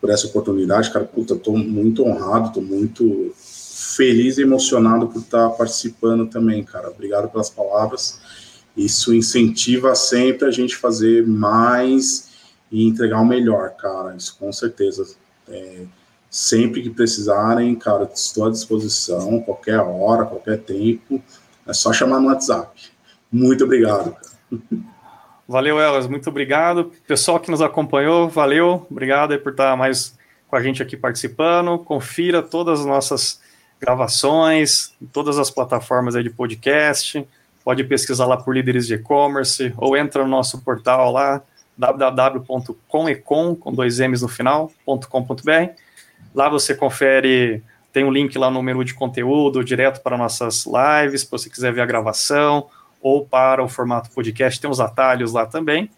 por 0.00 0.10
essa 0.10 0.26
oportunidade. 0.26 0.90
Cara, 0.90 1.04
puta, 1.04 1.34
tô 1.34 1.56
muito 1.56 2.04
honrado, 2.04 2.52
tô 2.52 2.60
muito 2.60 3.32
feliz 3.34 4.38
e 4.38 4.42
emocionado 4.42 5.08
por 5.08 5.20
estar 5.20 5.50
participando 5.50 6.28
também, 6.28 6.62
cara. 6.62 6.90
Obrigado 6.90 7.28
pelas 7.28 7.50
palavras. 7.50 8.20
Isso 8.76 9.14
incentiva 9.14 9.94
sempre 9.94 10.46
a 10.46 10.50
gente 10.50 10.76
fazer 10.76 11.26
mais 11.26 12.28
e 12.70 12.86
entregar 12.86 13.20
o 13.20 13.26
melhor, 13.26 13.70
cara. 13.76 14.14
Isso 14.16 14.36
com 14.38 14.52
certeza. 14.52 15.16
É, 15.48 15.84
Sempre 16.34 16.82
que 16.82 16.90
precisarem, 16.90 17.76
cara, 17.76 18.10
estou 18.12 18.48
à 18.48 18.50
disposição, 18.50 19.40
qualquer 19.42 19.78
hora, 19.78 20.24
qualquer 20.24 20.58
tempo. 20.58 21.22
É 21.64 21.72
só 21.72 21.92
chamar 21.92 22.18
no 22.18 22.26
WhatsApp. 22.26 22.90
Muito 23.30 23.62
obrigado. 23.62 24.16
Valeu, 25.46 25.78
Elas, 25.78 26.08
muito 26.08 26.28
obrigado. 26.28 26.90
Pessoal 27.06 27.38
que 27.38 27.52
nos 27.52 27.62
acompanhou, 27.62 28.28
valeu. 28.28 28.84
Obrigado 28.90 29.38
por 29.38 29.52
estar 29.52 29.76
mais 29.76 30.18
com 30.48 30.56
a 30.56 30.60
gente 30.60 30.82
aqui 30.82 30.96
participando. 30.96 31.78
Confira 31.78 32.42
todas 32.42 32.80
as 32.80 32.86
nossas 32.86 33.40
gravações, 33.80 34.92
todas 35.12 35.38
as 35.38 35.52
plataformas 35.52 36.16
aí 36.16 36.24
de 36.24 36.30
podcast. 36.30 37.24
Pode 37.62 37.84
pesquisar 37.84 38.26
lá 38.26 38.36
por 38.36 38.52
líderes 38.52 38.88
de 38.88 38.94
e-commerce 38.94 39.72
ou 39.76 39.96
entra 39.96 40.24
no 40.24 40.30
nosso 40.30 40.60
portal 40.62 41.12
lá 41.12 41.40
www.comecom 41.78 43.54
com 43.54 43.72
dois 43.72 44.00
M's 44.00 44.22
no 44.22 44.28
final, 44.28 44.72
.com.br 44.84 45.83
Lá 46.34 46.48
você 46.48 46.74
confere, 46.74 47.62
tem 47.92 48.04
um 48.04 48.10
link 48.10 48.36
lá 48.36 48.50
no 48.50 48.62
menu 48.62 48.84
de 48.84 48.92
conteúdo 48.92 49.62
direto 49.62 50.02
para 50.02 50.18
nossas 50.18 50.66
lives, 50.66 51.22
se 51.22 51.30
você 51.30 51.48
quiser 51.48 51.72
ver 51.72 51.82
a 51.82 51.86
gravação, 51.86 52.66
ou 53.00 53.24
para 53.24 53.62
o 53.62 53.68
formato 53.68 54.10
podcast, 54.10 54.60
tem 54.60 54.68
os 54.68 54.80
atalhos 54.80 55.32
lá 55.32 55.46
também. 55.46 55.90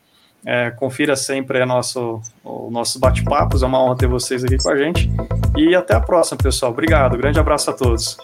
É, 0.45 0.71
confira 0.71 1.17
sempre 1.17 1.65
nosso, 1.65 2.21
o 2.45 2.71
nosso 2.71 3.01
bate-papos, 3.01 3.63
é 3.63 3.67
uma 3.67 3.83
honra 3.83 3.97
ter 3.97 4.07
vocês 4.07 4.45
aqui 4.45 4.59
com 4.59 4.71
a 4.71 4.77
gente. 4.77 5.11
E 5.57 5.75
até 5.75 5.95
a 5.95 6.01
próxima, 6.01 6.37
pessoal. 6.37 6.71
Obrigado, 6.71 7.17
grande 7.17 7.41
abraço 7.41 7.71
a 7.71 7.73
todos. 7.73 8.17